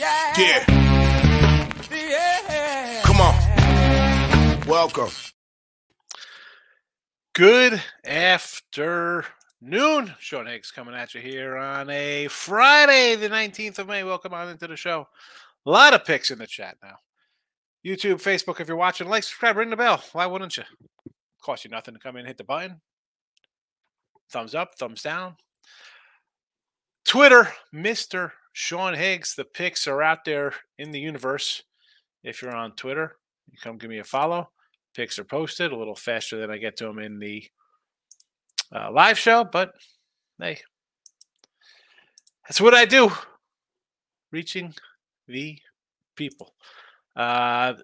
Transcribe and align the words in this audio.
yeah. 0.00 0.32
Yeah. 0.38 0.64
Yeah. 1.90 3.02
Come 3.04 3.20
on. 3.20 4.66
Welcome. 4.66 5.10
Good 7.34 7.82
afternoon. 8.04 9.24
Sean 10.18 10.46
Higgs 10.46 10.70
coming 10.70 10.94
at 10.94 11.14
you 11.14 11.20
here 11.20 11.58
on 11.58 11.90
a 11.90 12.28
Friday, 12.28 13.16
the 13.16 13.28
19th 13.28 13.78
of 13.78 13.88
May. 13.88 14.02
Welcome 14.02 14.32
on 14.32 14.48
into 14.48 14.66
the 14.66 14.76
show. 14.76 15.06
A 15.66 15.70
lot 15.70 15.92
of 15.92 16.06
picks 16.06 16.30
in 16.30 16.38
the 16.38 16.46
chat 16.46 16.78
now. 16.82 16.96
YouTube, 17.84 18.22
Facebook, 18.22 18.58
if 18.60 18.68
you're 18.68 18.76
watching, 18.78 19.08
like, 19.08 19.22
subscribe, 19.22 19.56
ring 19.56 19.68
the 19.68 19.76
bell. 19.76 20.02
Why 20.12 20.24
wouldn't 20.26 20.56
you? 20.56 20.64
Cost 21.42 21.64
you 21.64 21.70
nothing 21.70 21.92
to 21.94 22.00
come 22.00 22.16
in, 22.16 22.20
and 22.20 22.28
hit 22.28 22.38
the 22.38 22.44
button. 22.44 22.80
Thumbs 24.30 24.54
up, 24.54 24.76
thumbs 24.78 25.02
down. 25.02 25.36
Twitter, 27.04 27.52
Mr. 27.74 28.32
Sean 28.52 28.94
Higgs. 28.94 29.34
The 29.34 29.44
picks 29.44 29.86
are 29.86 30.02
out 30.02 30.24
there 30.24 30.54
in 30.78 30.90
the 30.90 31.00
universe. 31.00 31.62
If 32.22 32.42
you're 32.42 32.54
on 32.54 32.72
Twitter, 32.72 33.16
you 33.50 33.58
come 33.62 33.78
give 33.78 33.90
me 33.90 33.98
a 33.98 34.04
follow. 34.04 34.50
Picks 34.94 35.18
are 35.18 35.24
posted 35.24 35.72
a 35.72 35.76
little 35.76 35.94
faster 35.94 36.38
than 36.38 36.50
I 36.50 36.58
get 36.58 36.76
to 36.78 36.84
them 36.84 36.98
in 36.98 37.18
the 37.18 37.44
uh, 38.74 38.90
live 38.92 39.18
show, 39.18 39.44
but 39.44 39.72
hey, 40.38 40.58
that's 42.44 42.60
what 42.60 42.74
I 42.74 42.84
do. 42.84 43.10
Reaching 44.32 44.74
the 45.26 45.58
people. 46.16 46.54
Uh, 47.16 47.74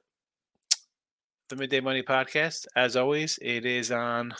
the 1.48 1.56
Midday 1.56 1.80
Money 1.80 2.02
Podcast, 2.02 2.66
as 2.74 2.96
always, 2.96 3.38
it 3.40 3.64
is 3.64 3.92
on 3.92 4.34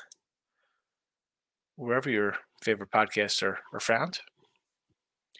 wherever 1.76 2.10
your 2.10 2.36
favorite 2.62 2.90
podcasts 2.90 3.42
are, 3.42 3.58
are 3.72 3.80
found. 3.80 4.18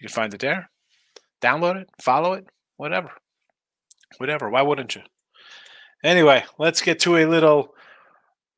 You 0.01 0.09
can 0.09 0.15
find 0.15 0.35
it 0.35 0.41
there. 0.41 0.71
Download 1.43 1.77
it, 1.77 1.91
follow 2.01 2.33
it, 2.35 2.47
whatever. 2.77 3.11
Whatever. 4.19 4.49
Why 4.49 4.63
wouldn't 4.63 4.95
you? 4.95 5.03
Anyway, 6.03 6.45
let's 6.59 6.81
get 6.81 7.01
to 7.01 7.17
a 7.17 7.27
little 7.27 7.75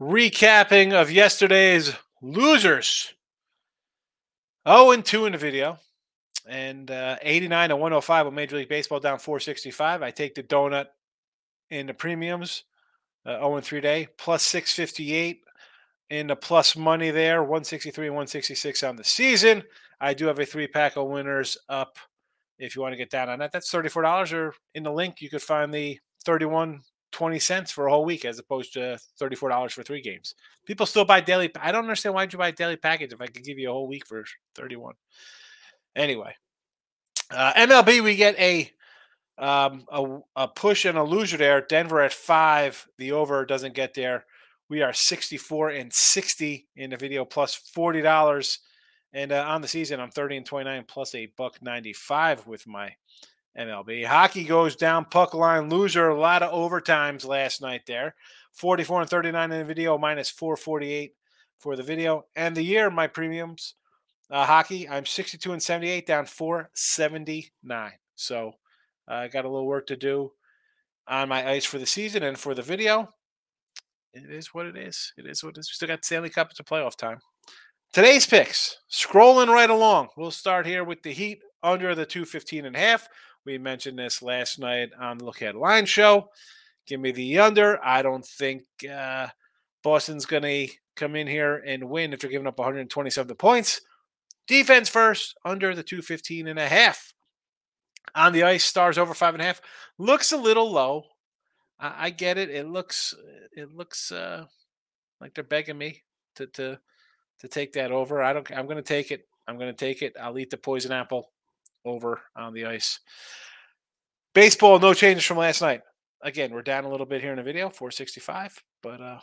recapping 0.00 0.92
of 0.92 1.10
yesterday's 1.10 1.94
losers. 2.22 3.14
0 4.68 4.90
and 4.92 5.04
2 5.04 5.26
in 5.26 5.32
the 5.32 5.38
video. 5.38 5.78
And 6.48 6.90
uh, 6.90 7.16
89 7.22 7.70
to 7.70 7.76
105 7.76 8.26
on 8.26 8.34
Major 8.34 8.56
League 8.56 8.68
Baseball 8.68 9.00
down 9.00 9.18
465. 9.18 10.02
I 10.02 10.10
take 10.10 10.34
the 10.34 10.42
donut 10.42 10.86
in 11.70 11.86
the 11.86 11.94
premiums. 11.94 12.64
Uh, 13.26 13.38
0 13.38 13.56
and 13.56 13.64
3 13.64 13.80
day, 13.80 14.08
plus 14.16 14.42
658 14.44 15.40
in 16.10 16.28
the 16.28 16.36
plus 16.36 16.76
money 16.76 17.10
there, 17.10 17.42
163 17.42 18.06
and 18.06 18.14
166 18.14 18.82
on 18.82 18.96
the 18.96 19.04
season. 19.04 19.62
I 20.00 20.14
do 20.14 20.26
have 20.26 20.38
a 20.38 20.46
three 20.46 20.66
pack 20.66 20.96
of 20.96 21.08
winners 21.08 21.58
up 21.68 21.98
if 22.58 22.74
you 22.74 22.82
want 22.82 22.92
to 22.92 22.96
get 22.96 23.10
down 23.10 23.28
on 23.28 23.38
that. 23.38 23.52
That's 23.52 23.70
$34 23.70 24.32
or 24.32 24.54
in 24.74 24.82
the 24.82 24.92
link 24.92 25.20
you 25.20 25.30
could 25.30 25.42
find 25.42 25.72
the 25.72 25.98
31 26.24 26.80
20 27.10 27.38
cents 27.38 27.70
for 27.70 27.86
a 27.86 27.90
whole 27.90 28.04
week 28.04 28.24
as 28.24 28.38
opposed 28.38 28.74
to 28.74 28.98
$34 29.20 29.72
for 29.72 29.82
three 29.82 30.02
games. 30.02 30.34
People 30.66 30.86
still 30.86 31.04
buy 31.04 31.20
daily 31.20 31.50
I 31.60 31.72
don't 31.72 31.84
understand 31.84 32.14
why 32.14 32.24
you 32.24 32.38
buy 32.38 32.48
a 32.48 32.52
daily 32.52 32.76
package 32.76 33.12
if 33.12 33.20
I 33.20 33.26
could 33.26 33.44
give 33.44 33.58
you 33.58 33.70
a 33.70 33.72
whole 33.72 33.88
week 33.88 34.06
for 34.06 34.24
31. 34.54 34.94
Anyway, 35.96 36.34
uh, 37.30 37.52
MLB 37.54 38.02
we 38.02 38.14
get 38.14 38.38
a 38.38 38.70
um, 39.38 39.84
a, 39.90 40.18
a 40.36 40.48
push 40.48 40.84
and 40.84 40.98
a 40.98 41.04
loser 41.04 41.36
there. 41.36 41.60
Denver 41.60 42.00
at 42.00 42.12
5, 42.12 42.88
the 42.98 43.12
over 43.12 43.44
doesn't 43.46 43.74
get 43.74 43.94
there. 43.94 44.24
We 44.68 44.82
are 44.82 44.92
64 44.92 45.70
and 45.70 45.92
60 45.92 46.68
in 46.76 46.90
the 46.90 46.96
video 46.96 47.24
plus 47.24 47.58
$40 47.74 48.58
and 49.12 49.32
uh, 49.32 49.44
on 49.46 49.62
the 49.62 49.68
season, 49.68 50.00
I'm 50.00 50.10
30 50.10 50.38
and 50.38 50.46
29 50.46 50.84
plus 50.86 51.14
a 51.14 51.26
buck 51.36 51.62
95 51.62 52.46
with 52.46 52.66
my 52.66 52.94
MLB. 53.58 54.04
Hockey 54.04 54.44
goes 54.44 54.76
down, 54.76 55.06
puck 55.06 55.34
line 55.34 55.68
loser. 55.68 56.08
A 56.08 56.18
lot 56.18 56.42
of 56.42 56.52
overtimes 56.52 57.26
last 57.26 57.60
night 57.60 57.82
there. 57.86 58.14
44 58.52 59.02
and 59.02 59.10
39 59.10 59.52
in 59.52 59.58
the 59.58 59.64
video, 59.64 59.98
minus 59.98 60.30
448 60.30 61.14
for 61.58 61.76
the 61.76 61.82
video. 61.82 62.26
And 62.36 62.56
the 62.56 62.62
year, 62.62 62.90
my 62.90 63.06
premiums, 63.06 63.74
uh, 64.30 64.44
hockey, 64.44 64.88
I'm 64.88 65.06
62 65.06 65.52
and 65.52 65.62
78, 65.62 66.06
down 66.06 66.26
479. 66.26 67.92
So 68.14 68.52
I 69.06 69.24
uh, 69.24 69.28
got 69.28 69.44
a 69.44 69.48
little 69.48 69.66
work 69.66 69.86
to 69.86 69.96
do 69.96 70.32
on 71.06 71.28
my 71.28 71.48
ice 71.48 71.64
for 71.64 71.78
the 71.78 71.86
season 71.86 72.22
and 72.22 72.38
for 72.38 72.54
the 72.54 72.62
video. 72.62 73.14
It 74.12 74.30
is 74.30 74.52
what 74.52 74.66
it 74.66 74.76
is. 74.76 75.12
It 75.16 75.26
is 75.26 75.42
what 75.42 75.56
it 75.56 75.60
is. 75.60 75.70
We 75.70 75.74
still 75.74 75.88
got 75.88 76.04
Stanley 76.04 76.30
Cup. 76.30 76.50
It's 76.50 76.60
playoff 76.60 76.96
time. 76.96 77.20
Today's 77.94 78.26
picks, 78.26 78.76
scrolling 78.92 79.48
right 79.48 79.70
along. 79.70 80.08
We'll 80.14 80.30
start 80.30 80.66
here 80.66 80.84
with 80.84 81.02
the 81.02 81.10
Heat 81.10 81.40
under 81.62 81.94
the 81.94 82.04
215 82.04 82.66
and 82.66 82.76
a 82.76 82.78
half. 82.78 83.08
We 83.46 83.56
mentioned 83.56 83.98
this 83.98 84.20
last 84.20 84.58
night 84.58 84.90
on 85.00 85.16
the 85.16 85.24
Look 85.24 85.40
Ahead 85.40 85.54
Line 85.54 85.86
show. 85.86 86.28
Give 86.86 87.00
me 87.00 87.12
the 87.12 87.38
under. 87.38 87.82
I 87.82 88.02
don't 88.02 88.26
think 88.26 88.64
uh, 88.92 89.28
Boston's 89.82 90.26
going 90.26 90.42
to 90.42 90.68
come 90.96 91.16
in 91.16 91.26
here 91.26 91.62
and 91.66 91.88
win 91.88 92.12
if 92.12 92.20
they're 92.20 92.30
giving 92.30 92.46
up 92.46 92.58
127 92.58 93.34
points. 93.36 93.80
Defense 94.46 94.90
first, 94.90 95.34
under 95.42 95.74
the 95.74 95.82
215 95.82 96.46
and 96.46 96.58
a 96.58 96.68
half. 96.68 97.14
On 98.14 98.34
the 98.34 98.42
ice, 98.42 98.64
stars 98.64 98.98
over 98.98 99.14
five 99.14 99.34
and 99.34 99.42
a 99.42 99.46
half. 99.46 99.62
Looks 99.96 100.30
a 100.30 100.36
little 100.36 100.70
low. 100.70 101.04
I, 101.80 101.94
I 102.06 102.10
get 102.10 102.36
it. 102.36 102.50
It 102.50 102.66
looks 102.66 103.14
it 103.52 103.72
looks 103.72 104.12
uh, 104.12 104.44
like 105.22 105.34
they're 105.34 105.42
begging 105.42 105.78
me 105.78 106.02
to 106.36 106.46
to 106.48 106.80
to 107.40 107.48
take 107.48 107.72
that 107.74 107.92
over. 107.92 108.22
I 108.22 108.32
don't. 108.32 108.50
I'm 108.52 108.66
going 108.66 108.76
to 108.76 108.82
take 108.82 109.10
it. 109.10 109.26
I'm 109.46 109.58
going 109.58 109.74
to 109.74 109.76
take 109.76 110.02
it. 110.02 110.14
I'll 110.20 110.38
eat 110.38 110.50
the 110.50 110.56
poison 110.56 110.92
apple 110.92 111.30
over 111.84 112.20
on 112.36 112.52
the 112.52 112.66
ice. 112.66 113.00
Baseball, 114.34 114.78
no 114.78 114.94
changes 114.94 115.24
from 115.24 115.38
last 115.38 115.62
night. 115.62 115.80
Again, 116.22 116.52
we're 116.52 116.62
down 116.62 116.84
a 116.84 116.90
little 116.90 117.06
bit 117.06 117.22
here 117.22 117.30
in 117.30 117.36
the 117.36 117.42
video, 117.42 117.70
465. 117.70 118.62
But 118.82 119.00
uh, 119.00 119.18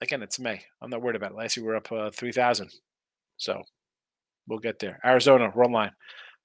again, 0.00 0.22
it's 0.22 0.38
May. 0.38 0.62
I'm 0.80 0.90
not 0.90 1.02
worried 1.02 1.16
about 1.16 1.32
it. 1.32 1.36
Last 1.36 1.56
year 1.56 1.64
we 1.64 1.72
were 1.72 1.76
up 1.76 1.92
uh, 1.92 2.10
3,000. 2.10 2.70
So 3.36 3.62
we'll 4.48 4.58
get 4.58 4.78
there. 4.78 4.98
Arizona, 5.04 5.52
run 5.54 5.72
line, 5.72 5.92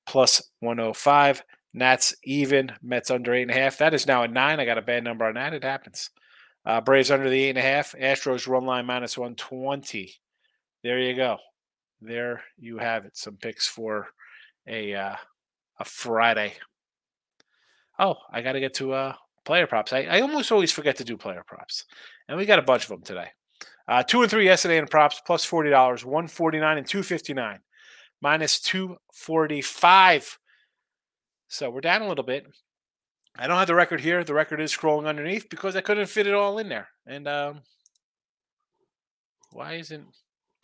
plus 0.05 0.41
105. 0.59 1.44
Nats 1.73 2.15
even. 2.23 2.71
Mets 2.81 3.11
under 3.11 3.33
eight 3.33 3.44
and 3.44 3.51
a 3.51 3.55
half. 3.55 3.77
That 3.77 3.94
is 3.94 4.07
now 4.07 4.23
a 4.23 4.27
nine. 4.27 4.59
I 4.59 4.65
got 4.65 4.77
a 4.77 4.81
bad 4.81 5.03
number 5.03 5.25
on 5.25 5.35
that. 5.35 5.53
It 5.53 5.63
happens. 5.63 6.09
Uh, 6.65 6.81
Braves 6.81 7.11
under 7.11 7.29
the 7.29 7.44
eight 7.44 7.49
and 7.49 7.57
a 7.59 7.61
half. 7.61 7.94
Astros 7.99 8.47
run 8.47 8.65
line 8.65 8.85
minus 8.85 9.17
120 9.17 10.15
there 10.85 11.00
you 11.00 11.16
go. 11.16 11.38
There 12.00 12.44
you 12.59 12.78
have 12.78 13.06
it. 13.06 13.18
Some 13.18 13.38
picks 13.38 13.68
for 13.68 14.07
a 14.68 14.94
uh, 14.94 15.16
a 15.79 15.84
Friday. 15.84 16.53
Oh, 17.97 18.18
I 18.31 18.44
got 18.44 18.51
to 18.51 18.59
get 18.59 18.75
to 18.75 18.94
uh, 18.94 19.13
player 19.45 19.66
props. 19.66 19.94
I, 19.94 20.03
I 20.03 20.22
almost 20.22 20.51
always 20.51 20.72
forget 20.72 20.95
to 20.97 21.03
do 21.03 21.18
player 21.18 21.44
props, 21.47 21.85
and 22.28 22.38
we 22.38 22.45
got 22.45 22.59
a 22.59 22.62
bunch 22.62 22.84
of 22.84 22.90
them 22.90 23.01
today. 23.01 23.29
Uh, 23.88 24.03
two 24.03 24.22
and 24.22 24.29
three 24.29 24.45
yesterday 24.45 24.78
in 24.78 24.85
props, 24.85 25.19
plus 25.25 25.44
forty 25.44 25.72
dollars, 25.72 26.06
one 26.06 26.28
forty 26.28 26.59
nine 26.59 26.78
and 26.78 26.85
two 26.85 27.01
fifty 27.01 27.34
nine, 27.34 27.62
minus 28.22 28.59
two 28.59 28.97
forty 29.12 29.62
five. 29.62 30.38
So 31.47 31.72
we're 31.72 31.81
down 31.81 32.03
a 32.03 32.07
little 32.07 32.24
bit. 32.24 32.45
I 33.35 33.47
don't 33.47 33.57
have 33.57 33.68
the 33.68 33.74
record 33.74 34.01
here. 34.01 34.24
The 34.24 34.35
record 34.35 34.62
is 34.62 34.72
scrolling 34.72 35.07
underneath 35.07 35.50
because 35.50 35.75
I 35.75 35.81
couldn't 35.81 36.09
fit 36.09 36.28
it 36.28 36.35
all 36.35 36.59
in 36.59 36.69
there. 36.69 36.90
And 37.07 37.28
um, 37.28 37.62
why 39.51 39.74
isn't 39.74 40.06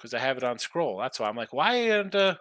because 0.01 0.13
I 0.13 0.19
have 0.19 0.37
it 0.37 0.43
on 0.43 0.57
scroll. 0.57 0.97
That's 0.97 1.19
why 1.19 1.29
I'm 1.29 1.35
like, 1.35 1.53
why 1.53 1.75
and 1.75 2.13
uh, 2.15 2.35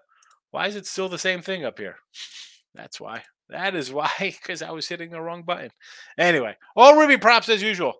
why 0.50 0.66
is 0.66 0.76
it 0.76 0.86
still 0.86 1.08
the 1.08 1.18
same 1.18 1.42
thing 1.42 1.64
up 1.64 1.78
here? 1.78 1.96
That's 2.74 3.00
why. 3.00 3.24
That 3.48 3.74
is 3.74 3.92
why, 3.92 4.10
because 4.18 4.62
I 4.62 4.70
was 4.70 4.88
hitting 4.88 5.10
the 5.10 5.20
wrong 5.20 5.42
button. 5.42 5.70
Anyway, 6.18 6.56
all 6.76 6.98
ribby 6.98 7.18
props 7.18 7.48
as 7.48 7.62
usual. 7.62 7.94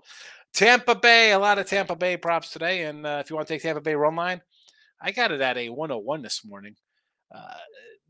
Tampa 0.53 0.94
Bay, 0.94 1.32
a 1.32 1.38
lot 1.38 1.59
of 1.59 1.66
Tampa 1.66 1.94
Bay 1.94 2.16
props 2.16 2.50
today. 2.50 2.84
And 2.84 3.06
uh, 3.06 3.19
if 3.21 3.31
you 3.31 3.37
want 3.37 3.48
to 3.48 3.54
take 3.54 3.62
Tampa 3.62 3.81
Bay 3.81 3.94
run 3.94 4.16
line, 4.16 4.41
I 5.01 5.12
got 5.12 5.33
it 5.33 5.41
at 5.41 5.57
a 5.57 5.68
101 5.68 6.22
this 6.22 6.45
morning. 6.45 6.74
Uh, 7.33 7.54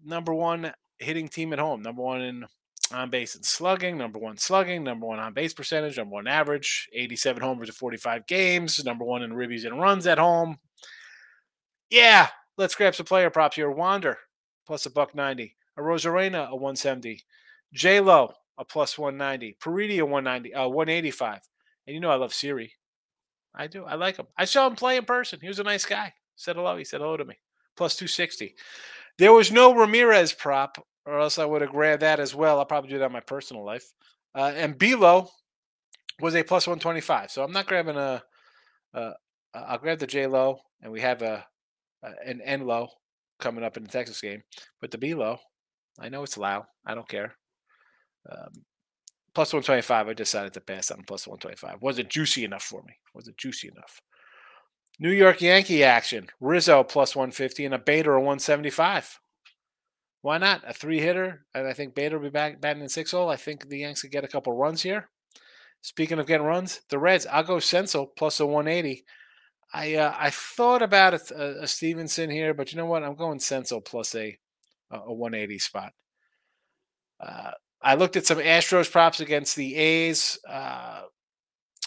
number 0.04 0.32
one 0.32 0.72
hitting 0.98 1.28
team 1.28 1.52
at 1.52 1.58
home, 1.58 1.82
number 1.82 2.02
one 2.02 2.22
in 2.22 2.46
on 2.92 3.10
base 3.10 3.36
and 3.36 3.44
slugging, 3.44 3.96
number 3.96 4.18
one 4.18 4.36
slugging, 4.36 4.82
number 4.82 5.06
one 5.06 5.18
on 5.18 5.32
base 5.32 5.54
percentage, 5.54 5.96
number 5.96 6.14
one 6.14 6.26
average, 6.26 6.88
87 6.92 7.42
homers 7.42 7.68
in 7.68 7.74
45 7.74 8.26
games, 8.26 8.84
number 8.84 9.04
one 9.04 9.22
in 9.22 9.30
ribbies 9.30 9.64
and 9.64 9.80
runs 9.80 10.06
at 10.06 10.18
home, 10.18 10.58
yeah, 11.90 12.28
let's 12.56 12.74
grab 12.74 12.94
some 12.94 13.06
player 13.06 13.30
props 13.30 13.56
here. 13.56 13.70
Wander 13.70 14.18
plus 14.66 14.86
a 14.86 14.90
buck 14.90 15.14
ninety. 15.14 15.56
A 15.76 15.80
Arozarena 15.80 16.48
a 16.48 16.56
one 16.56 16.76
seventy. 16.76 17.22
J 17.72 18.00
Lo 18.00 18.32
a 18.58 18.64
plus 18.64 18.98
one 18.98 19.16
ninety. 19.16 19.56
Paredes 19.60 20.00
a 20.00 20.06
one 20.06 20.24
ninety. 20.24 20.54
Uh, 20.54 20.68
one 20.68 20.88
eighty 20.88 21.10
five. 21.10 21.40
And 21.86 21.94
you 21.94 22.00
know 22.00 22.10
I 22.10 22.16
love 22.16 22.34
Siri. 22.34 22.72
I 23.54 23.66
do. 23.66 23.84
I 23.84 23.94
like 23.94 24.16
him. 24.16 24.26
I 24.36 24.44
saw 24.44 24.66
him 24.66 24.76
play 24.76 24.96
in 24.96 25.04
person. 25.04 25.40
He 25.42 25.48
was 25.48 25.58
a 25.58 25.64
nice 25.64 25.84
guy. 25.84 26.12
Said 26.36 26.56
hello. 26.56 26.76
He 26.76 26.84
said 26.84 27.00
hello 27.00 27.16
to 27.16 27.24
me. 27.24 27.34
Plus 27.76 27.96
two 27.96 28.06
sixty. 28.06 28.54
There 29.18 29.32
was 29.32 29.50
no 29.50 29.74
Ramirez 29.74 30.32
prop, 30.32 30.84
or 31.04 31.18
else 31.18 31.38
I 31.38 31.44
would 31.44 31.62
have 31.62 31.72
grabbed 31.72 32.02
that 32.02 32.20
as 32.20 32.34
well. 32.34 32.58
I'll 32.58 32.64
probably 32.64 32.90
do 32.90 32.98
that 32.98 33.06
in 33.06 33.12
my 33.12 33.20
personal 33.20 33.64
life. 33.64 33.92
Uh, 34.34 34.52
and 34.54 34.78
Bilo 34.78 35.28
was 36.20 36.36
a 36.36 36.42
plus 36.42 36.66
one 36.66 36.78
twenty 36.78 37.00
five. 37.00 37.30
So 37.30 37.42
I'm 37.42 37.52
not 37.52 37.66
grabbing 37.66 37.96
a. 37.96 38.22
I'll 38.94 39.78
grab 39.78 39.98
the 39.98 40.06
J 40.06 40.26
Lo, 40.26 40.60
and 40.80 40.92
we 40.92 41.00
have 41.00 41.22
a 41.22 41.44
uh, 42.04 42.12
an 42.24 42.40
N 42.40 42.66
low 42.66 42.88
coming 43.38 43.64
up 43.64 43.76
in 43.76 43.84
the 43.84 43.88
Texas 43.88 44.20
game. 44.20 44.42
But 44.80 44.90
the 44.90 44.98
B 44.98 45.14
low, 45.14 45.38
I 45.98 46.08
know 46.08 46.22
it's 46.22 46.38
low. 46.38 46.64
I 46.86 46.94
don't 46.94 47.08
care. 47.08 47.36
Um, 48.30 48.64
plus 49.34 49.52
125, 49.52 50.08
I 50.08 50.12
decided 50.12 50.52
to 50.54 50.60
pass 50.60 50.90
on 50.90 51.04
plus 51.06 51.26
125. 51.26 51.82
Was 51.82 51.98
it 51.98 52.10
juicy 52.10 52.44
enough 52.44 52.62
for 52.62 52.82
me. 52.82 52.94
Was 53.14 53.28
it 53.28 53.36
juicy 53.36 53.68
enough. 53.68 54.00
New 54.98 55.10
York 55.10 55.40
Yankee 55.40 55.82
action. 55.82 56.28
Rizzo 56.40 56.84
plus 56.84 57.16
150 57.16 57.64
and 57.64 57.74
a 57.74 57.78
Bader 57.78 58.18
175. 58.18 59.20
Why 60.22 60.36
not? 60.36 60.62
A 60.66 60.74
three 60.74 61.00
hitter, 61.00 61.46
and 61.54 61.66
I 61.66 61.72
think 61.72 61.94
Bader 61.94 62.18
will 62.18 62.24
be 62.24 62.30
back 62.30 62.60
batting 62.60 62.82
in 62.82 62.90
six 62.90 63.12
hole. 63.12 63.30
I 63.30 63.36
think 63.36 63.68
the 63.68 63.78
Yanks 63.78 64.02
could 64.02 64.10
get 64.10 64.24
a 64.24 64.28
couple 64.28 64.52
runs 64.54 64.82
here. 64.82 65.08
Speaking 65.80 66.18
of 66.18 66.26
getting 66.26 66.46
runs, 66.46 66.82
the 66.90 66.98
Reds, 66.98 67.26
I'll 67.26 67.42
go 67.42 67.56
Senzel 67.56 68.08
plus 68.16 68.38
a 68.38 68.46
180. 68.46 69.04
I 69.72 69.94
uh, 69.94 70.14
I 70.18 70.30
thought 70.30 70.82
about 70.82 71.14
a, 71.30 71.62
a, 71.62 71.66
Stephenson 71.66 72.30
here, 72.30 72.54
but 72.54 72.72
you 72.72 72.78
know 72.78 72.86
what? 72.86 73.04
I'm 73.04 73.14
going 73.14 73.38
Senzel 73.38 73.84
plus 73.84 74.14
a 74.14 74.38
a 74.90 75.12
180 75.12 75.58
spot. 75.58 75.92
Uh, 77.20 77.52
I 77.80 77.94
looked 77.94 78.16
at 78.16 78.26
some 78.26 78.38
Astros 78.38 78.90
props 78.90 79.20
against 79.20 79.54
the 79.54 79.76
A's. 79.76 80.38
Uh, 80.48 81.02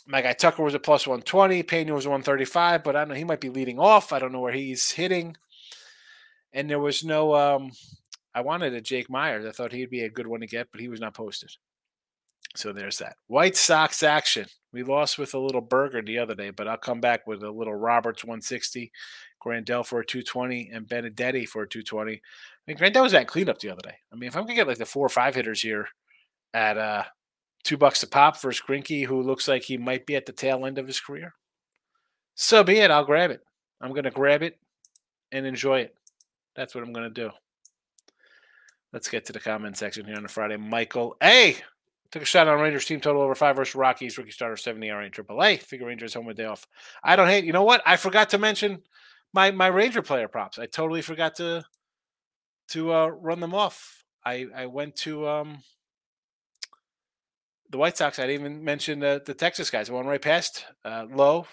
my 0.08 0.22
guy 0.22 0.34
Tucker 0.34 0.64
was 0.64 0.74
a 0.74 0.80
plus 0.80 1.06
120. 1.06 1.64
Pena 1.64 1.94
was 1.94 2.08
135, 2.08 2.84
but 2.84 2.96
I 2.96 3.00
don't 3.00 3.10
know. 3.10 3.16
He 3.16 3.24
might 3.24 3.42
be 3.42 3.50
leading 3.50 3.80
off. 3.80 4.14
I 4.14 4.20
don't 4.20 4.32
know 4.32 4.40
where 4.40 4.54
he's 4.54 4.92
hitting. 4.92 5.36
And 6.54 6.70
there 6.70 6.80
was 6.80 7.04
no 7.04 7.36
um, 7.36 7.72
I 8.34 8.42
wanted 8.42 8.74
a 8.74 8.82
Jake 8.82 9.10
Meyers. 9.10 9.46
I 9.46 9.52
thought 9.52 9.72
he'd 9.72 9.90
be 9.90 10.02
a 10.02 10.10
good 10.10 10.28
one 10.28 10.40
to 10.40 10.48
get, 10.48 10.68
but 10.72 10.82
he 10.82 10.88
was 10.88 11.00
not 11.00 11.14
posted. 11.14 11.52
So 12.56 12.72
there's 12.72 13.00
that. 13.00 13.16
White 13.28 13.56
Sox 13.56 14.04
action. 14.04 14.46
We 14.72 14.84
lost 14.84 15.18
with 15.18 15.34
a 15.34 15.40
little 15.40 15.62
burger 15.62 16.02
the 16.02 16.20
other 16.20 16.36
day, 16.36 16.50
but 16.50 16.68
I'll 16.68 16.78
come 16.78 17.00
back 17.00 17.28
with 17.28 17.44
a 17.44 17.52
little 17.52 17.76
Roberts 17.76 18.24
160, 18.24 18.92
Grandal 19.44 19.86
for 19.86 20.00
a 20.00 20.06
220, 20.06 20.72
and 20.74 20.88
Benintendi 20.88 21.48
for 21.48 21.64
a 21.64 21.70
220. 21.70 22.14
I 22.14 22.20
mean, 22.68 22.78
Grandal 22.78 23.04
was 23.04 23.14
at 23.14 23.28
cleanup 23.28 23.60
the 23.60 23.70
other 23.70 23.82
day. 23.82 23.96
I 24.12 24.16
mean, 24.16 24.28
if 24.28 24.36
I'm 24.36 24.44
gonna 24.44 24.56
get 24.56 24.68
like 24.68 24.78
the 24.78 24.86
four 24.86 25.06
or 25.06 25.10
five 25.10 25.36
hitters 25.36 25.62
here 25.62 25.88
at 26.54 26.78
uh 26.78 27.04
two 27.64 27.78
bucks 27.78 28.04
a 28.04 28.08
pop 28.08 28.40
versus 28.42 28.64
Greinke, 28.68 29.06
who 29.06 29.22
looks 29.22 29.48
like 29.48 29.64
he 29.64 29.78
might 29.78 30.06
be 30.06 30.16
at 30.16 30.26
the 30.26 30.32
tail 30.32 30.66
end 30.66 30.78
of 30.78 30.88
his 30.88 31.00
career, 31.00 31.34
so 32.36 32.64
be 32.64 32.78
it. 32.78 32.92
I'll 32.92 33.06
grab 33.06 33.32
it. 33.32 33.42
I'm 33.82 33.94
gonna 33.94 34.12
grab 34.12 34.44
it 34.44 34.60
and 35.32 35.46
enjoy 35.46 35.82
it. 35.82 35.96
That's 36.56 36.74
what 36.74 36.84
I'm 36.84 36.94
gonna 36.94 37.10
do. 37.10 37.32
Let's 38.92 39.10
get 39.10 39.26
to 39.26 39.34
the 39.34 39.40
comment 39.40 39.78
section 39.78 40.06
here 40.06 40.16
on 40.16 40.26
a 40.26 40.30
Friday. 40.30 40.58
Michael 40.58 41.18
A. 41.22 41.58
Took 42.14 42.22
a 42.22 42.26
shot 42.26 42.48
on 42.48 42.60
Rangers 42.60 42.86
team 42.86 43.00
total 43.00 43.24
over 43.24 43.34
five 43.34 43.56
versus 43.56 43.74
Rockies. 43.74 44.20
Rookie 44.20 44.30
starter 44.30 44.56
70 44.56 44.88
ERA 44.88 45.04
in 45.04 45.12
AAA. 45.12 45.60
Figure 45.64 45.88
Rangers 45.88 46.14
home 46.14 46.28
with 46.28 46.38
day 46.38 46.46
off. 46.46 46.68
I 47.04 47.16
don't 47.16 47.28
hate. 47.28 47.44
You 47.44 47.54
know 47.54 47.64
what? 47.64 47.82
I 47.88 47.98
forgot 47.98 48.30
to 48.30 48.38
mention 48.38 48.84
my 49.34 49.50
my 49.50 49.66
Ranger 49.66 50.04
player 50.04 50.28
props. 50.28 50.60
I 50.60 50.68
totally 50.68 51.02
forgot 51.02 51.34
to 51.38 51.64
to 52.68 52.94
uh, 52.94 53.08
run 53.08 53.40
them 53.40 53.56
off. 53.56 54.04
I 54.24 54.46
I 54.56 54.68
went 54.68 54.96
to 54.98 55.28
um 55.28 55.64
the 57.72 57.80
White 57.80 57.98
Sox. 57.98 58.20
I 58.20 58.28
didn't 58.28 58.42
even 58.42 58.64
mention 58.64 59.00
the, 59.00 59.20
the 59.26 59.34
Texas 59.34 59.72
guys. 59.72 59.90
I 59.90 59.94
went 59.94 60.06
right 60.06 60.22
past 60.22 60.66
uh, 60.86 61.08
Lowe 61.12 61.48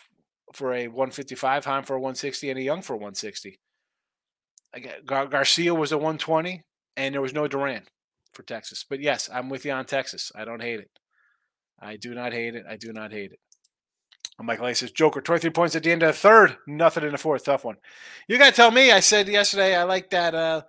for 0.53 0.75
a 0.75 0.89
155, 0.89 1.65
Heim 1.65 1.85
for 1.85 1.95
a 1.95 2.01
160, 2.01 2.51
and 2.51 2.59
a 2.59 2.63
Jung 2.63 2.83
for 2.83 2.93
a 2.93 2.99
160. 2.99 3.59
I 4.75 4.81
Gar- 5.07 5.27
Garcia 5.27 5.75
was 5.75 5.91
a 5.91 5.97
120 5.97 6.65
and 6.99 7.15
there 7.15 7.23
was 7.23 7.33
no 7.33 7.49
Duran 7.49 7.85
for 8.33 8.43
Texas. 8.43 8.85
But 8.89 9.01
yes, 9.01 9.29
I'm 9.33 9.49
with 9.49 9.65
you 9.65 9.73
on 9.73 9.85
Texas. 9.85 10.33
I 10.35 10.45
don't 10.45 10.63
hate 10.63 10.81
it. 10.81 10.91
I 11.81 11.97
do 11.97 12.15
not 12.15 12.33
hate 12.33 12.55
it. 12.55 12.65
I 12.69 12.77
do 12.77 12.93
not 12.93 13.13
hate 13.13 13.33
it. 13.33 13.41
Michael 14.43 14.67
A 14.67 14.75
says, 14.75 14.91
Joker, 14.91 15.21
23 15.21 15.51
points 15.51 15.77
at 15.77 15.83
the 15.83 15.93
end 15.93 16.03
of 16.03 16.15
the 16.15 16.19
third, 16.19 16.57
nothing 16.67 17.05
in 17.05 17.13
the 17.13 17.19
fourth. 17.19 17.45
Tough 17.45 17.65
one. 17.65 17.77
You 18.27 18.39
got 18.39 18.51
to 18.51 18.57
tell 18.57 18.71
me. 18.71 18.91
I 18.91 19.01
said 19.01 19.29
yesterday 19.29 19.77
I 19.77 19.83
like 19.83 20.11
that 20.11 20.35
uh, 20.35 20.63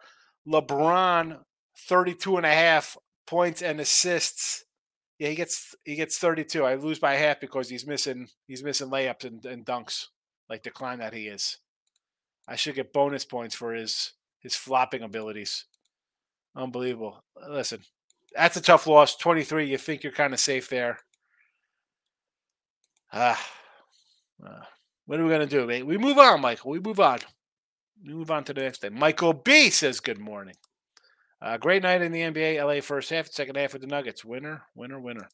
LeBron 0.48 1.40
32 1.88 2.38
and 2.38 2.46
a 2.46 2.54
half 2.54 2.98
points 3.26 3.62
and 3.62 3.80
assists. 3.80 4.66
Yeah, 5.20 5.30
he 5.30 5.36
gets 5.36 5.76
he 5.86 5.96
gets 5.96 6.18
32. 6.18 6.66
I 6.66 6.76
lose 6.76 7.00
by 7.00 7.14
half 7.14 7.40
because 7.40 7.70
he's 7.70 7.88
missing 7.88 8.28
he's 8.48 8.64
missing 8.64 8.90
layups 8.90 9.24
and, 9.24 9.46
and 9.46 9.66
dunks 9.66 10.08
like 10.50 10.64
the 10.64 10.72
clown 10.72 11.00
that 11.00 11.14
he 11.14 11.28
is. 11.28 11.58
I 12.48 12.56
should 12.56 12.76
get 12.76 12.94
bonus 12.94 13.24
points 13.24 13.56
for 13.56 13.74
his 13.74 14.14
his 14.40 14.56
flopping 14.56 15.04
abilities. 15.04 15.66
Unbelievable. 16.56 17.24
Listen, 17.50 17.80
that's 18.36 18.58
a 18.58 18.62
tough 18.62 18.88
loss. 18.88 19.16
23, 19.16 19.68
you 19.68 19.78
think 19.78 20.04
you're 20.04 20.12
kind 20.12 20.34
of 20.34 20.40
safe 20.40 20.70
there. 20.70 21.00
Ah, 23.14 23.42
uh, 24.46 24.62
what 25.06 25.20
are 25.20 25.24
we 25.24 25.30
going 25.30 25.42
to 25.42 25.46
do, 25.48 25.66
mate? 25.66 25.86
We 25.86 25.98
move 25.98 26.18
on, 26.18 26.42
Michael. 26.42 26.72
We 26.72 26.80
move 26.80 27.00
on. 27.00 27.20
We 28.06 28.14
move 28.14 28.32
on 28.32 28.44
to 28.46 28.54
the 28.54 28.62
next 28.62 28.82
day. 28.82 28.90
Michael 28.90 29.34
B 29.34 29.70
says, 29.70 30.00
Good 30.00 30.20
morning. 30.20 30.56
Uh, 31.42 31.58
great 31.58 31.84
night 31.84 32.02
in 32.02 32.12
the 32.12 32.22
NBA. 32.22 32.64
LA 32.64 32.82
first 32.82 33.10
half, 33.10 33.28
second 33.28 33.58
half 33.58 33.74
with 33.74 33.82
the 33.82 33.88
Nuggets. 33.88 34.24
Winner, 34.24 34.62
winner, 34.76 35.00
winner. 35.00 35.28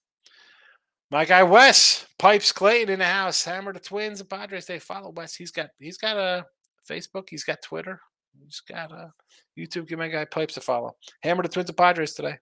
My 1.09 1.25
guy 1.25 1.43
Wes 1.43 2.05
pipes 2.19 2.51
Clayton 2.51 2.89
in 2.89 2.99
the 2.99 3.05
house. 3.05 3.43
Hammer 3.45 3.73
the 3.73 3.79
Twins 3.79 4.19
and 4.19 4.29
Padres. 4.29 4.65
They 4.65 4.79
follow 4.79 5.11
Wes. 5.11 5.35
He's 5.35 5.51
got 5.51 5.69
he's 5.79 5.97
got 5.97 6.17
a 6.17 6.45
Facebook. 6.89 7.29
He's 7.29 7.43
got 7.43 7.61
Twitter. 7.61 8.01
He's 8.43 8.61
got 8.61 8.91
a 8.91 9.13
YouTube. 9.57 9.87
Give 9.87 9.99
my 9.99 10.07
guy 10.07 10.25
Pipes 10.25 10.57
a 10.57 10.61
follow. 10.61 10.95
Hammer 11.21 11.43
the 11.43 11.49
Twins 11.49 11.69
of 11.69 11.77
Padres 11.77 12.13
today. 12.13 12.37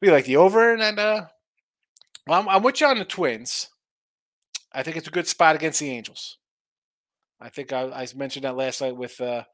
We 0.00 0.10
like 0.10 0.26
the 0.26 0.36
over 0.36 0.74
and 0.74 0.98
uh, 0.98 1.26
well, 2.26 2.40
I'm, 2.40 2.48
I'm 2.48 2.62
with 2.62 2.80
you 2.80 2.86
on 2.86 2.98
the 2.98 3.04
Twins. 3.04 3.70
I 4.72 4.82
think 4.82 4.96
it's 4.96 5.08
a 5.08 5.12
good 5.12 5.26
spot 5.26 5.56
against 5.56 5.80
the 5.80 5.90
Angels. 5.90 6.38
I 7.40 7.48
think 7.48 7.72
I, 7.72 7.84
I 7.84 8.06
mentioned 8.14 8.44
that 8.44 8.56
last 8.56 8.80
night 8.80 8.96
with 8.96 9.20
uh, 9.20 9.44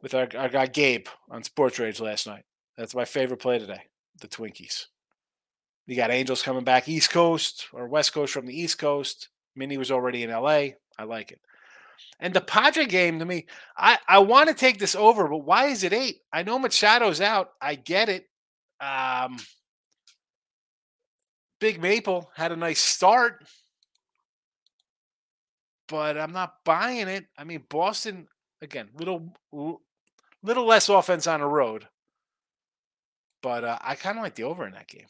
with 0.00 0.14
our, 0.14 0.28
our 0.36 0.48
guy 0.48 0.66
Gabe 0.66 1.06
on 1.30 1.42
Sports 1.42 1.78
Rage 1.78 2.00
last 2.00 2.26
night. 2.26 2.44
That's 2.76 2.94
my 2.94 3.04
favorite 3.04 3.40
play 3.40 3.58
today. 3.58 3.82
The 4.20 4.28
Twinkies. 4.28 4.86
You 5.86 5.96
got 5.96 6.10
Angels 6.10 6.42
coming 6.42 6.64
back 6.64 6.88
East 6.88 7.10
Coast 7.10 7.66
or 7.72 7.88
West 7.88 8.12
Coast 8.12 8.32
from 8.32 8.46
the 8.46 8.58
East 8.58 8.78
Coast. 8.78 9.28
Minnie 9.56 9.78
was 9.78 9.90
already 9.90 10.22
in 10.22 10.30
LA. 10.30 10.68
I 10.98 11.04
like 11.04 11.32
it. 11.32 11.40
And 12.20 12.34
the 12.34 12.40
Padre 12.40 12.86
game 12.86 13.18
to 13.18 13.24
me, 13.24 13.46
I, 13.76 13.98
I 14.08 14.18
want 14.20 14.48
to 14.48 14.54
take 14.54 14.78
this 14.78 14.94
over, 14.94 15.28
but 15.28 15.38
why 15.38 15.66
is 15.66 15.82
it 15.82 15.92
eight? 15.92 16.18
I 16.32 16.42
know 16.42 16.58
Machado's 16.58 17.20
out. 17.20 17.50
I 17.60 17.74
get 17.74 18.08
it. 18.08 18.26
Um, 18.80 19.38
Big 21.60 21.80
Maple 21.80 22.30
had 22.34 22.52
a 22.52 22.56
nice 22.56 22.80
start, 22.80 23.44
but 25.88 26.18
I'm 26.18 26.32
not 26.32 26.64
buying 26.64 27.08
it. 27.08 27.26
I 27.38 27.44
mean, 27.44 27.64
Boston 27.68 28.26
again, 28.60 28.88
little 28.94 29.32
little 30.42 30.66
less 30.66 30.88
offense 30.88 31.26
on 31.26 31.40
the 31.40 31.46
road, 31.46 31.86
but 33.42 33.62
uh, 33.62 33.78
I 33.80 33.94
kind 33.94 34.18
of 34.18 34.24
like 34.24 34.34
the 34.34 34.44
over 34.44 34.66
in 34.66 34.72
that 34.72 34.88
game. 34.88 35.06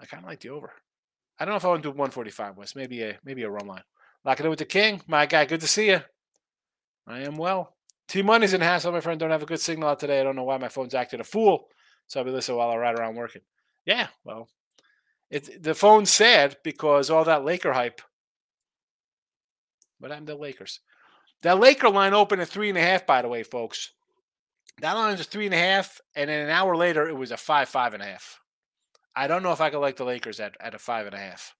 I 0.00 0.06
kind 0.06 0.22
of 0.22 0.28
like 0.28 0.40
the 0.40 0.50
over. 0.50 0.72
I 1.38 1.44
don't 1.44 1.52
know 1.52 1.56
if 1.56 1.64
I 1.64 1.68
want 1.68 1.82
to 1.82 1.88
do 1.88 1.96
145 1.96 2.56
West. 2.56 2.76
Maybe 2.76 3.02
a 3.02 3.18
maybe 3.24 3.42
a 3.42 3.50
run 3.50 3.66
line. 3.66 3.82
Locking 4.24 4.46
in 4.46 4.50
with 4.50 4.58
the 4.58 4.64
king. 4.64 5.02
My 5.06 5.26
guy, 5.26 5.44
good 5.46 5.60
to 5.60 5.68
see 5.68 5.88
you. 5.88 6.00
I 7.06 7.20
am 7.20 7.36
well. 7.36 7.74
T 8.08 8.22
Money's 8.22 8.54
in 8.54 8.60
hassle, 8.60 8.92
my 8.92 9.00
friend. 9.00 9.18
Don't 9.18 9.30
have 9.30 9.42
a 9.42 9.46
good 9.46 9.60
signal 9.60 9.88
out 9.88 10.00
today. 10.00 10.20
I 10.20 10.22
don't 10.22 10.36
know 10.36 10.44
why 10.44 10.58
my 10.58 10.68
phone's 10.68 10.94
acting 10.94 11.20
a 11.20 11.24
fool. 11.24 11.68
So 12.06 12.20
I'll 12.20 12.26
be 12.26 12.32
listening 12.32 12.58
while 12.58 12.70
I 12.70 12.76
ride 12.76 12.98
around 12.98 13.14
working. 13.14 13.42
Yeah, 13.86 14.08
well, 14.24 14.48
it, 15.30 15.62
the 15.62 15.74
phone's 15.74 16.10
sad 16.10 16.56
because 16.64 17.08
all 17.08 17.24
that 17.24 17.44
Laker 17.44 17.72
hype. 17.72 18.02
But 20.00 20.12
I'm 20.12 20.24
the 20.24 20.34
Lakers? 20.34 20.80
That 21.42 21.60
Laker 21.60 21.88
line 21.88 22.12
opened 22.12 22.42
at 22.42 22.48
three 22.48 22.68
and 22.68 22.78
a 22.78 22.82
half, 22.82 23.06
by 23.06 23.22
the 23.22 23.28
way, 23.28 23.42
folks. 23.42 23.92
That 24.80 24.94
line 24.94 25.16
was 25.16 25.26
three 25.26 25.46
and 25.46 25.54
a 25.54 25.58
half, 25.58 26.00
and 26.14 26.28
then 26.28 26.40
an 26.40 26.50
hour 26.50 26.76
later, 26.76 27.08
it 27.08 27.16
was 27.16 27.30
a 27.30 27.36
five, 27.36 27.68
five 27.68 27.94
and 27.94 28.02
a 28.02 28.06
half. 28.06 28.40
I 29.14 29.26
don't 29.26 29.42
know 29.42 29.52
if 29.52 29.60
I 29.60 29.70
could 29.70 29.78
like 29.78 29.96
the 29.96 30.04
Lakers 30.04 30.40
at, 30.40 30.56
at 30.60 30.74
a 30.74 30.78
five 30.78 31.06
and 31.06 31.14
a 31.14 31.18
half. 31.18 31.54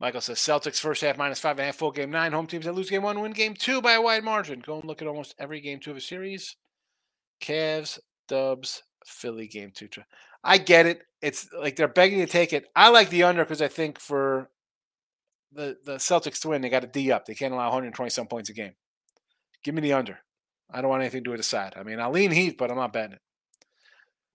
Michael 0.00 0.22
says 0.22 0.38
Celtics 0.38 0.80
first 0.80 1.02
half 1.02 1.18
minus 1.18 1.40
five 1.40 1.52
and 1.52 1.60
a 1.60 1.64
half, 1.66 1.76
full 1.76 1.92
game 1.92 2.10
nine. 2.10 2.32
Home 2.32 2.46
teams 2.46 2.64
that 2.64 2.74
lose 2.74 2.88
game 2.88 3.02
one 3.02 3.20
win 3.20 3.32
game 3.32 3.54
two 3.54 3.82
by 3.82 3.92
a 3.92 4.00
wide 4.00 4.24
margin. 4.24 4.60
Go 4.60 4.76
and 4.76 4.84
look 4.84 5.02
at 5.02 5.08
almost 5.08 5.34
every 5.38 5.60
game 5.60 5.78
two 5.78 5.90
of 5.90 5.96
a 5.96 6.00
series. 6.00 6.56
Cavs, 7.42 7.98
Dubs, 8.26 8.82
Philly 9.04 9.46
game 9.46 9.72
two. 9.74 9.88
I 10.42 10.56
get 10.56 10.86
it. 10.86 11.02
It's 11.20 11.48
like 11.52 11.76
they're 11.76 11.88
begging 11.88 12.20
to 12.20 12.26
take 12.26 12.54
it. 12.54 12.66
I 12.74 12.88
like 12.88 13.10
the 13.10 13.24
under 13.24 13.44
because 13.44 13.60
I 13.60 13.68
think 13.68 13.98
for 13.98 14.48
the 15.52 15.76
the 15.84 15.96
Celtics 15.96 16.40
to 16.40 16.48
win, 16.48 16.62
they 16.62 16.70
got 16.70 16.80
to 16.80 16.86
D 16.86 17.12
up. 17.12 17.26
They 17.26 17.34
can't 17.34 17.52
allow 17.52 17.66
120 17.66 18.08
some 18.08 18.26
points 18.26 18.48
a 18.48 18.54
game. 18.54 18.72
Give 19.62 19.74
me 19.74 19.82
the 19.82 19.92
under. 19.92 20.20
I 20.72 20.80
don't 20.80 20.88
want 20.88 21.02
anything 21.02 21.20
to 21.20 21.24
do 21.24 21.30
with 21.32 21.40
the 21.40 21.44
side. 21.44 21.74
I 21.76 21.82
mean, 21.82 22.00
I'll 22.00 22.10
lean 22.10 22.30
Heat, 22.30 22.56
but 22.56 22.70
I'm 22.70 22.76
not 22.76 22.92
betting 22.92 23.14
it. 23.14 23.20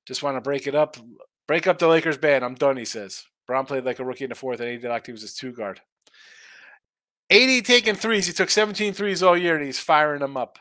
Just 0.05 0.21
want 0.21 0.37
to 0.37 0.41
break 0.41 0.67
it 0.67 0.75
up. 0.75 0.97
Break 1.47 1.65
up 1.65 1.79
the 1.79 1.87
Lakers 1.87 2.17
ban. 2.17 2.43
I'm 2.43 2.55
done, 2.55 2.77
he 2.77 2.85
says. 2.85 3.23
Brown 3.47 3.65
played 3.65 3.85
like 3.85 3.99
a 3.99 4.05
rookie 4.05 4.23
in 4.23 4.29
the 4.29 4.35
fourth, 4.35 4.59
and 4.59 4.83
like 4.83 5.05
he 5.05 5.11
was 5.11 5.21
his 5.21 5.35
two 5.35 5.51
guard. 5.51 5.81
AD 7.29 7.65
taking 7.65 7.95
threes. 7.95 8.27
He 8.27 8.33
took 8.33 8.49
17 8.49 8.93
threes 8.93 9.23
all 9.23 9.37
year, 9.37 9.55
and 9.55 9.65
he's 9.65 9.79
firing 9.79 10.21
them 10.21 10.37
up. 10.37 10.59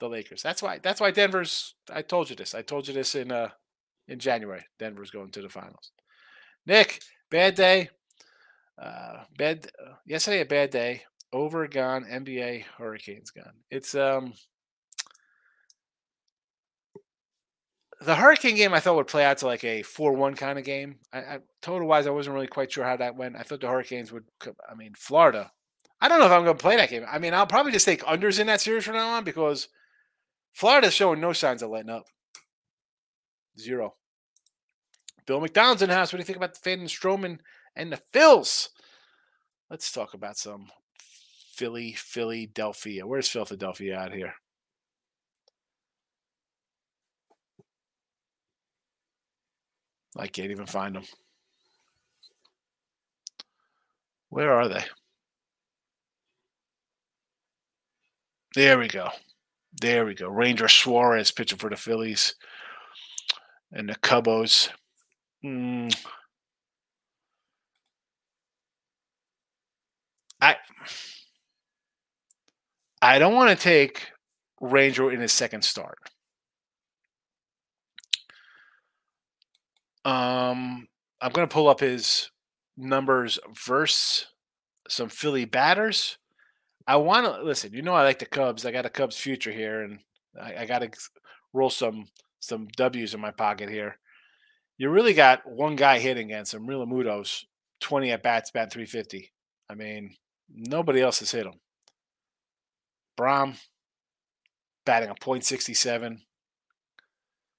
The 0.00 0.08
Lakers. 0.08 0.42
That's 0.42 0.62
why. 0.62 0.78
That's 0.78 1.00
why 1.00 1.10
Denver's. 1.10 1.74
I 1.92 2.02
told 2.02 2.30
you 2.30 2.36
this. 2.36 2.54
I 2.54 2.62
told 2.62 2.86
you 2.86 2.94
this 2.94 3.14
in 3.14 3.32
uh 3.32 3.48
in 4.06 4.20
January. 4.20 4.64
Denver's 4.78 5.10
going 5.10 5.30
to 5.32 5.42
the 5.42 5.48
finals. 5.48 5.90
Nick, 6.66 7.00
bad 7.30 7.56
day. 7.56 7.90
Uh, 8.80 9.24
bad. 9.36 9.68
Uh, 9.84 9.94
yesterday 10.06 10.40
a 10.40 10.46
bad 10.46 10.70
day. 10.70 11.02
Over 11.32 11.66
gone. 11.66 12.04
NBA 12.04 12.64
Hurricanes 12.78 13.30
gone. 13.32 13.54
It's 13.70 13.96
um 13.96 14.34
the 18.00 18.14
Hurricane 18.14 18.56
game 18.56 18.72
I 18.72 18.80
thought 18.80 18.96
would 18.96 19.06
play 19.06 19.24
out 19.24 19.38
to 19.38 19.46
like 19.46 19.64
a 19.64 19.82
four-one 19.82 20.34
kind 20.34 20.58
of 20.58 20.64
game. 20.64 20.96
I, 21.12 21.18
I 21.18 21.38
total 21.62 21.88
wise, 21.88 22.06
I 22.06 22.10
wasn't 22.10 22.34
really 22.34 22.46
quite 22.46 22.72
sure 22.72 22.84
how 22.84 22.96
that 22.96 23.16
went. 23.16 23.36
I 23.36 23.42
thought 23.42 23.60
the 23.60 23.68
Hurricanes 23.68 24.12
would. 24.12 24.24
I 24.68 24.74
mean, 24.74 24.92
Florida. 24.96 25.52
I 26.00 26.08
don't 26.08 26.20
know 26.20 26.26
if 26.26 26.32
I'm 26.32 26.44
going 26.44 26.56
to 26.56 26.62
play 26.62 26.76
that 26.76 26.90
game. 26.90 27.04
I 27.10 27.18
mean, 27.18 27.34
I'll 27.34 27.46
probably 27.46 27.72
just 27.72 27.84
take 27.84 28.04
unders 28.04 28.38
in 28.38 28.46
that 28.46 28.60
series 28.60 28.84
from 28.84 28.94
now 28.94 29.08
on 29.10 29.24
because 29.24 29.68
Florida's 30.52 30.94
showing 30.94 31.20
no 31.20 31.32
signs 31.32 31.62
of 31.62 31.70
letting 31.70 31.90
up. 31.90 32.04
Zero. 33.58 33.94
Bill 35.26 35.40
McDonald's 35.40 35.82
in 35.82 35.88
the 35.88 35.96
house. 35.96 36.12
What 36.12 36.18
do 36.18 36.20
you 36.20 36.24
think 36.24 36.36
about 36.36 36.54
the 36.54 36.60
Fade 36.60 36.78
and 36.78 36.88
Stroman 36.88 37.38
and 37.74 37.92
the 37.92 38.00
Phils? 38.14 38.68
Let's 39.68 39.90
talk 39.90 40.14
about 40.14 40.38
some 40.38 40.68
Philly, 41.52 41.92
Philadelphia. 41.92 43.04
Where's 43.04 43.28
Philadelphia 43.28 43.98
out 43.98 44.14
here? 44.14 44.34
I 50.16 50.26
can't 50.26 50.50
even 50.50 50.66
find 50.66 50.96
them. 50.96 51.04
Where 54.30 54.52
are 54.52 54.68
they? 54.68 54.84
There 58.54 58.78
we 58.78 58.88
go. 58.88 59.10
There 59.80 60.04
we 60.04 60.14
go. 60.14 60.28
Ranger 60.28 60.68
Suarez 60.68 61.30
pitching 61.30 61.58
for 61.58 61.70
the 61.70 61.76
Phillies 61.76 62.34
and 63.72 63.88
the 63.88 63.94
Cubos. 63.96 64.70
Mm. 65.44 65.94
I 70.40 70.56
I 73.00 73.18
don't 73.18 73.34
want 73.34 73.50
to 73.50 73.62
take 73.62 74.10
Ranger 74.60 75.12
in 75.12 75.20
his 75.20 75.32
second 75.32 75.62
start. 75.62 75.98
Um, 80.08 80.88
I'm 81.20 81.32
going 81.32 81.46
to 81.46 81.52
pull 81.52 81.68
up 81.68 81.80
his 81.80 82.30
numbers 82.78 83.38
versus 83.54 84.26
some 84.88 85.10
Philly 85.10 85.44
batters. 85.44 86.16
I 86.86 86.96
want 86.96 87.26
to 87.26 87.42
listen. 87.42 87.74
You 87.74 87.82
know, 87.82 87.92
I 87.92 88.04
like 88.04 88.18
the 88.18 88.24
Cubs. 88.24 88.64
I 88.64 88.72
got 88.72 88.86
a 88.86 88.90
Cubs 88.90 89.18
future 89.18 89.52
here, 89.52 89.82
and 89.82 89.98
I, 90.40 90.62
I 90.62 90.66
got 90.66 90.78
to 90.78 90.90
roll 91.52 91.68
some 91.68 92.06
some 92.40 92.68
W's 92.76 93.12
in 93.12 93.20
my 93.20 93.32
pocket 93.32 93.68
here. 93.68 93.98
You 94.78 94.88
really 94.88 95.12
got 95.12 95.42
one 95.44 95.76
guy 95.76 95.98
hitting 95.98 96.28
against 96.28 96.54
him, 96.54 96.66
Realmuto's, 96.66 97.44
20 97.80 98.10
at 98.12 98.22
bats, 98.22 98.50
bat 98.50 98.72
350. 98.72 99.30
I 99.68 99.74
mean, 99.74 100.14
nobody 100.50 101.02
else 101.02 101.18
has 101.18 101.32
hit 101.32 101.44
him. 101.44 101.60
Bohm 103.16 103.56
batting 104.86 105.10
a 105.10 105.14
.67. 105.14 106.20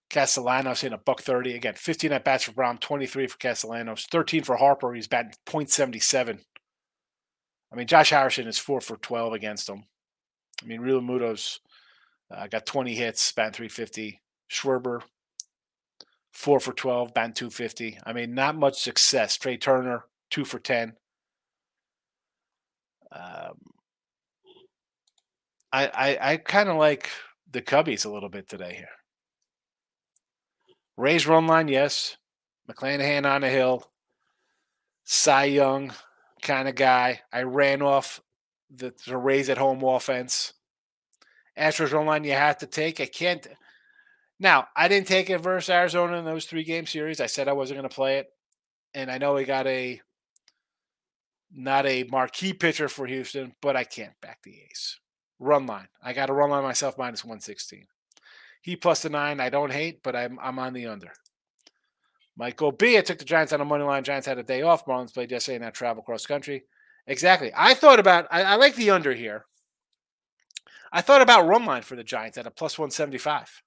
Castellanos 0.09 0.81
hitting 0.81 0.95
a 0.95 0.97
buck 0.97 1.21
30. 1.21 1.55
Again, 1.55 1.75
15 1.75 2.11
at 2.11 2.23
bats 2.23 2.45
for 2.45 2.51
Bohm, 2.51 2.77
23 2.77 3.27
for 3.27 3.37
Castellanos, 3.37 4.07
13 4.09 4.43
for 4.43 4.57
Harper. 4.57 4.93
He's 4.93 5.07
batting 5.07 5.33
.77. 5.45 6.39
I 7.71 7.75
mean, 7.75 7.87
Josh 7.87 8.09
Harrison 8.09 8.47
is 8.47 8.57
four 8.57 8.81
for 8.81 8.97
12 8.97 9.33
against 9.33 9.69
him. 9.69 9.83
I 10.61 10.65
mean, 10.65 10.81
Realmuto's 10.81 11.59
uh, 12.31 12.47
got 12.47 12.65
20 12.65 12.95
hits, 12.95 13.31
batting 13.31 13.53
350. 13.53 14.21
Schwarber, 14.49 15.01
four 16.33 16.59
for 16.59 16.73
12, 16.73 17.13
batting 17.13 17.33
250. 17.33 17.99
I 18.03 18.13
mean, 18.13 18.33
not 18.33 18.55
much 18.55 18.81
success. 18.81 19.37
Trea 19.37 19.57
Turner, 19.57 20.05
two 20.31 20.43
for 20.43 20.57
10. 20.57 20.93
Um, 23.11 23.57
I 25.71 25.87
I, 25.87 26.31
I 26.31 26.37
kind 26.37 26.69
of 26.69 26.77
like 26.77 27.09
the 27.51 27.61
Cubbies 27.61 28.05
a 28.05 28.09
little 28.09 28.29
bit 28.29 28.49
today 28.49 28.73
here. 28.75 28.98
Rays 30.99 31.25
run 31.25 31.47
line, 31.47 31.69
yes. 31.69 32.17
McClanahan 32.69 33.25
on 33.25 33.39
the 33.39 33.49
hill. 33.49 33.89
Cy 35.05 35.45
Young 35.45 35.93
kind 36.41 36.67
of 36.67 36.75
guy. 36.75 37.21
I 37.31 37.43
ran 37.43 37.81
off 37.81 38.21
the, 38.69 38.93
the 39.07 39.15
Rays 39.15 39.47
at 39.47 39.57
home 39.57 39.81
offense. 39.81 40.51
Astros 41.57 41.93
run 41.93 42.05
line, 42.05 42.25
you 42.25 42.33
have 42.33 42.57
to 42.57 42.67
take. 42.67 42.99
I 42.99 43.05
can't. 43.05 43.47
Now, 44.41 44.67
I 44.75 44.89
didn't 44.89 45.07
take 45.07 45.29
it 45.29 45.37
versus 45.37 45.69
Arizona 45.69 46.17
in 46.17 46.25
those 46.25 46.43
three 46.43 46.65
game 46.65 46.85
series. 46.85 47.21
I 47.21 47.27
said 47.27 47.47
I 47.47 47.53
wasn't 47.53 47.79
going 47.79 47.89
to 47.89 47.95
play 47.95 48.17
it. 48.17 48.27
And 48.93 49.09
I 49.09 49.19
know 49.19 49.35
we 49.35 49.45
got 49.45 49.67
a 49.67 50.01
not 51.49 51.85
a 51.85 52.03
marquee 52.11 52.51
pitcher 52.51 52.89
for 52.89 53.07
Houston, 53.07 53.53
but 53.61 53.77
I 53.77 53.85
can't 53.85 54.19
back 54.21 54.39
the 54.43 54.57
ace. 54.69 54.99
Run 55.39 55.65
line. 55.65 55.87
I 56.03 56.11
got 56.11 56.29
a 56.29 56.33
run 56.33 56.49
line 56.49 56.63
myself 56.63 56.97
minus 56.97 57.23
116. 57.23 57.87
He 58.61 58.75
plus 58.75 59.01
the 59.01 59.09
nine. 59.09 59.39
I 59.39 59.49
don't 59.49 59.71
hate, 59.71 60.03
but 60.03 60.15
I'm 60.15 60.37
I'm 60.41 60.59
on 60.59 60.73
the 60.73 60.87
under. 60.87 61.11
Michael 62.37 62.71
B. 62.71 62.97
I 62.97 63.01
took 63.01 63.19
the 63.19 63.25
Giants 63.25 63.51
on 63.51 63.61
a 63.61 63.65
money 63.65 63.83
line. 63.83 64.03
Giants 64.03 64.27
had 64.27 64.37
a 64.37 64.43
day 64.43 64.61
off. 64.61 64.85
Marlins 64.85 65.13
played 65.13 65.31
yesterday 65.31 65.55
and 65.55 65.63
now 65.63 65.71
travel 65.71 66.03
cross 66.03 66.25
country. 66.25 66.63
Exactly. 67.05 67.51
I 67.55 67.73
thought 67.73 67.99
about 67.99 68.27
I, 68.31 68.43
I 68.43 68.55
like 68.55 68.75
the 68.75 68.91
under 68.91 69.13
here. 69.13 69.45
I 70.91 71.01
thought 71.01 71.21
about 71.21 71.47
run 71.47 71.65
line 71.65 71.83
for 71.83 71.95
the 71.95 72.03
Giants 72.03 72.37
at 72.37 72.47
a 72.47 72.51
plus 72.51 72.79
175. 72.79 73.61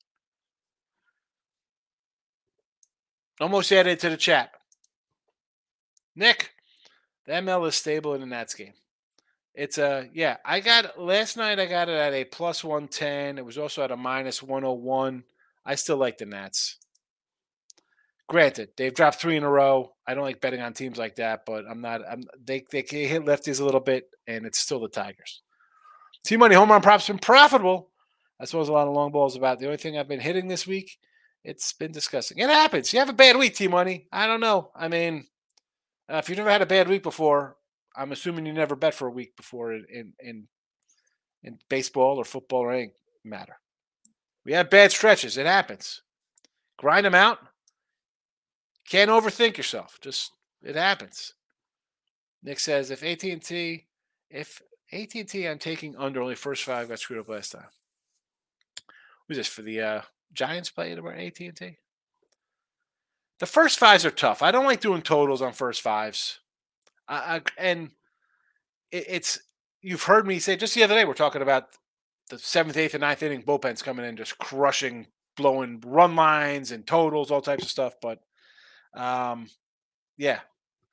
Almost 3.41 3.73
added 3.73 3.99
to 4.01 4.11
the 4.11 4.17
chat. 4.17 4.53
Nick, 6.15 6.53
the 7.27 7.33
ML 7.33 7.67
is 7.69 7.75
stable 7.75 8.15
in 8.15 8.21
the 8.21 8.27
Nats 8.27 8.55
game. 8.55 8.75
It's 9.55 9.79
a 9.79 10.09
yeah. 10.15 10.39
I 10.45 10.61
got 10.61 10.99
last 10.99 11.37
night. 11.37 11.59
I 11.59 11.67
got 11.67 11.89
it 11.89 11.95
at 11.95 12.15
a 12.15 12.25
plus 12.25 12.65
one 12.65 12.89
ten. 12.89 13.39
It 13.39 13.45
was 13.45 13.59
also 13.59 13.83
at 13.83 13.91
a 13.91 13.97
minus 13.97 14.43
one 14.43 14.63
hundred 14.63 14.77
one. 14.77 15.25
I 15.65 15.75
still 15.75 15.99
like 15.99 16.19
the 16.19 16.27
Nats. 16.27 16.79
Granted, 18.29 18.71
they've 18.79 18.95
dropped 18.95 19.21
three 19.21 19.37
in 19.37 19.43
a 19.43 19.51
row. 19.51 19.93
I 20.07 20.15
don't 20.15 20.25
like 20.25 20.41
betting 20.41 20.63
on 20.63 20.73
teams 20.73 20.97
like 20.97 21.17
that, 21.17 21.45
but 21.45 21.65
I'm 21.69 21.83
not. 21.83 22.01
I'm 22.09 22.23
they 22.43 22.65
they 22.71 22.83
can 22.83 23.01
hit 23.01 23.27
lefties 23.27 23.61
a 23.61 23.65
little 23.65 23.81
bit, 23.81 24.09
and 24.27 24.47
it's 24.47 24.59
still 24.59 24.81
the 24.81 24.89
Tigers. 24.89 25.43
T 26.25 26.37
Money 26.37 26.55
home 26.55 26.71
run 26.71 26.81
props 26.81 27.09
been 27.09 27.19
profitable. 27.19 27.91
I 28.41 28.47
suppose 28.47 28.69
a 28.69 28.73
lot 28.73 28.89
of 28.89 28.95
long 28.95 29.13
balls 29.13 29.37
about. 29.37 29.59
The 29.59 29.67
only 29.67 29.77
thing 29.77 29.99
I've 29.99 30.09
been 30.09 30.21
hitting 30.21 30.49
this 30.49 30.67
week, 30.67 30.99
it's 31.45 31.73
been 31.75 31.93
disgusting. 31.93 32.39
It 32.39 32.49
happens. 32.49 32.93
You 32.93 33.01
have 33.01 33.11
a 33.11 33.13
bad 33.13 33.37
week, 33.37 33.55
T 33.55 33.69
Money. 33.69 34.09
I 34.11 34.27
don't 34.27 34.41
know. 34.41 34.71
I 34.75 34.89
mean, 34.89 35.27
uh, 36.11 36.17
if 36.17 36.29
you've 36.29 36.39
never 36.39 36.51
had 36.51 36.63
a 36.63 36.67
bad 36.67 36.89
week 36.89 37.03
before, 37.03 37.57
I'm 37.97 38.13
assuming 38.13 38.47
you 38.47 38.53
never 38.53 38.77
bet 38.77 38.95
for 38.95 39.07
a 39.07 39.13
week 39.13 39.37
before 39.37 39.73
in 39.73 39.85
in 39.89 40.13
in, 40.21 40.49
in 41.43 41.59
baseball 41.69 42.19
or 42.19 42.25
football 42.25 42.61
or 42.61 42.73
any 42.73 42.93
matter. 43.25 43.59
We 44.45 44.53
have 44.53 44.71
bad 44.71 44.91
stretches. 44.91 45.37
It 45.37 45.47
happens. 45.47 46.03
Grind 46.79 47.07
them 47.07 47.15
out. 47.15 47.39
Can't 48.89 49.11
overthink 49.11 49.57
yourself. 49.57 49.99
Just 50.01 50.33
it 50.63 50.77
happens. 50.77 51.35
Nick 52.43 52.59
says 52.59 52.91
if 52.91 53.03
AT 53.03 53.23
and 53.25 53.43
T, 53.43 53.87
if 54.31 54.61
AT 54.93 55.15
and 55.15 55.29
T, 55.29 55.47
I'm 55.47 55.59
taking 55.59 55.97
under 55.97 56.21
only 56.21 56.35
first 56.35 56.65
five 56.65 56.89
got 56.89 56.99
screwed 56.99 57.21
up 57.21 57.29
last 57.29 57.53
time. 57.53 57.69
Who's 59.29 59.37
this 59.37 59.47
for 59.47 59.63
the 59.63 59.81
uh, 59.81 60.03
Giants 60.33 60.71
play 60.71 60.93
about 60.93 61.15
AT 61.15 61.39
and 61.41 61.57
T? 61.57 61.79
The 63.39 63.47
first 63.47 63.79
fives 63.79 64.05
are 64.05 64.11
tough. 64.11 64.43
I 64.43 64.51
don't 64.51 64.67
like 64.67 64.81
doing 64.81 65.03
totals 65.03 65.43
on 65.43 65.53
first 65.53 65.81
fives. 65.81 66.41
I, 67.09 67.43
and 67.59 67.91
it, 68.91 69.05
it's 69.09 69.41
you've 69.81 70.05
heard 70.05 70.27
me 70.27 70.39
say 70.39 70.57
just 70.57 70.75
the 70.75 70.83
other 70.83 70.95
day 70.95 71.05
we're 71.05 71.15
talking 71.15 71.43
about 71.43 71.69
the 72.31 72.39
seventh, 72.39 72.77
eighth, 72.77 72.95
and 72.95 73.03
ninth 73.03 73.23
inning 73.23 73.43
bullpens 73.43 73.83
coming 73.83 74.07
in, 74.07 74.17
just 74.17 74.39
crushing, 74.39 75.09
blowing 75.37 75.83
run 75.85 76.17
lines 76.17 76.71
and 76.73 76.87
totals, 76.87 77.31
all 77.31 77.43
types 77.43 77.65
of 77.65 77.71
stuff. 77.71 77.95
But 78.01 78.21
um, 78.95 79.49
yeah, 80.17 80.41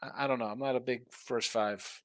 I, 0.01 0.25
I 0.25 0.27
don't 0.27 0.39
know. 0.39 0.45
I'm 0.45 0.59
not 0.59 0.75
a 0.75 0.81
big 0.81 1.03
first 1.11 1.49
five. 1.49 2.01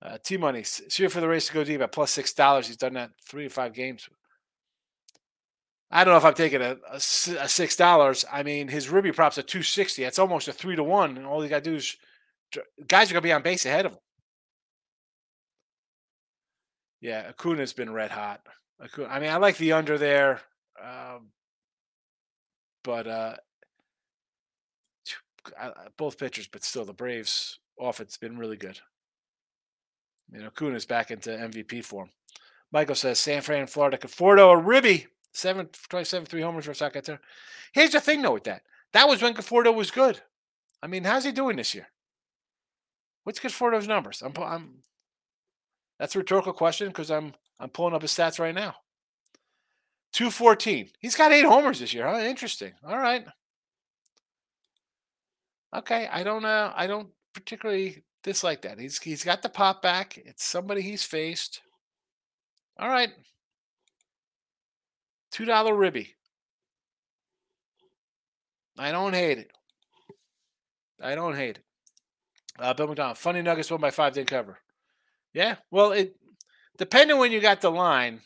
Uh, 0.00 0.18
T 0.22 0.36
Money, 0.36 0.64
here 0.92 1.08
for 1.08 1.20
the 1.20 1.28
race 1.28 1.48
to 1.48 1.54
go 1.54 1.64
deep 1.64 1.80
at 1.80 1.90
plus 1.90 2.12
six 2.12 2.32
dollars. 2.32 2.68
He's 2.68 2.76
done 2.76 2.94
that 2.94 3.10
three 3.26 3.44
to 3.44 3.50
five 3.50 3.72
games. 3.72 4.08
I 5.90 6.04
don't 6.04 6.12
know 6.12 6.18
if 6.18 6.24
I'm 6.24 6.34
taking 6.34 6.60
a, 6.60 6.76
a, 6.90 6.96
a 6.96 7.48
six 7.48 7.76
dollars. 7.76 8.24
I 8.30 8.42
mean, 8.42 8.68
his 8.68 8.90
ribby 8.90 9.12
props 9.12 9.38
are 9.38 9.42
two 9.42 9.62
sixty. 9.62 10.02
That's 10.02 10.18
almost 10.18 10.48
a 10.48 10.52
three 10.52 10.76
to 10.76 10.84
one, 10.84 11.16
and 11.16 11.26
all 11.26 11.42
you 11.42 11.48
got 11.48 11.64
to 11.64 11.70
do 11.70 11.76
is 11.76 11.96
guys 12.86 13.10
are 13.10 13.14
gonna 13.14 13.22
be 13.22 13.32
on 13.32 13.42
base 13.42 13.64
ahead 13.64 13.86
of 13.86 13.92
him. 13.92 13.98
Yeah, 17.00 17.28
Acuna's 17.28 17.72
been 17.72 17.92
red 17.92 18.10
hot. 18.10 18.40
Acuna, 18.82 19.08
I 19.08 19.20
mean, 19.20 19.30
I 19.30 19.36
like 19.36 19.56
the 19.56 19.72
under 19.72 19.98
there, 19.98 20.40
um, 20.82 21.28
but 22.82 23.06
uh, 23.06 23.36
both 25.96 26.18
pitchers, 26.18 26.48
but 26.48 26.64
still 26.64 26.84
the 26.84 26.92
Braves 26.92 27.58
offense 27.80 28.16
been 28.16 28.38
really 28.38 28.56
good. 28.56 28.78
You 30.32 30.40
know, 30.40 30.48
Acuna's 30.48 30.86
back 30.86 31.10
into 31.10 31.30
MVP 31.30 31.84
form. 31.84 32.10
Michael 32.70 32.94
says 32.94 33.18
San 33.18 33.42
Fran, 33.42 33.66
Florida, 33.66 33.96
Conforto, 33.96 34.48
or 34.48 34.60
Ribby. 34.60 35.06
Seven, 35.32 35.68
27, 35.88 36.26
three 36.26 36.42
homers 36.42 36.64
for 36.64 36.72
a 36.72 37.02
there. 37.02 37.20
Here's 37.72 37.90
the 37.90 38.00
thing, 38.00 38.22
though, 38.22 38.32
with 38.32 38.44
that. 38.44 38.62
That 38.92 39.08
was 39.08 39.22
when 39.22 39.34
Conforto 39.34 39.74
was 39.74 39.90
good. 39.90 40.20
I 40.82 40.86
mean, 40.86 41.04
how's 41.04 41.24
he 41.24 41.32
doing 41.32 41.56
this 41.56 41.74
year? 41.74 41.88
What's 43.24 43.40
Conforto's 43.40 43.86
numbers? 43.86 44.22
I'm, 44.22 44.32
I'm. 44.38 44.82
That's 45.98 46.14
a 46.16 46.20
rhetorical 46.20 46.52
question 46.52 46.88
because 46.88 47.10
I'm 47.10 47.34
I'm 47.60 47.70
pulling 47.70 47.94
up 47.94 48.02
his 48.02 48.12
stats 48.12 48.38
right 48.38 48.54
now. 48.54 48.76
214. 50.12 50.90
He's 51.00 51.14
got 51.14 51.32
eight 51.32 51.44
homers 51.44 51.80
this 51.80 51.92
year, 51.92 52.08
huh? 52.08 52.20
Interesting. 52.20 52.72
All 52.86 52.98
right. 52.98 53.24
Okay, 55.76 56.08
I 56.10 56.22
don't 56.22 56.44
uh 56.44 56.72
I 56.74 56.86
don't 56.86 57.08
particularly 57.34 58.04
dislike 58.22 58.62
that. 58.62 58.78
He's 58.78 58.98
he's 58.98 59.24
got 59.24 59.42
the 59.42 59.48
pop 59.48 59.82
back. 59.82 60.16
It's 60.16 60.44
somebody 60.44 60.80
he's 60.80 61.04
faced. 61.04 61.60
All 62.78 62.88
right. 62.88 63.10
Two 65.38 65.44
dollar 65.44 65.72
ribby. 65.72 66.16
I 68.76 68.90
don't 68.90 69.14
hate 69.14 69.38
it. 69.38 69.52
I 71.00 71.14
don't 71.14 71.36
hate 71.36 71.58
it. 71.58 71.64
Uh, 72.58 72.74
Bill 72.74 72.88
McDonald, 72.88 73.18
funny 73.18 73.40
Nuggets 73.40 73.70
won 73.70 73.80
by 73.80 73.92
five, 73.92 74.14
didn't 74.14 74.30
cover. 74.30 74.58
Yeah, 75.32 75.54
well, 75.70 75.92
it 75.92 76.16
depending 76.76 77.18
when 77.18 77.30
you 77.30 77.38
got 77.38 77.60
the 77.60 77.70
line, 77.70 78.22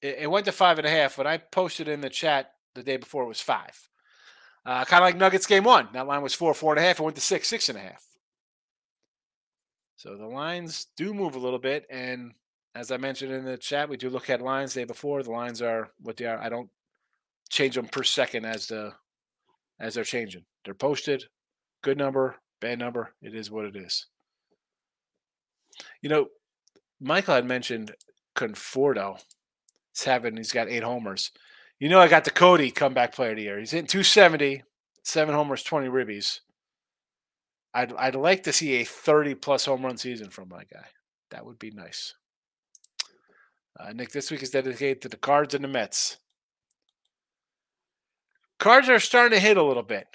it, 0.00 0.20
it 0.20 0.30
went 0.30 0.46
to 0.46 0.52
five 0.52 0.78
and 0.78 0.86
a 0.86 0.90
half. 0.90 1.18
When 1.18 1.26
I 1.26 1.36
posted 1.36 1.88
in 1.88 2.00
the 2.00 2.08
chat 2.08 2.52
the 2.74 2.82
day 2.82 2.96
before, 2.96 3.24
it 3.24 3.28
was 3.28 3.42
five. 3.42 3.78
Uh, 4.64 4.86
kind 4.86 5.02
of 5.02 5.06
like 5.06 5.18
Nuggets 5.18 5.44
game 5.44 5.64
one. 5.64 5.88
That 5.92 6.06
line 6.06 6.22
was 6.22 6.32
four, 6.32 6.54
four 6.54 6.72
and 6.72 6.82
a 6.82 6.88
half. 6.88 7.00
It 7.00 7.02
went 7.02 7.16
to 7.16 7.20
six, 7.20 7.48
six 7.48 7.68
and 7.68 7.76
a 7.76 7.82
half. 7.82 8.02
So 9.96 10.16
the 10.16 10.24
lines 10.24 10.86
do 10.96 11.12
move 11.12 11.34
a 11.34 11.38
little 11.38 11.58
bit, 11.58 11.84
and 11.90 12.32
as 12.74 12.90
I 12.90 12.96
mentioned 12.96 13.32
in 13.32 13.44
the 13.44 13.56
chat, 13.56 13.88
we 13.88 13.96
do 13.96 14.08
look 14.08 14.30
at 14.30 14.40
lines 14.40 14.74
day 14.74 14.84
before. 14.84 15.22
The 15.22 15.30
lines 15.30 15.60
are 15.60 15.90
what 16.00 16.16
they 16.16 16.26
are. 16.26 16.38
I 16.38 16.48
don't 16.48 16.70
change 17.50 17.74
them 17.74 17.86
per 17.86 18.02
second 18.02 18.46
as 18.46 18.66
the 18.66 18.94
as 19.78 19.94
they're 19.94 20.04
changing. 20.04 20.44
They're 20.64 20.74
posted. 20.74 21.24
Good 21.82 21.98
number, 21.98 22.36
bad 22.60 22.78
number. 22.78 23.14
It 23.20 23.34
is 23.34 23.50
what 23.50 23.66
it 23.66 23.76
is. 23.76 24.06
You 26.00 26.08
know, 26.08 26.28
Michael 27.00 27.34
had 27.34 27.44
mentioned 27.44 27.94
Conforto. 28.34 29.18
He's 29.92 30.04
having 30.04 30.36
he's 30.36 30.52
got 30.52 30.68
eight 30.68 30.82
homers. 30.82 31.30
You 31.78 31.88
know, 31.88 32.00
I 32.00 32.08
got 32.08 32.24
the 32.24 32.30
Cody 32.30 32.70
comeback 32.70 33.12
player 33.12 33.32
of 33.32 33.36
the 33.36 33.42
year. 33.42 33.58
He's 33.58 33.72
hitting 33.72 33.88
270, 33.88 34.62
seven 35.02 35.34
homers, 35.34 35.64
20 35.64 35.88
ribbies. 35.88 36.40
I'd 37.74 37.92
I'd 37.94 38.14
like 38.14 38.44
to 38.44 38.52
see 38.52 38.74
a 38.74 38.84
30 38.84 39.34
plus 39.34 39.66
home 39.66 39.84
run 39.84 39.98
season 39.98 40.30
from 40.30 40.48
my 40.48 40.64
guy. 40.64 40.86
That 41.30 41.44
would 41.44 41.58
be 41.58 41.70
nice. 41.70 42.14
Uh, 43.78 43.92
Nick, 43.92 44.10
this 44.12 44.30
week 44.30 44.42
is 44.42 44.50
dedicated 44.50 45.02
to 45.02 45.08
the 45.08 45.16
Cards 45.16 45.54
and 45.54 45.64
the 45.64 45.68
Mets. 45.68 46.18
Cards 48.58 48.88
are 48.88 49.00
starting 49.00 49.36
to 49.36 49.44
hit 49.44 49.56
a 49.56 49.62
little 49.62 49.82
bit. 49.82 50.06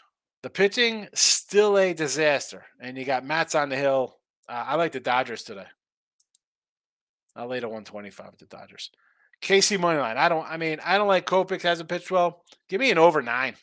The 0.44 0.50
pitching 0.50 1.08
still 1.14 1.78
a 1.78 1.94
disaster, 1.94 2.66
and 2.80 2.98
you 2.98 3.04
got 3.04 3.26
Matz 3.26 3.56
on 3.56 3.70
the 3.70 3.76
hill. 3.76 4.18
Uh, 4.48 4.64
I 4.68 4.76
like 4.76 4.92
the 4.92 5.00
Dodgers 5.00 5.44
today. 5.44 5.66
I'll 7.36 7.48
lay 7.48 7.60
the 7.60 7.68
125 7.68 8.32
with 8.32 8.40
the 8.40 8.46
Dodgers. 8.46 8.92
Casey 9.42 9.78
Moneyline. 9.78 10.18
I 10.18 10.30
don't. 10.30 10.50
I 10.50 10.58
mean, 10.58 10.80
I 10.84 10.98
don't 10.98 11.08
like 11.08 11.28
Kopech 11.28 11.62
hasn't 11.62 11.90
pitched 11.90 12.12
well. 12.12 12.44
Give 12.70 12.80
me 12.80 12.92
an 12.92 12.98
over 12.98 13.22
nine. 13.22 13.56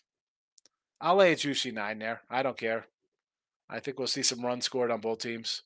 I'll 1.00 1.16
lay 1.16 1.32
a 1.32 1.36
juicy 1.36 1.72
nine 1.72 1.98
there. 1.98 2.20
I 2.30 2.42
don't 2.42 2.56
care. 2.56 2.86
I 3.68 3.80
think 3.80 3.98
we'll 3.98 4.08
see 4.08 4.22
some 4.22 4.44
runs 4.44 4.64
scored 4.64 4.90
on 4.90 5.00
both 5.00 5.18
teams. 5.18 5.62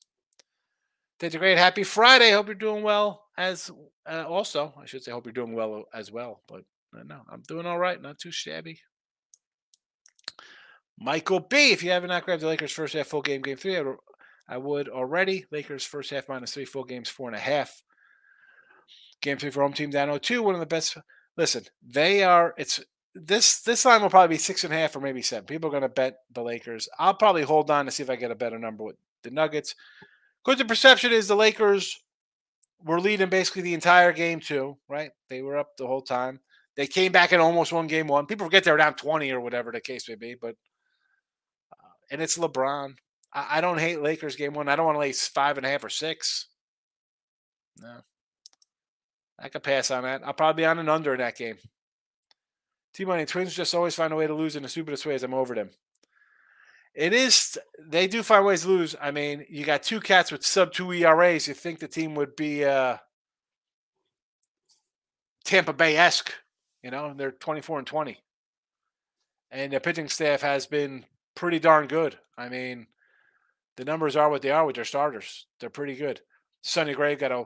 Did 1.19 1.35
a 1.35 1.37
great. 1.37 1.57
Happy 1.57 1.83
Friday. 1.83 2.31
Hope 2.31 2.47
you're 2.47 2.55
doing 2.55 2.83
well. 2.83 3.25
As 3.39 3.71
uh, 4.05 4.25
also, 4.27 4.73
I 4.77 4.85
should 4.85 5.01
say, 5.01 5.11
hope 5.11 5.25
you're 5.25 5.31
doing 5.31 5.53
well 5.53 5.85
as 5.93 6.11
well. 6.11 6.41
But 6.45 6.65
uh, 6.93 7.03
no, 7.05 7.21
I'm 7.31 7.41
doing 7.47 7.65
all 7.65 7.79
right. 7.79 7.99
Not 7.99 8.19
too 8.19 8.31
shabby. 8.31 8.81
Michael 10.99 11.39
B. 11.39 11.71
If 11.71 11.81
you 11.81 11.91
have 11.91 12.03
not 12.03 12.25
grabbed 12.25 12.41
the 12.41 12.47
Lakers 12.47 12.73
first 12.73 12.93
half 12.93 13.07
full 13.07 13.21
game, 13.21 13.41
game 13.41 13.55
three, 13.55 13.79
I 13.79 13.83
I 14.49 14.57
would 14.57 14.89
already. 14.89 15.45
Lakers 15.51 15.85
first 15.85 16.09
half 16.09 16.27
minus 16.27 16.53
three, 16.53 16.65
full 16.65 16.83
games 16.83 17.07
four 17.07 17.29
and 17.29 17.35
a 17.37 17.39
half. 17.39 17.81
Game 19.21 19.37
three 19.37 19.51
for 19.51 19.61
home 19.61 19.71
team 19.71 19.89
down 19.89 20.09
0-2. 20.09 20.41
One 20.41 20.55
of 20.55 20.59
the 20.59 20.65
best. 20.65 20.97
Listen, 21.37 21.63
they 21.81 22.23
are. 22.23 22.53
It's 22.57 22.83
this 23.15 23.61
this 23.61 23.85
line 23.85 24.01
will 24.01 24.09
probably 24.09 24.35
be 24.35 24.37
six 24.37 24.65
and 24.65 24.73
a 24.73 24.77
half 24.77 24.97
or 24.97 24.99
maybe 24.99 25.21
seven. 25.21 25.45
People 25.45 25.69
are 25.69 25.71
going 25.71 25.83
to 25.83 25.87
bet 25.87 26.17
the 26.33 26.43
Lakers. 26.43 26.89
I'll 26.99 27.13
probably 27.13 27.43
hold 27.43 27.71
on 27.71 27.85
to 27.85 27.91
see 27.91 28.03
if 28.03 28.09
I 28.09 28.17
get 28.17 28.31
a 28.31 28.35
better 28.35 28.59
number 28.59 28.83
with 28.83 28.97
the 29.23 29.31
Nuggets. 29.31 29.75
Because 30.43 30.57
the 30.59 30.65
perception 30.65 31.13
is 31.13 31.29
the 31.29 31.37
Lakers 31.37 32.01
were 32.83 32.99
leading 32.99 33.29
basically 33.29 33.61
the 33.61 33.73
entire 33.73 34.13
game 34.13 34.39
too, 34.39 34.77
right? 34.87 35.11
They 35.29 35.41
were 35.41 35.57
up 35.57 35.77
the 35.77 35.87
whole 35.87 36.01
time. 36.01 36.39
They 36.75 36.87
came 36.87 37.11
back 37.11 37.31
and 37.31 37.41
almost 37.41 37.73
won 37.73 37.87
game 37.87 38.07
one. 38.07 38.25
People 38.25 38.45
forget 38.45 38.63
they 38.63 38.71
were 38.71 38.77
down 38.77 38.93
20 38.93 39.31
or 39.31 39.41
whatever 39.41 39.71
the 39.71 39.81
case 39.81 40.07
may 40.07 40.15
be, 40.15 40.35
but 40.39 40.55
uh, 41.73 41.91
and 42.11 42.21
it's 42.21 42.37
LeBron. 42.37 42.95
I, 43.33 43.57
I, 43.57 43.61
don't 43.61 43.79
hate 43.79 44.01
Lakers 44.01 44.35
game 44.35 44.53
one. 44.53 44.69
I 44.69 44.75
don't 44.75 44.85
want 44.85 44.95
to 44.95 44.99
lay 44.99 45.11
five 45.11 45.57
and 45.57 45.65
a 45.65 45.69
half 45.69 45.83
or 45.83 45.89
six. 45.89 46.47
No. 47.81 47.99
I 49.37 49.49
could 49.49 49.63
pass 49.63 49.91
on 49.91 50.03
that. 50.03 50.21
I'll 50.25 50.33
probably 50.33 50.61
be 50.61 50.65
on 50.65 50.79
an 50.79 50.89
under 50.89 51.13
in 51.13 51.19
that 51.19 51.37
game. 51.37 51.57
T 52.93 53.05
Money 53.05 53.25
Twins 53.25 53.53
just 53.53 53.75
always 53.75 53.95
find 53.95 54.11
a 54.11 54.15
way 54.15 54.27
to 54.27 54.33
lose 54.33 54.55
in 54.55 54.63
the 54.63 54.69
stupidest 54.69 55.05
ways. 55.05 55.23
I'm 55.23 55.33
over 55.33 55.55
them. 55.55 55.69
It 56.99 57.13
is. 57.13 57.57
They 57.81 58.07
do 58.07 58.21
find 58.23 58.45
ways 58.45 58.63
to 58.63 58.67
lose. 58.67 58.93
I 58.99 59.11
mean, 59.11 59.45
you 59.47 59.63
got 59.63 59.83
two 59.83 60.01
cats 60.01 60.33
with 60.33 60.45
sub 60.45 60.73
two 60.73 60.91
ERAs. 60.91 61.47
You 61.47 61.53
think 61.53 61.79
the 61.79 61.87
team 61.87 62.13
would 62.15 62.35
be 62.35 62.65
uh, 62.65 62.97
Tampa 65.45 65.71
Bay 65.71 65.95
esque? 65.95 66.33
You 66.83 66.91
know, 66.91 67.13
they're 67.15 67.31
24 67.31 67.77
and 67.79 67.87
20, 67.87 68.17
and 69.49 69.71
the 69.71 69.79
pitching 69.79 70.09
staff 70.09 70.41
has 70.41 70.65
been 70.65 71.05
pretty 71.35 71.57
darn 71.57 71.87
good. 71.87 72.19
I 72.37 72.49
mean, 72.49 72.87
the 73.77 73.85
numbers 73.85 74.17
are 74.17 74.29
what 74.29 74.41
they 74.41 74.51
are 74.51 74.65
with 74.65 74.75
their 74.75 74.83
starters. 74.83 75.47
They're 75.61 75.69
pretty 75.69 75.95
good. 75.95 76.19
Sonny 76.63 76.93
Gray 76.93 77.15
got 77.15 77.31
a 77.31 77.45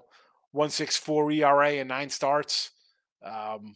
one 0.52 0.72
six 0.72 0.98
four 0.98 1.32
ERA 1.32 1.74
and 1.74 1.90
nine 1.90 2.10
starts. 2.10 2.72
Um, 3.24 3.76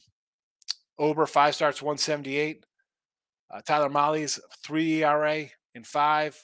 Ober 0.98 1.28
five 1.28 1.54
starts, 1.54 1.84
178. 1.84 2.66
Uh, 3.52 3.62
Tyler 3.62 3.90
Mahle's 3.90 4.40
three 4.66 5.04
ERA 5.04 5.50
in 5.78 5.84
five. 5.84 6.38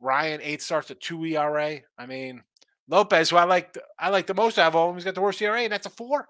Ryan 0.00 0.40
eight 0.42 0.60
starts 0.60 0.90
at 0.90 1.00
two 1.00 1.24
ERA. 1.24 1.78
I 1.96 2.06
mean, 2.06 2.42
Lopez, 2.88 3.30
who 3.30 3.36
I 3.36 3.44
like, 3.44 3.78
I 3.98 4.10
like 4.10 4.26
the 4.26 4.34
most 4.34 4.58
out 4.58 4.68
of 4.68 4.76
all 4.76 4.88
of 4.88 4.90
them, 4.90 4.96
he's 4.98 5.04
got 5.04 5.14
the 5.14 5.22
worst 5.22 5.40
ERA, 5.40 5.62
and 5.62 5.72
that's 5.72 5.86
a 5.86 5.90
four. 5.90 6.26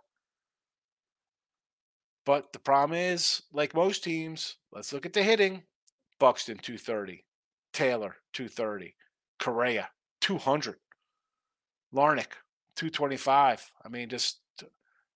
But 2.24 2.52
the 2.52 2.60
problem 2.60 2.96
is, 2.96 3.42
like 3.52 3.74
most 3.74 4.04
teams, 4.04 4.56
let's 4.70 4.92
look 4.92 5.06
at 5.06 5.12
the 5.12 5.22
hitting. 5.22 5.64
Buxton 6.20 6.58
230, 6.58 7.24
Taylor 7.72 8.14
230, 8.32 8.94
Correa 9.40 9.88
200, 10.20 10.76
Larnach 11.92 12.34
225. 12.76 13.72
I 13.84 13.88
mean, 13.88 14.08
just 14.08 14.38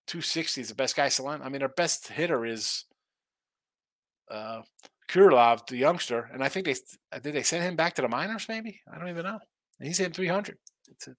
260 0.09 0.63
is 0.63 0.69
the 0.69 0.75
best 0.75 0.97
guy 0.97 1.09
selling. 1.09 1.43
I 1.43 1.49
mean, 1.49 1.63
our 1.63 1.69
best 1.69 2.09
hitter 2.09 2.45
is 2.45 2.87
uh 4.29 4.63
Kirilloff, 5.09 5.67
the 5.67 5.77
youngster, 5.77 6.29
and 6.33 6.43
I 6.43 6.49
think 6.49 6.67
they 6.67 6.75
uh, 7.13 7.19
did 7.19 7.35
they 7.35 7.43
send 7.43 7.65
him 7.65 7.77
back 7.77 7.95
to 7.95 8.03
the 8.03 8.09
minors. 8.09 8.47
Maybe 8.49 8.81
I 8.93 8.99
don't 8.99 9.09
even 9.09 9.25
know. 9.25 9.39
he's 9.81 9.99
hitting 9.99 10.13
300. 10.13 10.57
It's 10.89 11.09
a, 11.09 11.15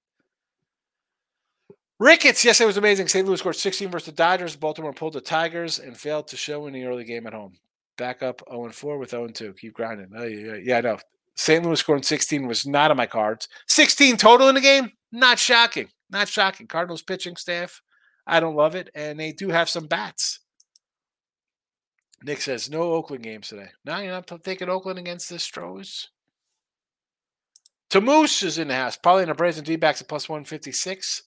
Ricketts, 2.00 2.46
yes, 2.46 2.62
it 2.62 2.68
was 2.68 2.78
amazing. 2.78 3.08
St. 3.08 3.26
Louis 3.26 3.40
scored 3.40 3.56
16 3.56 3.90
versus 3.90 4.06
the 4.06 4.12
Dodgers. 4.12 4.56
Baltimore 4.56 4.94
pulled 4.94 5.14
the 5.14 5.22
Tigers 5.22 5.80
and 5.80 5.98
failed 5.98 6.28
to 6.28 6.38
show 6.38 6.68
in 6.68 6.74
the 6.74 6.86
early 6.86 7.04
game 7.04 7.26
at 7.26 7.34
home. 7.34 7.54
Back 7.98 8.22
up 8.22 8.44
0 8.52 8.70
4 8.70 9.00
with 9.00 9.10
0 9.10 9.30
2. 9.30 9.54
Keep 9.54 9.74
grinding. 9.74 10.10
Oh, 10.16 10.24
yeah, 10.24 10.58
yeah, 10.62 10.78
I 10.78 10.82
know. 10.82 10.98
St. 11.36 11.66
Louis 11.66 11.80
scoring 11.80 12.04
16 12.04 12.46
was 12.46 12.68
not 12.68 12.92
on 12.92 12.98
my 12.98 13.08
cards. 13.08 13.48
16 13.68 14.18
total 14.18 14.50
in 14.50 14.56
the 14.56 14.62
game? 14.62 14.92
Not 15.12 15.40
shocking. 15.40 15.88
Not 16.12 16.28
shocking. 16.28 16.68
Cardinals 16.68 17.02
pitching 17.02 17.36
staff, 17.36 17.82
I 18.28 18.40
don't 18.40 18.56
love 18.56 18.76
it. 18.76 18.90
And 18.94 19.20
they 19.20 19.32
do 19.32 19.50
have 19.50 19.70
some 19.70 19.88
bats. 19.88 20.40
Nick 22.24 22.42
says, 22.42 22.70
no 22.70 22.94
Oakland 22.94 23.24
games 23.24 23.50
today. 23.50 23.70
Now 23.86 24.00
you're 24.00 24.12
not 24.12 24.44
taking 24.44 24.70
Oakland 24.70 25.00
against 25.00 25.30
the 25.30 25.40
Stros. 25.40 26.10
Tamoose 27.90 28.44
is 28.44 28.58
in 28.58 28.68
the 28.68 28.76
house, 28.76 28.98
probably 28.98 29.24
in 29.24 29.30
a 29.30 29.36
Braves 29.36 29.58
and 29.58 29.66
D-backs 29.66 30.02
at 30.02 30.08
plus 30.08 30.28
156 30.28 31.24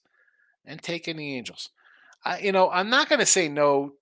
and 0.65 0.81
taking 0.81 1.17
the 1.17 1.35
Angels. 1.35 1.69
I, 2.23 2.39
you 2.39 2.51
know, 2.51 2.69
I'm 2.69 2.89
not 2.89 3.09
going 3.09 3.19
to 3.19 3.25
say 3.25 3.47
no. 3.47 3.93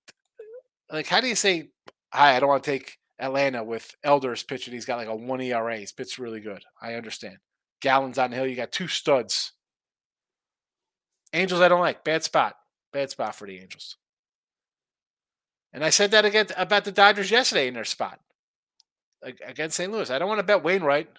Like, 0.91 1.08
how 1.08 1.21
do 1.21 1.28
you 1.28 1.36
say, 1.36 1.69
hi, 2.12 2.36
I 2.36 2.39
don't 2.39 2.49
want 2.49 2.63
to 2.63 2.71
take 2.71 2.97
Atlanta 3.19 3.63
with 3.63 3.95
Elders 4.04 4.43
pitching. 4.43 4.73
He's 4.73 4.86
got 4.86 4.97
like 4.97 5.08
a 5.08 5.15
one 5.15 5.41
ERA. 5.41 5.78
He's 5.78 5.91
pitched 5.91 6.17
really 6.17 6.39
good. 6.39 6.63
I 6.82 6.95
understand. 6.95 7.38
Gallen's 7.82 8.17
on 8.17 8.32
the 8.32 8.38
hill. 8.38 8.47
You 8.47 8.56
got 8.56 8.71
two 8.71 8.88
studs. 8.88 9.54
Angels, 11.34 11.62
I 11.62 11.67
don't 11.67 11.82
like. 11.82 12.04
Bad 12.04 12.23
spot. 12.23 12.56
Bad 12.91 13.10
spot 13.10 13.36
for 13.36 13.45
the 13.45 13.60
Angels. 13.60 13.97
And 15.71 15.84
I 15.84 15.89
said 15.89 16.12
that 16.12 16.25
again 16.25 16.47
about 16.58 16.86
the 16.86 16.91
Dodgers 16.91 17.32
yesterday 17.32 17.67
in 17.67 17.75
their 17.75 17.86
spot 17.86 18.19
against 19.21 19.77
St. 19.77 19.91
Louis. 19.91 20.10
I 20.10 20.17
don't 20.17 20.27
want 20.27 20.39
to 20.39 20.43
bet 20.43 20.63
Wainwright 20.63 21.10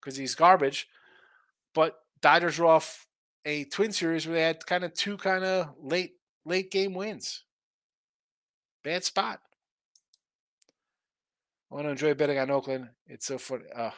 because 0.00 0.16
he's 0.16 0.34
garbage, 0.34 0.88
but 1.74 1.98
Dodgers 2.20 2.58
were 2.58 2.66
off 2.66 3.06
a 3.44 3.64
twin 3.64 3.92
series 3.92 4.26
where 4.26 4.36
they 4.36 4.42
had 4.42 4.66
kind 4.66 4.84
of 4.84 4.94
two 4.94 5.16
kind 5.16 5.44
of 5.44 5.68
late 5.80 6.14
late 6.44 6.70
game 6.70 6.94
wins. 6.94 7.44
Bad 8.82 9.04
spot. 9.04 9.40
I 11.70 11.74
want 11.74 11.86
to 11.86 11.90
enjoy 11.90 12.14
betting 12.14 12.38
on 12.38 12.50
Oakland. 12.50 12.88
It's 13.06 13.26
so 13.26 13.38
funny. 13.38 13.64
Uh, 13.74 13.90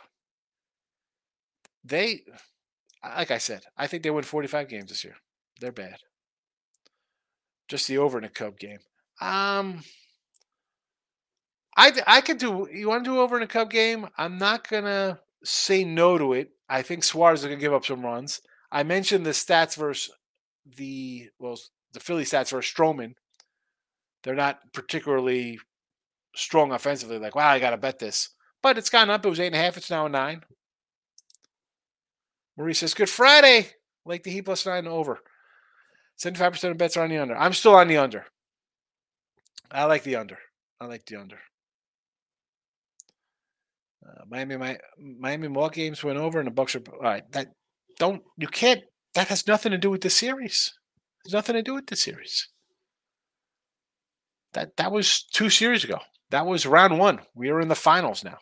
they, 1.84 2.22
like 3.02 3.30
I 3.30 3.38
said, 3.38 3.62
I 3.76 3.86
think 3.86 4.02
they 4.02 4.10
win 4.10 4.24
45 4.24 4.68
games 4.68 4.90
this 4.90 5.04
year. 5.04 5.16
They're 5.60 5.72
bad. 5.72 5.96
Just 7.68 7.88
the 7.88 7.98
over 7.98 8.18
in 8.18 8.24
a 8.24 8.28
Cub 8.28 8.58
game. 8.58 8.80
Um, 9.20 9.82
I 11.76 11.92
I 12.06 12.20
could 12.20 12.38
do. 12.38 12.68
You 12.72 12.88
want 12.88 13.04
to 13.04 13.10
do 13.10 13.20
over 13.20 13.36
in 13.36 13.42
a 13.42 13.46
Cub 13.46 13.70
game? 13.70 14.08
I'm 14.18 14.38
not 14.38 14.68
gonna 14.68 15.20
say 15.44 15.84
no 15.84 16.18
to 16.18 16.32
it. 16.32 16.50
I 16.68 16.82
think 16.82 17.04
Suarez 17.04 17.40
is 17.40 17.46
gonna 17.46 17.56
give 17.56 17.72
up 17.72 17.84
some 17.84 18.04
runs. 18.04 18.40
I 18.70 18.82
mentioned 18.82 19.26
the 19.26 19.30
stats 19.30 19.76
versus 19.76 20.12
the 20.66 21.30
well, 21.38 21.58
the 21.92 22.00
Philly 22.00 22.24
stats 22.24 22.50
versus 22.50 22.72
Stroman. 22.72 23.14
They're 24.22 24.34
not 24.34 24.72
particularly 24.72 25.58
strong 26.36 26.72
offensively. 26.72 27.18
Like, 27.18 27.34
wow, 27.34 27.48
I 27.48 27.58
got 27.58 27.70
to 27.70 27.76
bet 27.76 27.98
this, 27.98 28.30
but 28.62 28.78
it's 28.78 28.90
gone 28.90 29.10
up. 29.10 29.26
It 29.26 29.28
was 29.28 29.40
eight 29.40 29.48
and 29.48 29.56
a 29.56 29.58
half. 29.58 29.76
It's 29.76 29.90
now 29.90 30.06
a 30.06 30.08
nine. 30.08 30.42
Marie 32.56 32.74
says, 32.74 32.94
"Good 32.94 33.10
Friday." 33.10 33.70
Like 34.04 34.22
the 34.24 34.30
Heat 34.30 34.42
plus 34.42 34.66
nine 34.66 34.86
over. 34.86 35.20
Seventy-five 36.16 36.52
percent 36.52 36.72
of 36.72 36.78
bets 36.78 36.96
are 36.96 37.04
on 37.04 37.10
the 37.10 37.18
under. 37.18 37.36
I'm 37.36 37.52
still 37.52 37.74
on 37.74 37.88
the 37.88 37.98
under. 37.98 38.26
I 39.70 39.84
like 39.84 40.02
the 40.02 40.16
under. 40.16 40.38
I 40.80 40.86
like 40.86 41.06
the 41.06 41.16
under. 41.16 41.38
Uh, 44.04 44.24
Miami, 44.28 44.56
my, 44.56 44.78
Miami 44.98 45.48
more 45.48 45.70
games 45.70 46.02
went 46.02 46.18
over, 46.18 46.38
and 46.38 46.46
the 46.46 46.52
Bucks 46.52 46.74
are 46.74 46.82
all 46.92 47.00
right. 47.00 47.30
That 47.32 47.48
don't 47.98 48.22
you 48.36 48.48
can't. 48.48 48.82
That 49.14 49.28
has 49.28 49.46
nothing 49.46 49.72
to 49.72 49.78
do 49.78 49.90
with 49.90 50.00
the 50.00 50.10
series. 50.10 50.72
There's 51.24 51.34
nothing 51.34 51.54
to 51.54 51.62
do 51.62 51.74
with 51.74 51.86
the 51.86 51.96
series. 51.96 52.48
That 54.54 54.76
that 54.76 54.92
was 54.92 55.24
two 55.24 55.50
series 55.50 55.84
ago. 55.84 55.98
That 56.30 56.46
was 56.46 56.66
round 56.66 56.98
one. 56.98 57.20
We 57.34 57.50
are 57.50 57.60
in 57.60 57.68
the 57.68 57.74
finals 57.74 58.24
now. 58.24 58.38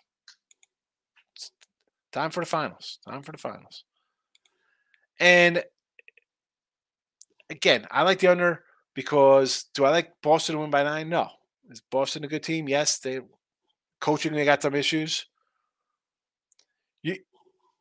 It's 1.34 1.50
time 2.12 2.30
for 2.30 2.40
the 2.40 2.46
finals. 2.46 2.98
Time 3.04 3.22
for 3.22 3.32
the 3.32 3.38
finals. 3.38 3.84
And 5.18 5.62
again, 7.50 7.86
I 7.90 8.02
like 8.02 8.20
the 8.20 8.28
under 8.28 8.62
because 8.94 9.64
do 9.74 9.84
I 9.84 9.90
like 9.90 10.12
Boston 10.22 10.54
to 10.54 10.60
win 10.60 10.70
by 10.70 10.84
nine? 10.84 11.08
No. 11.08 11.28
Is 11.68 11.82
Boston 11.90 12.24
a 12.24 12.28
good 12.28 12.42
team? 12.42 12.68
Yes. 12.68 12.98
They 12.98 13.20
coaching 14.00 14.32
they 14.32 14.44
got 14.44 14.62
some 14.62 14.74
issues. 14.74 15.26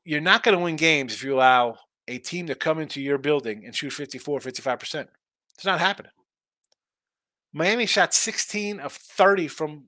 You 0.09 0.15
you're 0.15 0.21
not 0.21 0.41
going 0.41 0.57
to 0.57 0.63
win 0.63 0.75
games 0.75 1.13
if 1.13 1.23
you 1.23 1.35
allow 1.35 1.77
a 2.07 2.17
team 2.17 2.47
to 2.47 2.55
come 2.55 2.79
into 2.79 2.99
your 2.99 3.19
building 3.19 3.63
and 3.63 3.75
shoot 3.75 3.93
54, 3.93 4.39
55%. 4.39 5.07
It's 5.53 5.65
not 5.65 5.79
happening. 5.79 6.11
Miami 7.53 7.85
shot 7.85 8.15
16 8.15 8.79
of 8.79 8.91
30 8.91 9.47
from 9.47 9.83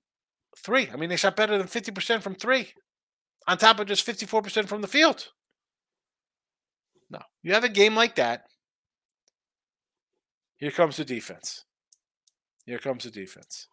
three. 0.55 0.87
I 0.93 0.95
mean, 0.95 1.09
they 1.09 1.15
shot 1.15 1.35
better 1.35 1.57
than 1.57 1.65
50% 1.65 2.21
from 2.21 2.35
three, 2.35 2.67
on 3.47 3.57
top 3.57 3.79
of 3.79 3.87
just 3.87 4.05
54% 4.05 4.67
from 4.67 4.83
the 4.83 4.87
field. 4.87 5.29
No, 7.09 7.21
you 7.41 7.55
have 7.55 7.63
a 7.63 7.69
game 7.69 7.95
like 7.95 8.13
that. 8.17 8.43
Here 10.57 10.69
comes 10.69 10.97
the 10.97 11.05
defense. 11.05 11.65
Here 12.67 12.77
comes 12.77 13.05
the 13.05 13.09
defense. 13.09 13.65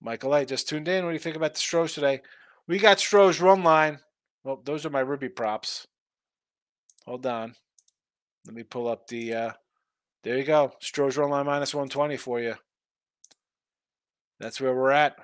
Michael 0.00 0.34
A. 0.34 0.46
just 0.46 0.70
tuned 0.70 0.88
in. 0.88 1.04
What 1.04 1.10
do 1.10 1.14
you 1.14 1.20
think 1.20 1.36
about 1.36 1.52
the 1.52 1.60
Stros 1.60 1.92
today? 1.92 2.22
We 2.66 2.78
got 2.78 2.98
Stros 2.98 3.42
run 3.42 3.62
line. 3.62 3.98
Well, 4.44 4.60
those 4.64 4.84
are 4.84 4.90
my 4.90 5.00
ribby 5.00 5.28
props. 5.28 5.86
Hold 7.06 7.26
on. 7.26 7.54
Let 8.46 8.54
me 8.54 8.62
pull 8.62 8.88
up 8.88 9.06
the. 9.06 9.34
Uh, 9.34 9.52
there 10.24 10.38
you 10.38 10.44
go. 10.44 10.72
Stros 10.80 11.16
run 11.16 11.30
line 11.30 11.46
minus 11.46 11.74
120 11.74 12.16
for 12.16 12.40
you. 12.40 12.54
That's 14.40 14.60
where 14.60 14.74
we're 14.74 14.90
at. 14.90 15.16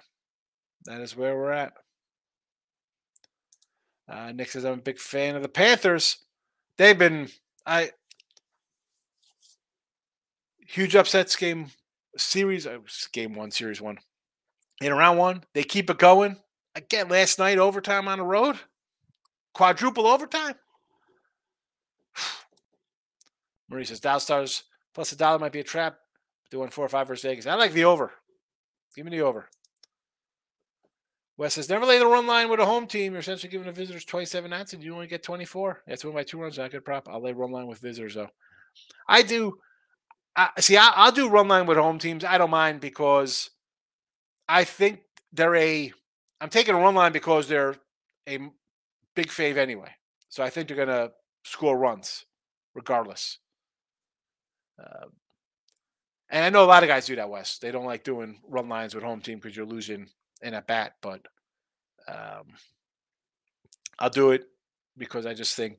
That 0.84 1.00
is 1.00 1.16
where 1.16 1.36
we're 1.36 1.52
at. 1.52 1.72
Uh, 4.08 4.32
Nick 4.32 4.50
says 4.50 4.64
I'm 4.64 4.74
a 4.74 4.82
big 4.82 4.98
fan 4.98 5.36
of 5.36 5.42
the 5.42 5.48
Panthers. 5.48 6.18
They've 6.76 6.98
been 6.98 7.28
I 7.66 7.90
huge 10.66 10.94
upsets 10.94 11.36
game 11.36 11.66
series 12.16 12.66
uh, 12.66 12.78
game 13.12 13.34
one 13.34 13.50
series 13.50 13.80
one 13.80 13.98
in 14.80 14.92
round 14.92 15.18
one 15.18 15.42
they 15.54 15.62
keep 15.62 15.88
it 15.88 15.98
going 15.98 16.36
again 16.74 17.08
last 17.08 17.38
night 17.38 17.58
overtime 17.58 18.06
on 18.06 18.18
the 18.18 18.24
road 18.24 18.58
quadruple 19.52 20.06
overtime 20.06 20.54
marie 23.68 23.84
says 23.84 24.00
Dallas 24.00 24.24
stars 24.24 24.64
plus 24.94 25.12
a 25.12 25.16
dollar 25.16 25.38
might 25.38 25.52
be 25.52 25.60
a 25.60 25.64
trap 25.64 25.98
doing 26.50 26.70
four 26.70 26.84
or 26.84 26.88
five 26.88 27.08
versus 27.08 27.22
vegas 27.22 27.46
i 27.46 27.54
like 27.54 27.72
the 27.72 27.84
over 27.84 28.12
give 28.94 29.04
me 29.04 29.10
the 29.10 29.22
over 29.22 29.48
Wes 31.38 31.54
says, 31.54 31.68
never 31.68 31.86
lay 31.86 32.00
the 32.00 32.06
run 32.06 32.26
line 32.26 32.50
with 32.50 32.58
a 32.58 32.66
home 32.66 32.88
team. 32.88 33.12
You're 33.12 33.20
essentially 33.20 33.48
giving 33.48 33.68
the 33.68 33.72
visitors 33.72 34.04
27 34.04 34.52
outs 34.52 34.72
and 34.72 34.82
you 34.82 34.92
only 34.92 35.06
get 35.06 35.22
24. 35.22 35.84
That's 35.86 36.04
one 36.04 36.12
my 36.12 36.24
two 36.24 36.40
runs. 36.42 36.58
Not 36.58 36.72
good 36.72 36.84
prop. 36.84 37.08
I'll 37.08 37.22
lay 37.22 37.32
run 37.32 37.52
line 37.52 37.68
with 37.68 37.78
visitors, 37.78 38.16
though. 38.16 38.28
I 39.08 39.22
do. 39.22 39.58
I, 40.34 40.50
see, 40.58 40.76
I, 40.76 41.04
will 41.04 41.12
do 41.12 41.28
run 41.28 41.46
line 41.46 41.66
with 41.66 41.78
home 41.78 42.00
teams. 42.00 42.24
I 42.24 42.38
don't 42.38 42.50
mind 42.50 42.80
because 42.80 43.50
I 44.48 44.64
think 44.64 45.00
they're 45.32 45.54
a. 45.54 45.92
I'm 46.40 46.48
taking 46.48 46.74
a 46.74 46.78
run 46.78 46.96
line 46.96 47.12
because 47.12 47.46
they're 47.46 47.76
a 48.28 48.40
big 49.14 49.28
fave 49.28 49.56
anyway. 49.56 49.90
So 50.28 50.42
I 50.42 50.50
think 50.50 50.68
they're 50.68 50.76
going 50.76 50.88
to 50.88 51.12
score 51.44 51.78
runs 51.78 52.24
regardless. 52.74 53.38
Uh, 54.78 55.06
and 56.30 56.44
I 56.44 56.50
know 56.50 56.64
a 56.64 56.66
lot 56.66 56.82
of 56.82 56.88
guys 56.88 57.06
do 57.06 57.16
that, 57.16 57.30
Wes. 57.30 57.58
They 57.58 57.70
don't 57.70 57.86
like 57.86 58.04
doing 58.04 58.40
run 58.46 58.68
lines 58.68 58.94
with 58.94 59.04
home 59.04 59.20
team 59.20 59.38
because 59.38 59.56
you're 59.56 59.66
losing 59.66 60.08
in 60.42 60.54
at 60.54 60.66
bat, 60.66 60.94
but 61.00 61.22
um, 62.06 62.54
I'll 63.98 64.10
do 64.10 64.30
it 64.30 64.44
because 64.96 65.26
I 65.26 65.34
just 65.34 65.56
think 65.56 65.78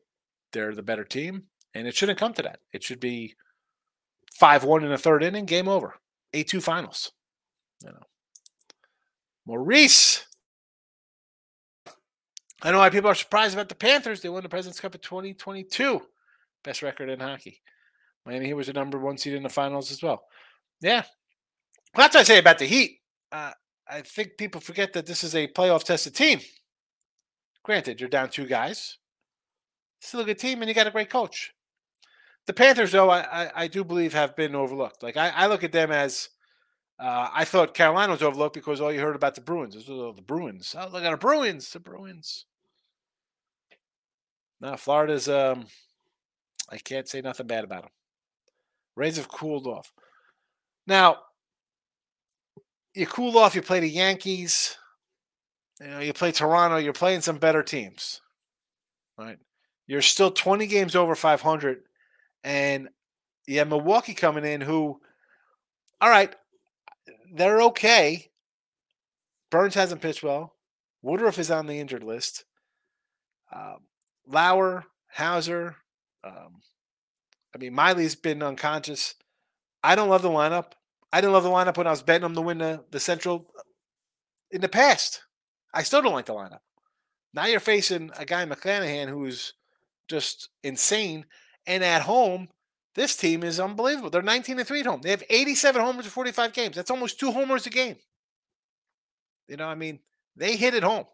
they're 0.52 0.76
the 0.76 0.82
better 0.82 1.04
team, 1.04 1.44
and 1.74 1.88
it 1.88 1.96
shouldn't 1.96 2.20
come 2.20 2.34
to 2.34 2.42
that. 2.42 2.60
It 2.74 2.84
should 2.84 3.00
be 3.00 3.36
five 4.34 4.64
one 4.64 4.84
in 4.84 4.90
the 4.90 4.98
third 4.98 5.24
inning, 5.24 5.46
game 5.46 5.68
over, 5.68 5.96
A2 6.34 6.62
finals. 6.62 7.12
You 7.84 7.92
know, 7.92 8.04
Maurice. 9.46 10.26
I 12.62 12.72
know 12.72 12.80
why 12.80 12.90
people 12.90 13.10
are 13.10 13.16
surprised 13.16 13.54
about 13.54 13.70
the 13.70 13.76
Panthers. 13.76 14.22
They 14.22 14.30
won 14.30 14.44
the 14.44 14.50
President's 14.50 14.80
Cup 14.80 14.96
in 14.96 15.02
2022, 15.02 16.02
best 16.64 16.82
record 16.82 17.10
in 17.10 17.20
hockey. 17.20 17.62
Miami 18.26 18.48
Heat 18.48 18.54
was 18.54 18.68
the 18.68 18.74
number 18.74 19.00
one 19.00 19.18
seed 19.18 19.34
in 19.34 19.44
the 19.44 19.50
finals 19.50 19.92
as 19.92 20.04
well. 20.04 20.24
Yeah, 20.82 21.04
well, 21.96 22.06
that's 22.06 22.16
what 22.16 22.22
I 22.22 22.24
say 22.24 22.40
about 22.40 22.60
the 22.60 22.66
Heat. 22.66 23.00
Uh, 23.32 23.52
I 23.90 24.02
think 24.02 24.38
people 24.38 24.62
forget 24.62 24.94
that 24.94 25.06
this 25.06 25.24
is 25.24 25.36
a 25.36 25.48
playoff 25.48 25.84
tested 25.84 26.16
team. 26.16 26.40
Granted, 27.64 28.00
you're 28.00 28.10
down 28.10 28.30
two 28.30 28.46
guys. 28.46 28.98
Still 30.00 30.22
a 30.22 30.26
good 30.26 30.40
team, 30.40 30.62
and 30.62 30.70
you 30.70 30.76
got 30.76 30.88
a 30.88 30.92
great 30.92 31.10
coach. 31.10 31.54
The 32.46 32.54
Panthers, 32.54 32.92
though, 32.92 33.10
I, 33.10 33.20
I, 33.46 33.52
I 33.56 33.68
do 33.68 33.84
believe 33.84 34.14
have 34.14 34.36
been 34.36 34.56
overlooked. 34.56 35.04
Like 35.04 35.18
I, 35.18 35.30
I 35.30 35.48
look 35.48 35.64
at 35.64 35.72
them 35.72 35.92
as 35.92 36.30
uh, 37.00 37.30
I 37.34 37.46
thought 37.46 37.74
Carolina 37.74 38.12
was 38.12 38.24
overlooked 38.24 38.56
because 38.56 38.82
all 38.82 38.92
you 38.92 39.00
heard 39.00 39.16
about 39.16 39.36
the 39.36 39.42
Bruins. 39.42 39.76
was 39.76 39.90
oh, 39.90 40.14
the 40.14 40.22
Bruins. 40.22 40.76
Oh, 40.78 40.90
look 40.92 41.04
at 41.04 41.12
the 41.12 41.18
Bruins. 41.18 41.72
The 41.72 41.80
Bruins. 41.80 42.46
No, 44.62 44.76
Florida's. 44.76 45.30
Um, 45.30 45.66
I 46.70 46.78
can't 46.78 47.08
say 47.08 47.22
nothing 47.22 47.48
bad 47.48 47.64
about 47.64 47.84
them. 47.84 47.92
Rays 48.96 49.18
have 49.18 49.30
cooled 49.30 49.68
off. 49.68 49.92
Now, 50.86 51.18
you 52.94 53.08
cool 53.08 53.38
off. 53.38 53.56
You 53.56 53.62
play 53.62 53.80
the 53.80 53.90
Yankees. 53.90 54.78
You 55.80 55.88
know, 55.88 56.00
you 56.00 56.14
play 56.14 56.32
Toronto. 56.32 56.78
You're 56.78 56.94
playing 56.94 57.22
some 57.22 57.38
better 57.38 57.64
teams, 57.64 58.22
right? 59.18 59.38
You're 59.88 60.02
still 60.02 60.32
20 60.32 60.68
games 60.68 60.96
over 60.96 61.16
500, 61.16 61.82
and 62.44 62.90
you 63.48 63.60
have 63.60 63.70
Milwaukee 63.70 64.14
coming 64.14 64.46
in. 64.46 64.62
Who, 64.62 65.00
all 66.02 66.10
right, 66.10 66.36
they're 67.34 67.62
okay. 67.64 68.30
Burnes 69.50 69.76
hasn't 69.76 70.02
pitched 70.02 70.22
well. 70.22 70.56
Woodruff 71.02 71.40
is 71.40 71.50
on 71.50 71.66
the 71.66 71.80
injured 71.80 72.04
list. 72.04 72.44
Um, 73.56 73.78
Lauer, 74.30 74.86
Houser. 75.08 75.76
Um, 76.24 76.62
I 77.54 77.58
mean, 77.58 77.74
Miley's 77.74 78.16
been 78.16 78.44
unconscious. 78.44 79.16
I 79.84 79.96
don't 79.96 80.10
love 80.10 80.22
the 80.22 80.30
lineup. 80.30 80.74
I 81.12 81.22
didn't 81.22 81.34
love 81.34 81.44
the 81.44 81.50
lineup 81.50 81.78
when 81.78 81.88
I 81.88 81.92
was 81.92 82.04
betting 82.04 82.22
them 82.22 82.36
to 82.36 82.42
win 82.42 82.60
the, 82.60 82.84
the 82.92 83.00
Central 83.00 83.48
uh, 83.58 83.64
in 84.52 84.62
the 84.62 84.70
past. 84.70 85.24
I 85.74 85.84
still 85.84 86.02
don't 86.02 86.14
like 86.14 86.28
the 86.28 86.34
lineup. 86.34 86.60
Now 87.34 87.48
you're 87.48 87.60
facing 87.60 88.12
a 88.18 88.26
guy 88.26 88.46
McClanahan 88.46 89.10
who's 89.10 89.54
just 90.08 90.50
insane, 90.64 91.26
and 91.66 91.84
at 91.84 92.04
home, 92.04 92.50
this 92.96 93.16
team 93.16 93.44
is 93.44 93.60
unbelievable. 93.60 94.10
They're 94.10 94.22
19 94.22 94.60
and 94.60 94.68
three 94.68 94.82
at 94.82 94.86
home. 94.86 95.02
They 95.02 95.12
have 95.12 95.24
87 95.30 95.82
homers 95.82 96.06
in 96.06 96.12
45 96.12 96.54
games. 96.54 96.76
That's 96.76 96.92
almost 96.92 97.20
two 97.20 97.32
homers 97.32 97.66
a 97.68 97.70
game. 97.70 97.98
You 99.48 99.58
know, 99.58 99.68
I 99.68 99.76
mean, 99.76 100.00
they 100.36 100.56
hit 100.56 100.74
it 100.74 100.84
home. 100.84 101.06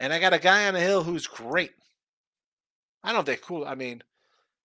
And 0.00 0.12
I 0.12 0.18
got 0.18 0.32
a 0.32 0.38
guy 0.38 0.68
on 0.68 0.74
the 0.74 0.80
hill 0.80 1.02
who's 1.02 1.26
great. 1.26 1.72
I 3.02 3.12
don't 3.12 3.24
think 3.24 3.40
they're 3.40 3.48
cool. 3.48 3.64
I 3.64 3.74
mean, 3.74 4.02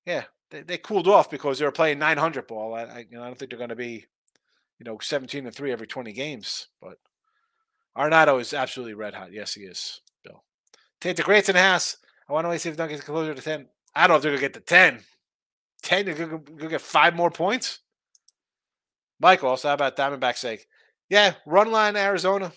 yeah, 0.05 0.23
they, 0.51 0.61
they 0.61 0.77
cooled 0.77 1.07
off 1.07 1.29
because 1.29 1.59
they 1.59 1.65
were 1.65 1.71
playing 1.71 1.99
900 1.99 2.47
ball. 2.47 2.75
I, 2.75 2.83
I, 2.83 3.05
you 3.09 3.17
know, 3.17 3.23
I 3.23 3.27
don't 3.27 3.37
think 3.37 3.51
they're 3.51 3.57
going 3.57 3.69
to 3.69 3.75
be, 3.75 4.05
you 4.79 4.85
know, 4.85 4.97
17 5.01 5.45
and 5.45 5.55
three 5.55 5.71
every 5.71 5.87
20 5.87 6.13
games. 6.13 6.67
But 6.81 6.97
Arenado 7.97 8.39
is 8.39 8.53
absolutely 8.53 8.93
red 8.93 9.13
hot. 9.13 9.31
Yes, 9.31 9.53
he 9.53 9.61
is. 9.61 10.01
Bill, 10.23 10.43
take 11.01 11.17
the 11.17 11.23
greats 11.23 11.49
in 11.49 11.55
the 11.55 11.61
house. 11.61 11.97
I 12.27 12.33
want 12.33 12.49
to 12.49 12.59
see 12.59 12.69
if 12.69 12.77
Duncan 12.77 12.97
gets 12.97 13.07
closer 13.07 13.33
to 13.33 13.41
10. 13.41 13.67
I 13.95 14.01
don't 14.01 14.09
know 14.09 14.15
if 14.17 14.21
they're 14.21 14.31
going 14.31 14.41
to 14.41 14.47
get 14.47 14.53
to 14.53 14.59
10. 14.61 14.99
10, 15.83 16.07
you're 16.07 16.15
going 16.15 16.45
to 16.59 16.69
get 16.69 16.81
five 16.81 17.15
more 17.15 17.29
points. 17.29 17.79
Michael, 19.19 19.49
also 19.49 19.67
how 19.67 19.73
about 19.73 19.95
Diamondback's 19.97 20.39
sake? 20.39 20.67
Yeah, 21.09 21.33
run 21.45 21.71
line 21.71 21.95
Arizona. 21.95 22.51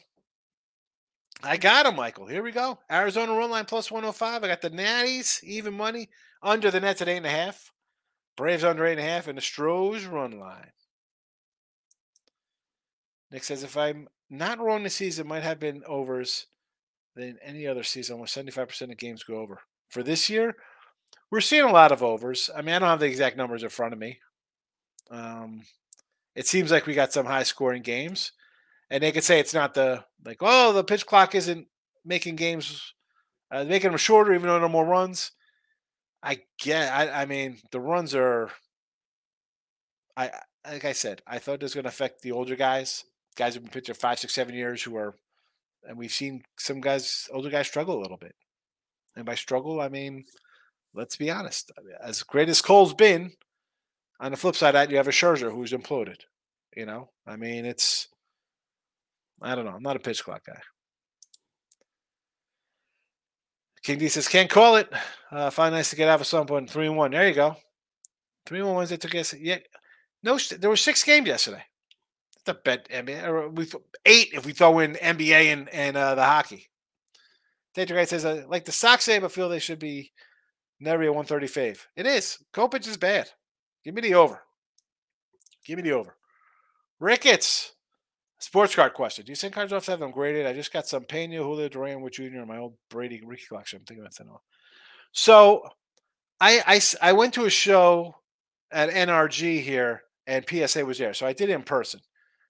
I 1.43 1.57
got 1.57 1.87
him, 1.87 1.97
Michael. 1.97 2.27
Here 2.27 2.43
we 2.43 2.53
go. 2.53 2.79
Arizona 2.91 3.33
run 3.35 3.51
line 3.51 3.67
plus 3.67 3.91
105. 3.91 4.43
I 4.43 4.49
got 4.49 4.63
the 4.63 4.71
Natties, 4.71 5.43
even 5.45 5.75
money, 5.75 6.09
under 6.43 6.71
the 6.71 6.81
Mets 6.81 7.03
at 7.03 7.09
eight 7.09 7.19
and 7.19 7.27
a 7.27 7.31
half. 7.31 7.73
Braves 8.37 8.65
under 8.65 8.87
eight 8.87 8.99
and 8.99 9.01
a 9.01 9.05
half, 9.05 9.29
and 9.29 9.37
the 9.39 9.43
Stros 9.43 10.05
run 10.05 10.39
line. 10.39 10.73
Nick 13.31 13.45
says 13.45 13.63
if 13.63 13.77
I'm 13.77 14.09
not 14.31 14.59
wrong 14.59 14.83
this 14.83 14.97
season, 14.97 15.27
might 15.27 15.43
have 15.43 15.59
been 15.59 15.83
overs 15.87 16.47
than 17.15 17.39
any 17.43 17.67
other 17.67 17.83
season. 17.83 18.15
Almost 18.15 18.37
75% 18.37 18.91
of 18.91 18.97
games 18.97 19.25
go 19.25 19.39
over. 19.39 19.61
For 19.89 20.03
this 20.03 20.29
year, 20.29 20.57
we're 21.31 21.41
seeing 21.41 21.65
a 21.65 21.73
lot 21.73 21.93
of 21.93 22.03
overs. 22.03 22.51
I 22.55 22.63
mean, 22.63 22.75
I 22.75 22.79
don't 22.79 22.89
have 22.89 23.01
the 23.01 23.07
exact 23.07 23.37
numbers 23.37 23.63
in 23.63 23.69
front 23.69 23.93
of 23.93 23.99
me. 23.99 24.19
Um, 25.11 25.63
it 26.35 26.47
seems 26.47 26.71
like 26.71 26.87
we 26.87 26.95
got 26.95 27.13
some 27.13 27.27
high 27.27 27.45
scoring 27.45 27.83
games, 27.83 28.33
and 28.91 29.03
they 29.03 29.13
could 29.13 29.25
say 29.25 29.41
it's 29.41 29.55
not 29.55 29.75
the 29.75 30.05
like, 30.25 30.39
oh, 30.41 30.73
the 30.73 30.85
pitch 30.85 31.07
clock 31.07 31.35
isn't 31.35 31.67
making 32.05 32.37
games, 32.37 32.95
uh, 33.51 33.65
making 33.65 33.91
them 33.91 33.99
shorter, 33.99 34.35
even 34.35 34.49
though 34.49 34.61
are 34.61 34.69
more 34.69 34.87
runs. 34.87 35.33
I 36.23 36.41
get. 36.59 36.93
I, 36.93 37.23
I 37.23 37.27
mean, 37.27 37.59
the 37.71 37.81
runs 37.81 38.15
are. 38.15 38.51
I 40.17 40.31
like 40.71 40.85
I 40.85 40.93
said, 40.93 41.23
I 41.27 41.39
thought 41.39 41.55
it 41.55 41.63
was 41.63 41.75
going 41.75 41.85
to 41.85 41.91
affect 41.91 42.23
the 42.23 42.33
older 42.33 42.57
guys, 42.57 43.05
guys 43.37 43.55
who've 43.55 43.63
been 43.63 43.71
pitching 43.71 43.95
five, 43.95 44.19
six, 44.19 44.35
seven 44.35 44.55
years, 44.55 44.83
who 44.83 44.97
are, 44.97 45.15
and 45.89 45.97
we've 45.97 46.13
seen 46.13 46.43
some 46.59 46.81
guys, 46.81 47.29
older 47.33 47.51
guys, 47.51 47.67
struggle 47.67 47.99
a 47.99 48.03
little 48.03 48.17
bit. 48.17 48.35
And 49.15 49.25
by 49.25 49.35
struggle, 49.35 49.81
I 49.81 49.89
mean, 49.89 50.25
let's 50.95 51.17
be 51.17 51.31
honest. 51.31 51.71
As 52.03 52.23
great 52.23 52.49
as 52.49 52.63
Cole's 52.63 52.95
been, 52.95 53.33
on 54.19 54.31
the 54.31 54.37
flip 54.37 54.57
side 54.57 54.71
of 54.71 54.75
that, 54.75 54.91
you 54.91 54.97
have 54.97 55.09
a 55.09 55.13
Scherzer 55.13 55.53
who's 55.53 55.73
imploded. 55.73 56.21
You 56.75 56.87
know, 56.87 57.11
I 57.27 57.37
mean, 57.37 57.65
it's. 57.65 58.09
I 59.43 59.55
don't 59.55 59.65
know. 59.65 59.73
I'm 59.73 59.83
not 59.83 59.97
a 59.97 60.01
pitch 60.01 60.25
clock 60.25 60.45
guy. 60.47 60.61
King 63.83 63.99
D 63.99 64.09
says, 64.09 64.27
can't 64.27 64.51
call 64.51 64.77
it. 64.77 64.93
Uh, 65.31 65.51
find 65.51 65.75
nice 65.75 65.91
to 65.91 65.97
get 65.97 66.09
out 66.09 66.21
of 66.21 66.27
some 66.27 66.47
point. 66.47 66.69
Three 66.69 66.87
and 66.87 66.97
one. 66.97 67.13
There 67.13 67.29
you 67.29 67.35
go. 67.35 67.57
Three 68.45 68.59
and 68.59 68.69
one 68.69 68.77
Wednesday 68.79 68.97
took 68.97 69.15
us. 69.15 69.35
Yeah. 69.35 69.59
No, 70.23 70.39
there 70.59 70.71
were 70.71 70.77
six 70.77 71.05
games 71.05 71.29
yesterday. 71.29 71.63
The 72.45 72.55
bet 72.55 72.89
NBA 72.89 73.25
or 73.25 73.49
we 73.49 73.69
eight 74.05 74.31
if 74.33 74.47
we 74.47 74.53
throw 74.53 74.79
in 74.81 74.95
NBA 74.95 75.53
and 75.53 75.69
and 75.69 75.97
uh, 75.97 76.15
the 76.15 76.25
hockey. 76.25 76.69
Data 77.75 77.95
guy 77.95 78.05
says, 78.07 78.25
uh, 78.25 78.45
like 78.49 78.65
the 78.65 78.73
Sox 78.73 79.05
say, 79.05 79.19
but 79.19 79.31
feel 79.31 79.49
they 79.49 79.59
should 79.59 79.79
be 79.79 80.13
never 80.81 81.03
a 81.03 81.13
130 81.13 81.47
fave. 81.47 81.79
It 81.95 82.07
is. 82.07 82.39
Kopech 82.53 82.89
is 82.89 82.97
bad. 82.97 83.29
Give 83.85 83.95
me 83.95 84.03
the 84.03 84.15
over. 84.15 84.43
Give 85.65 85.77
me 85.77 85.83
the 85.83 85.93
over. 85.93 86.17
Ricketts. 86.99 87.73
Sports 88.39 88.75
card 88.75 88.93
question. 88.93 89.25
Do 89.25 89.33
you 89.33 89.37
send 89.37 89.55
cards 89.55 89.73
off 89.73 89.87
to 89.87 89.93
have 89.93 90.01
them 90.01 90.11
graded? 90.11 90.47
I 90.47 90.53
just 90.53 90.73
got 90.73 90.87
some 90.87 91.05
Pena, 91.05 91.37
Julio 91.37 91.69
Duran 91.69 92.03
with 92.03 92.15
Jr. 92.15 92.23
in 92.23 92.47
my 92.47 92.59
old 92.59 92.75
Brady 92.91 93.23
Ricky 93.25 93.47
collection. 93.49 93.79
I'm 93.79 93.87
thinking 93.87 94.05
about 94.05 94.15
that. 94.15 94.27
So 95.13 95.67
I, 96.41 96.63
I, 96.67 96.81
I 97.01 97.13
went 97.15 97.33
to 97.35 97.47
a 97.47 97.51
show 97.51 98.17
at 98.71 98.91
NRG 98.91 99.63
here 99.63 100.03
and 100.27 100.45
PSA 100.49 100.85
was 100.85 100.99
there. 100.99 101.15
So 101.15 101.27
I 101.27 101.33
did 101.33 101.49
it 101.49 101.55
in 101.55 101.63
person. 101.63 102.01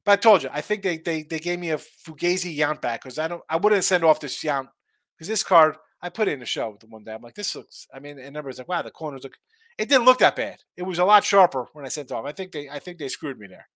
But 0.05 0.13
I 0.13 0.17
told 0.17 0.43
you, 0.43 0.49
I 0.53 0.61
think 0.61 0.83
they 0.83 0.99
they, 0.99 1.25
they 1.25 1.41
gave 1.41 1.59
me 1.59 1.71
a 1.71 1.79
Fugazi 1.79 2.57
Yount 2.57 2.81
back 2.81 3.03
because 3.03 3.19
I 3.19 3.27
don't 3.27 3.43
I 3.51 3.57
wouldn't 3.57 3.83
send 3.85 4.05
off 4.05 4.21
this 4.21 4.43
Yount 4.43 4.69
because 5.17 5.27
this 5.27 5.43
card 5.43 5.77
I 6.01 6.11
put 6.11 6.29
in 6.29 6.39
the 6.39 6.47
show 6.47 6.71
with 6.71 6.81
the 6.81 6.87
one 6.87 7.03
day. 7.03 7.13
I'm 7.13 7.23
like, 7.23 7.35
this 7.35 7.57
looks. 7.57 7.89
I 7.93 7.99
mean, 7.99 8.19
and 8.21 8.33
numbers 8.33 8.59
like, 8.59 8.69
wow, 8.69 8.83
the 8.83 8.91
corners 8.93 9.25
look. 9.25 9.37
It 9.77 9.89
didn't 9.89 10.05
look 10.05 10.21
that 10.21 10.37
bad. 10.37 10.59
It 10.77 10.85
was 10.85 11.01
a 11.01 11.05
lot 11.05 11.25
sharper 11.25 11.67
when 11.73 11.85
I 11.85 11.89
sent 11.89 12.13
off. 12.13 12.25
I 12.25 12.31
think 12.31 12.53
they 12.53 12.69
I 12.69 12.79
think 12.79 12.99
they 12.99 13.09
screwed 13.09 13.39
me 13.39 13.49
there. 13.49 13.69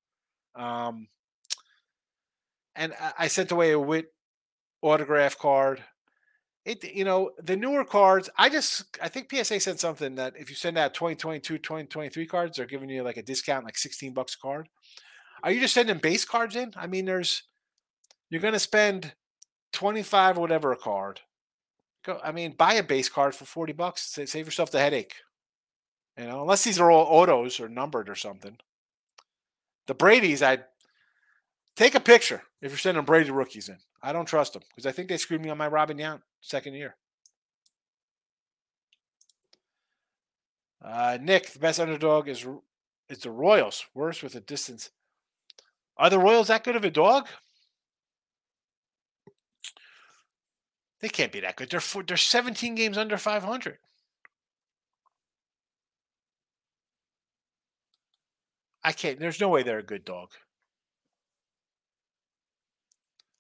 Um, 0.55 1.09
and 2.76 2.94
I 3.18 3.28
sent 3.28 3.50
away 3.50 3.72
a 3.72 3.78
Witt 3.78 4.12
autograph 4.83 5.38
card. 5.38 5.83
It 6.64 6.85
you 6.85 7.04
know 7.04 7.30
the 7.42 7.56
newer 7.56 7.85
cards. 7.85 8.28
I 8.37 8.48
just 8.48 8.98
I 9.02 9.09
think 9.09 9.30
PSA 9.30 9.61
said 9.61 9.80
something 9.80 10.14
that 10.16 10.35
if 10.38 10.50
you 10.50 10.56
send 10.56 10.78
out 10.78 10.94
2022, 10.94 11.59
2023 11.59 12.26
cards, 12.26 12.56
they're 12.56 12.66
giving 12.66 12.90
you 12.90 13.02
like 13.02 13.16
a 13.16 13.22
discount, 13.22 13.64
like 13.64 13.78
16 13.78 14.12
bucks 14.12 14.35
a 14.35 14.38
card. 14.38 14.68
Are 15.42 15.50
you 15.50 15.61
just 15.61 15.74
sending 15.74 15.98
base 15.98 16.24
cards 16.24 16.56
in? 16.56 16.72
I 16.76 16.87
mean, 16.87 17.06
there's 17.06 17.44
you're 18.28 18.40
to 18.40 18.59
spend 18.59 19.14
25 19.72 20.38
or 20.38 20.40
whatever 20.40 20.72
a 20.72 20.76
card. 20.76 21.20
Go. 22.04 22.20
I 22.22 22.33
mean, 22.33 22.52
buy 22.52 22.74
a 22.74 22.83
base 22.83 23.09
card 23.09 23.35
for 23.35 23.44
40 23.44 23.72
bucks. 23.72 24.18
Save 24.24 24.46
yourself 24.46 24.70
the 24.70 24.80
headache. 24.80 25.14
You 26.18 26.26
know, 26.26 26.42
unless 26.42 26.64
these 26.64 26.78
are 26.78 26.90
all 26.90 27.06
autos 27.06 27.61
or 27.61 27.68
numbered 27.68 28.09
or 28.09 28.14
something. 28.14 28.59
The 29.87 29.94
Brady's, 29.94 30.42
I'd 30.42 30.64
Take 31.76 31.94
a 31.94 32.00
picture 32.00 32.42
if 32.61 32.70
you're 32.70 32.78
sending 32.78 33.04
Brady 33.04 33.30
rookies 33.30 33.68
in. 33.68 33.78
I 34.02 34.12
don't 34.12 34.26
trust 34.26 34.52
them 34.54 34.62
because 34.70 34.87
I 34.87 34.92
think 34.92 35.09
they 35.09 35.16
screwed 35.16 35.42
me 35.42 35.50
on 35.50 35.59
my 35.59 35.68
Robin 35.68 35.98
Yount 35.98 36.20
second 36.40 36.74
year. 36.74 36.96
Uh, 40.83 41.18
Nick, 41.20 41.50
the 41.50 41.59
best 41.59 41.80
underdog 41.80 42.28
is 42.28 42.46
is 43.09 43.18
the 43.18 43.30
Royals. 43.30 43.85
Worse 43.94 44.22
with 44.22 44.35
a 44.35 44.40
distance. 44.40 44.90
Are 45.96 46.11
the 46.11 46.18
Royals 46.18 46.48
that 46.48 46.64
good 46.64 46.76
of 46.76 46.85
a 46.85 46.90
dog? 46.90 47.28
They 51.00 51.09
can't 51.09 51.33
be 51.33 51.40
that 51.40 51.56
good. 51.56 51.70
They're 51.70 51.80
four, 51.80 52.02
they're 52.02 52.16
17 52.16 52.74
games 52.74 52.96
under 52.96 53.16
500. 53.16 53.78
I 58.83 58.92
can't. 58.92 59.18
There's 59.18 59.40
no 59.40 59.48
way 59.48 59.62
they're 59.62 59.78
a 59.78 59.83
good 59.83 60.04
dog. 60.04 60.30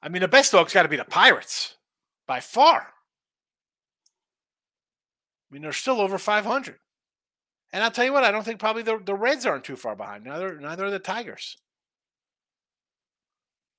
I 0.02 0.08
mean, 0.08 0.22
the 0.22 0.28
best 0.28 0.52
dog's 0.52 0.72
got 0.72 0.82
to 0.82 0.88
be 0.88 0.96
the 0.96 1.04
Pirates 1.04 1.76
by 2.26 2.40
far. 2.40 2.78
I 5.50 5.54
mean, 5.54 5.62
they're 5.62 5.72
still 5.72 6.00
over 6.00 6.16
500. 6.16 6.76
And 7.72 7.84
I'll 7.84 7.90
tell 7.90 8.04
you 8.04 8.12
what, 8.12 8.24
I 8.24 8.30
don't 8.30 8.44
think 8.44 8.60
probably 8.60 8.82
the, 8.82 8.98
the 9.04 9.14
Reds 9.14 9.46
aren't 9.46 9.64
too 9.64 9.76
far 9.76 9.94
behind. 9.94 10.24
Neither, 10.24 10.58
neither 10.58 10.86
are 10.86 10.90
the 10.90 10.98
Tigers. 10.98 11.56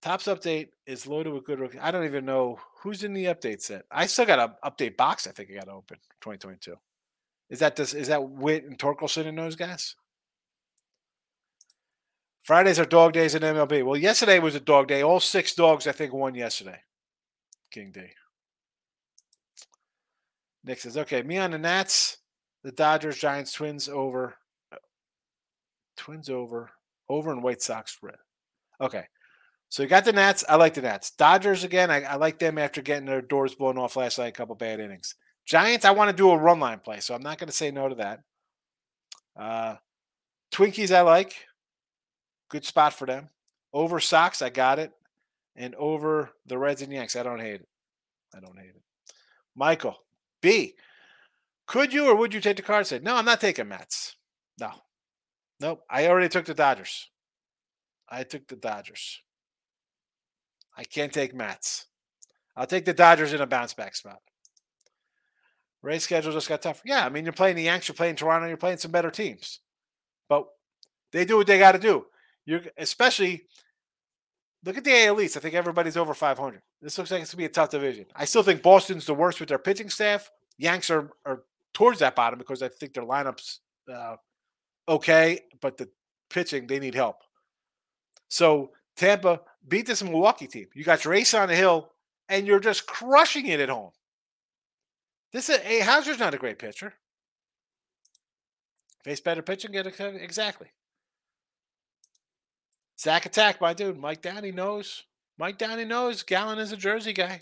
Topps 0.02 0.26
update 0.26 0.70
is 0.88 1.06
loaded 1.06 1.34
with 1.34 1.46
good 1.46 1.60
rookies. 1.60 1.80
I 1.82 1.92
don't 1.92 2.06
even 2.06 2.26
know 2.26 2.60
who's 2.80 3.04
in 3.04 3.14
the 3.14 3.26
update 3.26 3.62
set. 3.62 3.84
I 3.92 4.08
still 4.08 4.26
got 4.26 4.40
an 4.40 4.56
update 4.66 4.98
box. 4.98 5.28
I 5.28 5.32
think 5.32 5.50
I 5.52 5.56
got 5.56 5.66
to 5.66 5.74
open 5.74 5.98
2022. 6.22 6.76
Is 7.52 7.60
that 7.60 7.76
this? 7.76 7.94
Is 7.94 8.08
that 8.08 8.28
Witt 8.28 8.64
and 8.64 8.80
Torkelson 8.80 9.28
and 9.28 9.38
those 9.38 9.56
guys? 9.56 9.96
Fridays 12.52 12.80
are 12.80 12.86
dog 12.86 13.14
days 13.14 13.34
in 13.34 13.44
MLB. 13.44 13.86
Well, 13.86 13.96
yesterday 13.96 14.38
was 14.38 14.56
a 14.56 14.60
dog 14.60 14.90
day. 14.90 15.02
All 15.02 15.22
six 15.22 15.56
dogs, 15.56 15.88
I 15.88 15.94
think, 15.94 16.12
won 16.12 16.36
yesterday. 16.36 16.80
King 17.72 17.92
D. 17.94 18.02
Nick 20.66 20.82
says, 20.82 20.98
okay, 20.98 21.22
me 21.24 21.38
on 21.38 21.52
the 21.52 21.58
Nats, 21.58 22.18
the 22.66 22.74
Dodgers, 22.74 23.18
Giants, 23.18 23.54
Twins 23.54 23.88
over. 23.88 24.36
Twins 25.96 26.30
over. 26.30 26.72
Over 27.08 27.32
and 27.32 27.42
White 27.42 27.62
Sox 27.62 27.98
red. 28.02 28.18
Okay. 28.82 29.06
So 29.70 29.84
you 29.84 29.88
got 29.88 30.04
the 30.04 30.12
Nats. 30.12 30.44
I 30.50 30.58
like 30.58 30.74
the 30.74 30.82
Nats. 30.82 31.12
Dodgers 31.12 31.64
again. 31.64 31.90
I, 31.90 32.02
I 32.02 32.16
like 32.16 32.38
them 32.38 32.58
after 32.58 32.82
getting 32.82 33.06
their 33.06 33.22
doors 33.22 33.56
blown 33.56 33.78
off 33.78 33.96
last 33.96 34.20
night. 34.20 34.28
A 34.28 34.32
couple 34.34 34.56
bad 34.56 34.82
innings. 34.82 35.16
Giants. 35.46 35.86
I 35.86 35.92
want 35.92 36.10
to 36.10 36.22
do 36.22 36.32
a 36.32 36.38
run 36.38 36.60
line 36.60 36.80
play, 36.80 37.00
so 37.00 37.16
I'm 37.16 37.24
not 37.24 37.38
going 37.38 37.48
to 37.48 37.56
say 37.56 37.72
no 37.72 37.88
to 37.88 37.96
that. 37.96 38.20
Uh, 39.40 39.76
Twinkies. 40.54 40.94
I 40.94 41.00
like. 41.00 41.34
Good 42.52 42.66
spot 42.66 42.94
for 42.94 43.06
them. 43.06 43.30
Over 43.72 44.02
Sox, 44.02 44.42
I 44.42 44.50
got 44.50 44.78
it. 44.78 44.92
And 45.56 45.74
over 45.76 46.32
the 46.46 46.58
Reds 46.58 46.82
and 46.82 46.92
Yanks, 46.92 47.16
I 47.16 47.24
don't 47.24 47.40
hate 47.40 47.62
it. 47.62 47.68
I 48.36 48.42
don't 48.42 48.58
hate 48.58 48.76
it. 48.76 48.82
Michael, 49.56 49.96
B. 50.42 50.76
Could 51.66 51.94
you 51.94 52.08
or 52.08 52.16
would 52.16 52.34
you 52.34 52.42
take 52.42 52.58
the 52.58 52.62
card? 52.62 52.86
Said, 52.88 53.04
no, 53.04 53.16
I'm 53.16 53.26
not 53.26 53.40
taking 53.40 53.70
Mets. 53.70 54.18
No. 54.60 54.72
Nope. 55.62 55.84
I 55.90 56.08
already 56.08 56.28
took 56.28 56.46
the 56.46 56.54
Dodgers. 56.54 57.10
I 58.10 58.24
took 58.24 58.48
the 58.48 58.58
Dodgers. 58.58 59.22
I 60.78 60.84
can't 60.84 61.14
take 61.14 61.34
Mets. 61.34 61.88
I'll 62.58 62.68
take 62.68 62.84
the 62.84 62.94
Dodgers 62.94 63.32
in 63.32 63.40
a 63.40 63.48
bounce 63.48 63.74
back 63.74 63.96
spot. 63.96 64.20
Race 65.82 66.04
schedule 66.04 66.34
just 66.34 66.50
got 66.50 66.62
tougher. 66.62 66.82
Yeah, 66.84 67.06
I 67.06 67.10
mean, 67.10 67.24
you're 67.24 67.32
playing 67.34 67.56
the 67.56 67.64
Yanks, 67.64 67.88
you're 67.88 67.96
playing 67.96 68.18
Toronto, 68.18 68.48
you're 68.48 68.58
playing 68.58 68.78
some 68.78 68.92
better 68.92 69.10
teams. 69.10 69.60
But 70.28 70.48
they 71.14 71.24
do 71.24 71.38
what 71.38 71.48
they 71.48 71.58
got 71.58 71.72
to 71.74 71.80
do. 71.80 72.06
You're 72.52 72.64
especially 72.78 73.44
look 74.66 74.78
at 74.78 74.84
the 74.84 75.06
AL 75.06 75.22
East. 75.22 75.38
I 75.38 75.40
think 75.40 75.56
everybody's 75.56 75.96
over 75.96 76.14
500. 76.14 76.62
This 76.82 76.98
looks 76.98 77.10
like 77.10 77.22
it's 77.22 77.32
gonna 77.32 77.38
be 77.38 77.46
a 77.46 77.50
tough 77.50 77.70
division. 77.70 78.08
I 78.14 78.26
still 78.26 78.44
think 78.44 78.62
Boston's 78.62 79.06
the 79.06 79.14
worst 79.14 79.40
with 79.40 79.48
their 79.48 79.58
pitching 79.58 79.90
staff. 79.90 80.30
Yanks 80.58 80.90
are 80.90 81.12
are 81.26 81.44
towards 81.74 82.00
that 82.00 82.14
bottom 82.14 82.38
because 82.38 82.62
I 82.62 82.68
think 82.68 82.94
their 82.94 83.06
lineups 83.06 83.60
uh, 83.90 84.18
okay, 84.90 85.40
but 85.62 85.78
the 85.78 85.88
pitching 86.30 86.68
they 86.68 86.80
need 86.80 86.94
help. 86.94 87.22
So 88.28 88.72
Tampa 88.98 89.40
beat 89.66 89.88
this 89.88 90.04
Milwaukee 90.04 90.48
team. 90.48 90.68
You 90.74 90.84
got 90.84 91.06
your 91.06 91.14
ace 91.14 91.34
on 91.34 91.48
the 91.48 91.56
hill, 91.56 91.90
and 92.28 92.46
you're 92.46 92.60
just 92.60 92.86
crushing 92.86 93.46
it 93.46 93.62
at 93.62 93.70
home. 93.70 93.92
This 95.32 95.48
is 95.48 95.58
a 95.64 95.80
Houser's 95.80 96.20
not 96.20 96.34
a 96.34 96.38
great 96.38 96.60
pitcher. 96.60 96.94
Face 99.06 99.22
better 99.22 99.42
pitching, 99.42 99.72
get 99.72 99.88
exactly. 99.88 100.68
Zach 103.02 103.26
Attack, 103.26 103.60
my 103.60 103.74
dude. 103.74 103.98
Mike 103.98 104.22
Downey 104.22 104.52
knows. 104.52 105.04
Mike 105.40 105.58
Downey 105.58 105.86
knows 105.86 106.22
Gallen 106.22 106.60
is 106.60 106.72
a 106.72 106.78
Jersey 106.78 107.14
guy. 107.14 107.42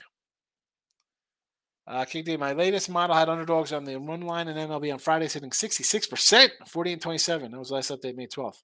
Uh, 1.86 2.06
King 2.06 2.24
D, 2.24 2.38
my 2.38 2.54
latest 2.54 2.90
model 2.90 3.16
had 3.16 3.28
underdogs 3.28 3.74
on 3.74 3.84
the 3.84 4.00
run 4.00 4.22
line 4.22 4.48
and 4.48 4.58
MLB 4.58 4.94
on 4.94 5.00
Friday, 5.00 5.28
sitting 5.28 5.50
66%, 5.50 6.50
40 6.66 6.94
and 6.94 7.02
27. 7.02 7.52
That 7.52 7.60
was 7.60 7.72
last 7.72 7.92
update, 7.92 8.16
May 8.16 8.28
12th. 8.28 8.62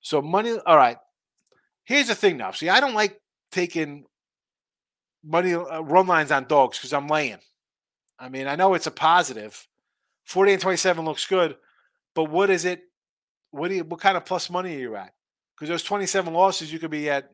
So 0.00 0.22
money, 0.22 0.56
all 0.64 0.76
right. 0.76 0.96
Here's 1.84 2.06
the 2.06 2.14
thing 2.14 2.38
now. 2.38 2.52
See, 2.52 2.68
I 2.70 2.80
don't 2.80 2.94
like 2.94 3.20
taking 3.52 4.06
money 5.22 5.52
uh, 5.52 5.80
run 5.80 6.06
lines 6.06 6.30
on 6.30 6.46
dogs 6.46 6.78
because 6.78 6.94
I'm 6.94 7.08
laying. 7.08 7.40
I 8.18 8.30
mean, 8.30 8.46
I 8.46 8.54
know 8.56 8.72
it's 8.72 8.86
a 8.86 8.92
positive. 8.92 9.66
40 10.24 10.52
and 10.52 10.62
27 10.62 11.04
looks 11.04 11.26
good, 11.26 11.56
but 12.14 12.30
what 12.30 12.48
is 12.48 12.64
it? 12.64 12.84
What 13.50 13.68
do 13.68 13.74
you, 13.74 13.84
what 13.84 14.00
kind 14.00 14.16
of 14.16 14.24
plus 14.24 14.48
money 14.48 14.76
are 14.76 14.80
you 14.80 14.96
at? 14.96 15.12
Because 15.60 15.68
those 15.68 15.82
27 15.82 16.32
losses, 16.32 16.72
you 16.72 16.78
could 16.78 16.90
be 16.90 17.10
at 17.10 17.28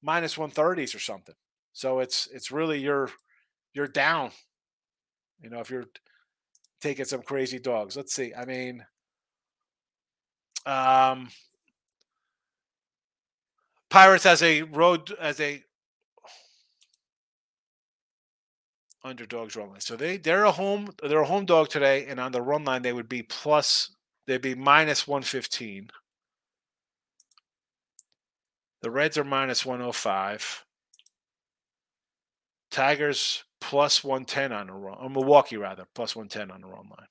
minus 0.00 0.36
130s 0.36 0.94
or 0.94 1.00
something. 1.00 1.34
So 1.72 1.98
it's 1.98 2.28
it's 2.32 2.52
really 2.52 2.78
you're 2.78 3.10
you're 3.74 3.88
down. 3.88 4.30
You 5.42 5.50
know, 5.50 5.58
if 5.58 5.68
you're 5.68 5.86
taking 6.80 7.04
some 7.04 7.22
crazy 7.22 7.58
dogs. 7.58 7.96
Let's 7.96 8.14
see. 8.14 8.32
I 8.34 8.44
mean, 8.44 8.84
um, 10.64 11.28
Pirates 13.88 14.26
as 14.26 14.42
a 14.42 14.62
road 14.62 15.12
as 15.20 15.40
a 15.40 15.64
underdogs 19.02 19.56
run 19.56 19.70
line. 19.70 19.80
So 19.80 19.96
they 19.96 20.18
they're 20.18 20.44
a 20.44 20.52
home 20.52 20.90
they're 21.02 21.22
a 21.22 21.26
home 21.26 21.46
dog 21.46 21.68
today, 21.68 22.06
and 22.06 22.20
on 22.20 22.30
the 22.30 22.42
run 22.42 22.64
line 22.64 22.82
they 22.82 22.92
would 22.92 23.08
be 23.08 23.22
plus 23.22 23.90
they'd 24.26 24.40
be 24.40 24.54
minus 24.54 25.08
one 25.08 25.22
fifteen. 25.22 25.90
The 28.82 28.90
Reds 28.90 29.18
are 29.18 29.24
minus 29.24 29.66
one 29.66 29.80
hundred 29.80 29.92
five. 29.92 30.64
Tigers 32.70 33.44
plus 33.60 34.02
one 34.02 34.24
ten 34.24 34.52
on 34.52 34.68
the 34.68 34.72
run, 34.72 34.98
or 35.00 35.10
Milwaukee 35.10 35.56
rather 35.56 35.84
plus 35.94 36.16
one 36.16 36.28
ten 36.28 36.50
on 36.50 36.62
the 36.62 36.66
run 36.66 36.88
line. 36.88 37.08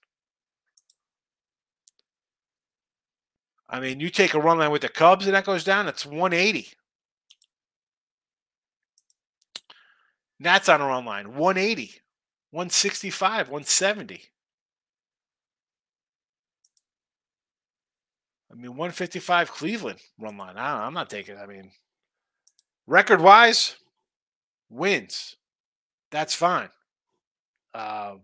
I 3.69 3.79
mean, 3.79 3.99
you 3.99 4.09
take 4.09 4.33
a 4.33 4.39
run 4.39 4.57
line 4.57 4.71
with 4.71 4.81
the 4.81 4.89
Cubs 4.89 5.27
and 5.27 5.35
that 5.35 5.45
goes 5.45 5.63
down, 5.63 5.87
it's 5.87 6.05
180. 6.05 6.73
Nats 10.39 10.69
on 10.69 10.81
a 10.81 10.87
run 10.87 11.05
line, 11.05 11.35
180, 11.35 12.01
165, 12.49 13.49
170. 13.49 14.23
I 18.51 18.55
mean, 18.55 18.71
155 18.71 19.51
Cleveland 19.51 19.99
run 20.19 20.37
line. 20.37 20.57
I 20.57 20.87
am 20.87 20.93
not 20.93 21.09
taking. 21.09 21.37
I 21.37 21.45
mean, 21.45 21.71
record 22.87 23.21
wise, 23.21 23.75
wins. 24.69 25.35
That's 26.11 26.33
fine. 26.33 26.69
Uh, 27.73 28.15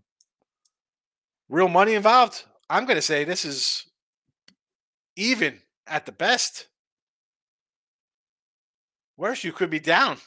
real 1.48 1.68
money 1.68 1.94
involved. 1.94 2.44
I'm 2.68 2.84
going 2.84 2.96
to 2.96 3.02
say 3.02 3.24
this 3.24 3.44
is 3.44 3.84
even 5.14 5.60
at 5.86 6.06
the 6.06 6.12
best. 6.12 6.66
Worse, 9.16 9.44
you 9.44 9.52
could 9.52 9.70
be 9.70 9.80
down. 9.80 10.18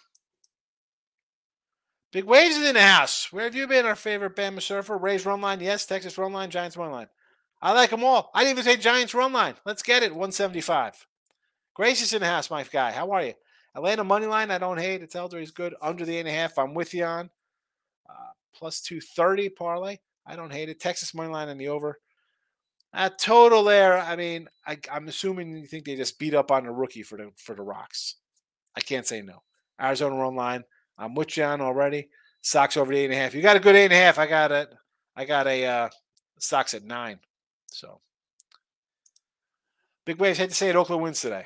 Big 2.12 2.24
Waves 2.24 2.58
in 2.58 2.74
the 2.74 2.82
house. 2.82 3.32
Where 3.32 3.44
have 3.44 3.54
you 3.54 3.68
been, 3.68 3.86
our 3.86 3.96
favorite 3.96 4.36
Bama 4.36 4.62
surfer? 4.62 4.98
Rays 4.98 5.26
run 5.26 5.42
line, 5.42 5.60
yes. 5.60 5.86
Texas 5.86 6.18
run 6.18 6.34
line, 6.34 6.50
Giants 6.50 6.76
run 6.76 6.92
line. 6.92 7.08
I 7.62 7.74
like 7.74 7.90
them 7.90 8.04
all. 8.04 8.32
I 8.34 8.44
didn't 8.44 8.60
even 8.60 8.64
say 8.64 8.78
Giants 8.78 9.14
run 9.14 9.34
line. 9.34 9.56
Let's 9.66 9.84
get 9.84 10.04
it. 10.04 10.12
175. 10.12 11.06
Grace 11.74 12.02
is 12.02 12.14
in 12.14 12.22
the 12.22 12.28
house, 12.28 12.50
my 12.50 12.64
guy. 12.64 12.92
How 12.92 13.12
are 13.12 13.24
you? 13.24 13.34
Atlanta 13.76 14.04
money 14.04 14.26
line, 14.26 14.52
I 14.52 14.58
don't 14.58 14.80
hate. 14.80 15.02
It's 15.02 15.16
Elder. 15.16 15.40
He's 15.40 15.52
good. 15.52 15.76
Under 15.82 16.06
the 16.06 16.16
eight 16.16 16.22
and 16.22 16.30
a 16.30 16.34
half, 16.34 16.58
I'm 16.58 16.74
with 16.74 16.94
you 16.94 17.06
on. 17.06 17.30
Uh, 18.10 18.32
plus 18.54 18.82
230 18.82 19.50
parlay. 19.50 19.98
I 20.26 20.36
don't 20.36 20.52
hate 20.52 20.70
it. 20.70 20.80
Texas 20.80 21.14
money 21.14 21.30
line 21.30 21.50
and 21.50 21.60
the 21.60 21.70
over. 21.70 22.00
A 22.94 23.10
total 23.10 23.64
there. 23.64 24.00
I 24.00 24.16
mean, 24.16 24.48
I, 24.66 24.78
am 24.92 25.08
assuming 25.08 25.56
you 25.56 25.68
think 25.68 25.86
they 25.86 25.96
just 25.96 26.18
beat 26.18 26.34
up 26.34 26.52
on 26.52 26.66
the 26.66 26.72
rookie 26.72 27.04
for 27.04 27.18
the 27.18 27.32
for 27.36 27.54
the 27.54 27.62
rocks. 27.62 28.16
I 28.76 28.82
can't 28.82 29.06
say 29.06 29.22
no. 29.22 29.44
Arizona 29.80 30.16
run 30.16 30.36
line. 30.36 30.64
I'm 30.98 31.14
with 31.14 31.38
you 31.38 31.44
on 31.44 31.62
already. 31.62 32.10
Sox 32.42 32.78
over 32.78 32.92
the 32.92 33.00
eight 33.00 33.06
and 33.06 33.14
a 33.14 33.18
half. 33.18 33.36
You 33.36 33.42
got 33.42 33.58
a 33.58 33.60
good 33.60 33.76
eight 33.76 33.86
and 33.86 33.94
a 33.94 33.98
half. 33.98 34.18
I 34.18 34.26
got 34.26 34.52
it. 34.52 34.74
I 35.16 35.26
got 35.26 35.46
a 35.46 35.66
uh, 35.66 35.90
Sox 36.40 36.74
at 36.74 36.84
nine. 36.84 37.20
So 37.72 38.00
big 40.06 40.20
waves. 40.20 40.40
Hate 40.40 40.50
to 40.50 40.56
say 40.56 40.70
it. 40.70 40.76
Oakland 40.76 41.04
wins 41.04 41.22
today. 41.22 41.46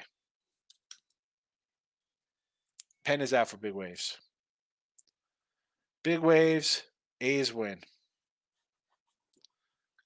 Pen 3.05 3.21
is 3.21 3.33
out 3.33 3.49
for 3.49 3.57
big 3.57 3.73
waves. 3.73 4.17
Big 6.03 6.19
waves. 6.19 6.83
A's 7.21 7.53
win. 7.53 7.79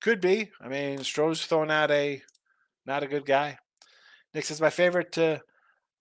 Could 0.01 0.21
be. 0.21 0.51
I 0.61 0.67
mean, 0.67 1.03
Stros 1.03 1.45
throwing 1.45 1.71
out 1.71 1.91
a 1.91 2.21
not 2.85 3.03
a 3.03 3.07
good 3.07 3.25
guy. 3.25 3.57
Nick 4.33 4.45
says 4.45 4.61
my 4.61 4.69
favorite 4.69 5.11
to 5.13 5.41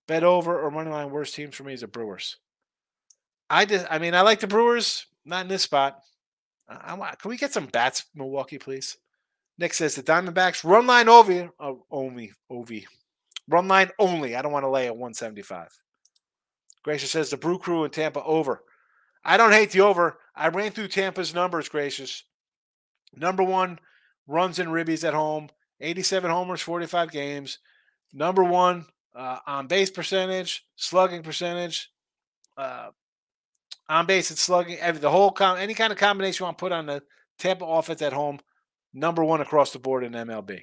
bet 0.06 0.24
over 0.24 0.60
or 0.60 0.70
money 0.70 0.90
line 0.90 1.10
worst 1.10 1.34
teams 1.34 1.54
for 1.54 1.64
me 1.64 1.74
is 1.74 1.80
the 1.80 1.86
Brewers. 1.86 2.36
I 3.48 3.64
just, 3.64 3.86
I 3.90 3.98
mean, 3.98 4.14
I 4.14 4.22
like 4.22 4.40
the 4.40 4.46
Brewers, 4.46 5.06
not 5.24 5.42
in 5.42 5.48
this 5.48 5.62
spot. 5.62 6.00
I, 6.68 6.94
I, 6.94 7.14
can 7.14 7.28
we 7.28 7.36
get 7.36 7.52
some 7.52 7.66
bats, 7.66 8.06
Milwaukee, 8.14 8.58
please? 8.58 8.96
Nick 9.58 9.74
says 9.74 9.94
the 9.94 10.02
Diamondbacks 10.02 10.64
run 10.64 10.86
line 10.86 11.08
over, 11.08 11.50
oh, 11.58 11.84
only, 11.90 12.32
Ovi, 12.50 12.84
run 13.48 13.68
line 13.68 13.90
only. 13.98 14.36
I 14.36 14.42
don't 14.42 14.52
want 14.52 14.64
to 14.64 14.70
lay 14.70 14.86
at 14.86 14.96
175. 14.96 15.68
Gracious 16.82 17.10
says 17.10 17.30
the 17.30 17.36
Brew 17.36 17.58
Crew 17.58 17.84
in 17.84 17.90
Tampa 17.90 18.22
over. 18.22 18.62
I 19.24 19.36
don't 19.36 19.52
hate 19.52 19.72
the 19.72 19.80
over. 19.80 20.18
I 20.34 20.48
ran 20.48 20.70
through 20.70 20.88
Tampa's 20.88 21.34
numbers, 21.34 21.68
Gracious. 21.68 22.24
Number 23.14 23.42
one, 23.42 23.78
runs 24.26 24.58
and 24.58 24.68
ribbies 24.68 25.06
at 25.06 25.14
home, 25.14 25.48
87 25.80 26.30
homers, 26.30 26.60
45 26.60 27.10
games. 27.10 27.58
Number 28.12 28.44
one, 28.44 28.86
uh, 29.14 29.38
on 29.46 29.66
base 29.66 29.90
percentage, 29.90 30.64
slugging 30.76 31.22
percentage, 31.22 31.90
uh, 32.56 32.90
on 33.88 34.06
base 34.06 34.30
and 34.30 34.38
slugging, 34.38 34.78
every, 34.78 35.00
the 35.00 35.10
whole 35.10 35.30
com- 35.30 35.58
any 35.58 35.74
kind 35.74 35.92
of 35.92 35.98
combination 35.98 36.42
you 36.42 36.46
want 36.46 36.58
to 36.58 36.62
put 36.62 36.72
on 36.72 36.86
the 36.86 37.02
Tampa 37.38 37.64
offense 37.64 38.02
at 38.02 38.12
home, 38.12 38.38
number 38.96 39.22
one 39.22 39.40
across 39.40 39.72
the 39.72 39.78
board 39.78 40.02
in 40.02 40.12
MLB. 40.12 40.62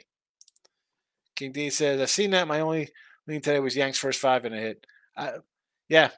King 1.36 1.52
D 1.52 1.69
says, 1.69 2.02
I've 2.02 2.10
seen 2.10 2.32
that. 2.32 2.48
My 2.48 2.60
only 2.60 2.89
lean 3.28 3.41
today 3.41 3.60
was 3.60 3.76
Yanks 3.76 3.98
first 3.98 4.19
five 4.19 4.43
and 4.46 4.56
a 4.56 4.60
hit. 4.60 4.86
Uh, 5.15 5.32
yeah. 5.88 6.10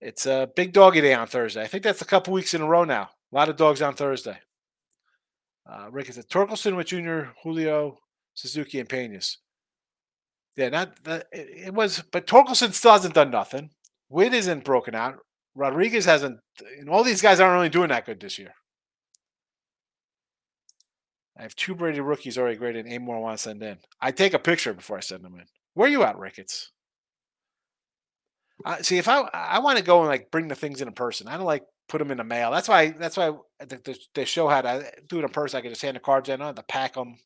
It's 0.00 0.26
a 0.26 0.50
big 0.54 0.72
doggy 0.72 1.00
day 1.00 1.14
on 1.14 1.26
Thursday. 1.26 1.62
I 1.62 1.66
think 1.66 1.84
that's 1.84 2.02
a 2.02 2.06
couple 2.06 2.32
weeks 2.32 2.54
in 2.54 2.60
a 2.60 2.66
row 2.66 2.84
now. 2.84 3.10
A 3.32 3.36
lot 3.36 3.48
of 3.48 3.56
dogs 3.56 3.80
on 3.80 3.94
Thursday. 3.94 4.38
Uh, 5.68 5.88
Rick 5.90 6.08
is 6.08 6.18
a 6.18 6.22
Torkelson 6.22 6.76
with 6.76 6.88
Junior, 6.88 7.32
Julio, 7.42 7.98
Suzuki, 8.34 8.80
and 8.80 8.88
Peñas. 8.88 9.36
Yeah, 10.56 10.68
not 10.68 10.92
it, 11.06 11.26
it 11.32 11.74
was, 11.74 12.02
but 12.10 12.26
Torkelson 12.26 12.72
still 12.72 12.92
hasn't 12.92 13.14
done 13.14 13.30
nothing. 13.30 13.70
Witt 14.10 14.34
isn't 14.34 14.64
broken 14.64 14.94
out. 14.94 15.18
Rodriguez 15.54 16.04
hasn't, 16.04 16.40
and 16.78 16.90
all 16.90 17.04
these 17.04 17.22
guys 17.22 17.40
aren't 17.40 17.54
really 17.54 17.68
doing 17.68 17.88
that 17.88 18.04
good 18.04 18.20
this 18.20 18.38
year. 18.38 18.54
I 21.36 21.42
have 21.42 21.56
two 21.56 21.74
Brady 21.74 22.00
rookies 22.00 22.36
already 22.36 22.56
graded. 22.56 22.86
Eight 22.86 23.00
more 23.00 23.16
I 23.16 23.20
want 23.20 23.38
to 23.38 23.42
send 23.42 23.62
in. 23.62 23.78
I 24.00 24.10
take 24.10 24.34
a 24.34 24.38
picture 24.38 24.74
before 24.74 24.96
I 24.96 25.00
send 25.00 25.24
them 25.24 25.34
in. 25.34 25.46
Where 25.74 25.88
are 25.88 25.90
you 25.90 26.02
at, 26.02 26.18
Ricketts? 26.18 26.70
Uh, 28.64 28.82
see, 28.82 28.98
if 28.98 29.08
I 29.08 29.20
I 29.32 29.58
want 29.60 29.78
to 29.78 29.84
go 29.84 30.00
and 30.00 30.08
like 30.08 30.30
bring 30.30 30.48
the 30.48 30.54
things 30.54 30.80
in 30.80 30.88
in 30.88 30.94
person, 30.94 31.28
I 31.28 31.36
don't 31.36 31.46
like 31.46 31.64
put 31.88 31.98
them 31.98 32.10
in 32.10 32.18
the 32.18 32.24
mail. 32.24 32.50
That's 32.50 32.68
why 32.68 32.90
that's 32.90 33.16
why 33.16 33.32
the, 33.60 33.76
the, 33.76 33.98
the 34.14 34.24
show 34.26 34.48
had 34.48 34.66
I 34.66 34.90
do 35.08 35.18
it 35.18 35.24
in 35.24 35.30
person. 35.30 35.58
I 35.58 35.62
could 35.62 35.70
just 35.70 35.82
hand 35.82 35.96
the 35.96 36.00
cards 36.00 36.28
in. 36.28 36.34
I 36.34 36.36
don't 36.36 36.46
have 36.48 36.56
to 36.56 36.62
pack 36.64 36.94
them. 36.94 37.16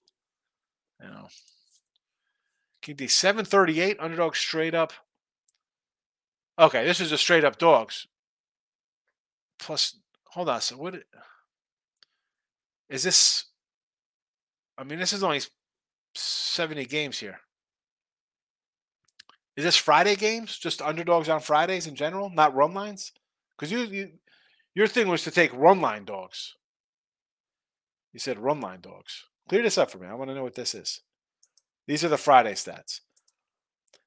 You 1.03 1.09
know. 1.09 1.28
Keep 2.83 2.99
these 2.99 3.14
seven 3.14 3.45
thirty 3.45 3.80
eight 3.80 3.99
underdog 3.99 4.37
straight 4.37 4.74
up. 4.74 4.93
Okay, 6.59 6.85
this 6.85 7.01
is 7.01 7.12
a 7.12 7.18
straight 7.18 7.45
up 7.45 7.59
dogs 7.59 8.07
plus 9.59 9.99
hold 10.28 10.49
on 10.49 10.61
so 10.61 10.76
what 10.76 10.95
is 12.89 13.03
this 13.03 13.45
i 14.79 14.85
mean 14.85 14.99
this 14.99 15.12
is 15.12 15.22
only 15.22 15.41
70 16.18 16.87
games 16.87 17.18
here. 17.18 17.41
Is 19.57 19.64
this 19.64 19.77
friday 19.77 20.16
games? 20.16 20.59
Just 20.59 20.83
underdogs 20.83 21.29
on 21.29 21.41
fridays 21.41 21.87
in 21.87 21.95
general 21.95 22.31
not 22.31 22.55
run 22.55 22.74
lines? 22.74 23.12
Because 23.57 23.72
you, 23.72 23.81
you 23.81 24.11
your 24.74 24.87
thing 24.87 25.09
was 25.09 25.24
to 25.24 25.31
take 25.31 25.53
run 25.55 25.81
line 25.81 26.05
dogs. 26.05 26.55
You 28.12 28.20
said 28.20 28.39
run 28.39 28.61
line 28.61 28.81
dogs. 28.81 29.24
Clear 29.49 29.62
this 29.62 29.79
up 29.79 29.91
for 29.91 29.99
me. 29.99 30.07
I 30.07 30.14
want 30.14 30.31
to 30.31 30.35
know 30.35 30.43
what 30.43 30.55
this 30.55 30.74
is. 30.74 31.01
These 31.87 32.05
are 32.05 32.09
the 32.09 32.18
friday 32.18 32.53
stats. 32.53 33.01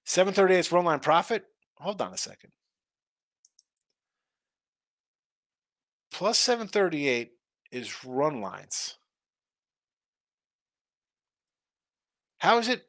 738 0.05 0.71
run 0.71 0.85
line 0.85 0.99
profit? 0.99 1.45
Hold 1.77 2.01
on 2.01 2.13
a 2.13 2.17
second. 2.17 2.51
Plus 6.11 6.37
738 6.37 7.31
is 7.71 8.05
run 8.05 8.41
lines. 8.41 8.98
How 12.39 12.57
is 12.57 12.69
it? 12.69 12.85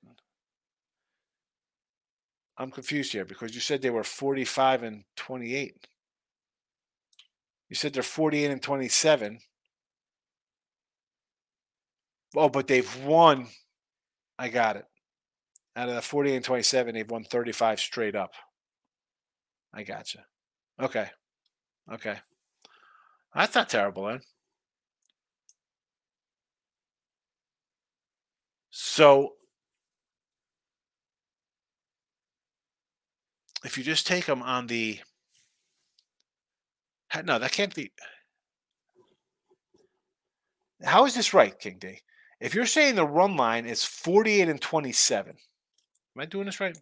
I'm 2.57 2.71
confused 2.71 3.13
here 3.13 3.25
because 3.25 3.55
you 3.55 3.61
said 3.61 3.83
they 3.83 3.91
were 3.91 4.05
45 4.05 4.83
and 4.83 5.05
28. 5.17 5.87
You 7.69 7.77
said 7.77 7.93
they're 7.93 8.03
48 8.03 8.51
and 8.51 8.63
27. 8.63 9.39
Oh, 12.37 12.49
but 12.49 12.67
they've 12.67 13.05
won. 13.05 13.49
I 14.39 14.49
got 14.49 14.77
it. 14.77 14.85
Out 15.75 15.89
of 15.89 15.95
the 15.95 16.03
48 16.03 16.37
and 16.37 16.45
27, 16.45 16.95
they've 16.95 17.11
won 17.11 17.25
35 17.25 17.81
straight 17.81 18.15
up. 18.15 18.33
I 19.73 19.83
gotcha. 19.83 20.25
Okay. 20.81 21.09
Okay. 21.93 22.19
That's 23.35 23.55
not 23.55 23.69
terrible, 23.69 24.07
then. 24.07 24.21
So 28.71 29.35
if 33.65 33.77
you 33.77 33.85
just 33.85 34.07
take 34.07 34.27
them 34.27 34.43
on 34.43 34.67
the 34.67 35.01
no, 37.25 37.39
that 37.39 37.53
can't 37.53 37.75
be. 37.75 37.91
How 40.83 41.05
is 41.07 41.15
this 41.15 41.35
right, 41.35 41.59
King 41.59 41.79
D? 41.79 41.99
If 42.41 42.55
you're 42.55 42.67
saying 42.67 42.95
the 42.95 43.07
run 43.07 43.37
line 43.37 43.67
is 43.67 43.85
48 43.85 44.49
and 44.49 44.61
27, 44.61 45.31
am 45.31 45.37
I 46.21 46.25
doing 46.25 46.47
this 46.47 46.61
right? 46.61 46.77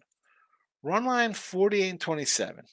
Run 0.83 1.05
line 1.05 1.33
48 1.33 1.89
and 1.89 1.99
27, 1.99 2.63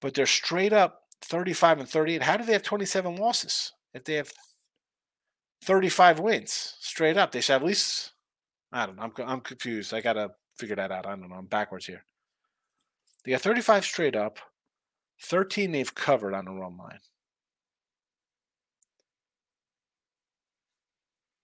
but 0.00 0.14
they're 0.14 0.26
straight 0.26 0.72
up 0.72 1.00
35 1.22 1.80
and 1.80 1.88
38. 1.88 2.22
How 2.22 2.36
do 2.36 2.44
they 2.44 2.52
have 2.52 2.62
27 2.62 3.16
losses 3.16 3.72
if 3.94 4.04
they 4.04 4.14
have 4.14 4.30
35 5.64 6.20
wins 6.20 6.76
straight 6.78 7.16
up? 7.16 7.32
They 7.32 7.40
should 7.40 7.54
have 7.54 7.62
at 7.62 7.66
least. 7.68 8.12
I 8.70 8.86
don't 8.86 8.96
know. 8.96 9.02
I'm, 9.02 9.12
I'm 9.26 9.40
confused. 9.40 9.92
I 9.92 10.00
got 10.00 10.12
to 10.12 10.30
figure 10.56 10.76
that 10.76 10.92
out. 10.92 11.06
I 11.06 11.10
don't 11.10 11.28
know. 11.28 11.34
I'm 11.34 11.46
backwards 11.46 11.86
here. 11.86 12.04
They 13.28 13.32
got 13.32 13.42
35 13.42 13.84
straight 13.84 14.16
up, 14.16 14.38
13 15.20 15.70
they've 15.70 15.94
covered 15.94 16.32
on 16.32 16.46
the 16.46 16.50
run 16.50 16.78
line. 16.78 17.00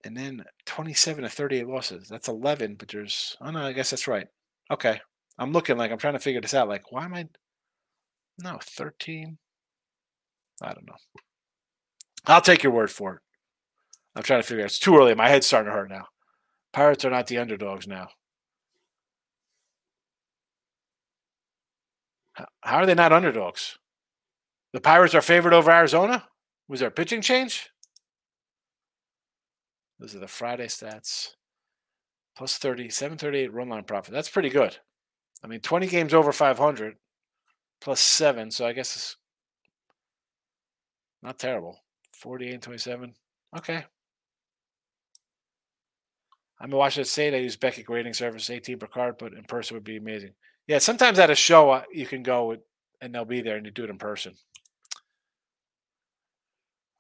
And 0.03 0.17
then 0.17 0.47
27 0.65 1.25
to 1.25 1.29
38 1.29 1.69
losses. 1.69 2.09
That's 2.09 2.27
11, 2.27 2.77
but 2.77 2.89
there's, 2.89 3.37
oh 3.43 3.51
no, 3.51 3.67
I 3.67 3.73
guess 3.75 3.91
that's 3.91 4.09
right. 4.09 4.29
Okay. 4.71 4.99
I'm 5.39 5.53
looking 5.53 5.77
like 5.77 5.93
I'm 5.93 5.99
trying 5.99 6.15
to 6.15 6.21
figure 6.21 6.41
this 6.41 6.55
out. 6.55 6.71
Like, 6.71 6.91
why 6.91 7.05
am 7.05 7.13
I, 7.13 7.29
no, 8.43 8.59
13. 8.63 9.37
I 10.63 10.73
don't 10.73 10.87
know. 10.87 10.97
I'll 12.25 12.41
take 12.41 12.63
your 12.63 12.73
word 12.73 12.93
for 12.93 13.17
it. 13.17 13.21
I'm 14.17 14.23
trying 14.23 14.41
to 14.41 14.49
figure 14.49 14.65
out. 14.65 14.71
It's 14.71 14.79
too 14.79 14.97
early. 14.97 15.15
My 15.15 15.29
head's 15.29 15.47
starting 15.47 15.71
to 15.71 15.77
hurt 15.77 15.91
now. 15.91 16.07
Pirates 16.73 17.05
are 17.05 17.11
not 17.11 17.27
the 17.27 17.37
underdogs 17.37 17.87
now. 17.87 18.09
How 22.35 22.79
are 22.79 22.87
they 22.87 22.95
not 22.95 23.13
underdogs? 23.13 23.79
The 24.73 24.81
Pirates 24.81 25.15
are 25.15 25.23
favored 25.23 25.55
over 25.55 25.71
Arizona? 25.71 26.29
Was 26.69 26.81
there 26.81 26.89
a 26.89 26.93
pitching 26.93 27.23
change? 27.23 27.71
Those 29.99 30.15
are 30.17 30.21
the 30.21 30.27
Friday 30.27 30.67
stats. 30.67 31.35
Plus 32.37 32.59
30, 32.59 32.91
738 32.91 33.53
run 33.53 33.69
line 33.69 33.85
profit. 33.85 34.13
That's 34.13 34.29
pretty 34.29 34.51
good. 34.51 34.79
I 35.45 35.47
mean, 35.47 35.61
20 35.61 35.87
games 35.87 36.13
over 36.13 36.33
500 36.33 36.97
plus 37.81 38.01
seven. 38.01 38.51
So 38.51 38.67
I 38.67 38.73
guess 38.73 38.97
it's 38.97 39.17
not 41.23 41.39
terrible. 41.39 41.79
48 42.15 42.55
and 42.55 42.63
27. 42.63 43.15
Okay. 43.59 43.85
I'm 46.61 46.71
watching 46.71 47.03
it 47.03 47.09
say 47.09 47.31
they 47.31 47.43
use 47.43 47.57
Beckett 47.57 47.87
grading 47.87 48.15
service 48.15 48.51
18 48.51 48.79
per 48.79 48.87
card, 48.87 49.17
but 49.19 49.35
in 49.35 49.45
person 49.45 49.77
would 49.77 49.85
be 49.85 49.97
amazing. 49.97 50.33
Yeah, 50.67 50.79
sometimes 50.79 51.19
at 51.19 51.31
a 51.31 51.35
show 51.35 51.71
uh, 51.71 51.83
you 51.93 52.07
can 52.07 52.23
go 52.23 52.57
and 53.01 53.15
they'll 53.15 53.25
be 53.25 53.43
there 53.43 53.57
and 53.57 53.67
you 53.67 53.73
do 53.73 53.85
it 53.85 53.91
in 53.91 53.99
person. 53.99 54.35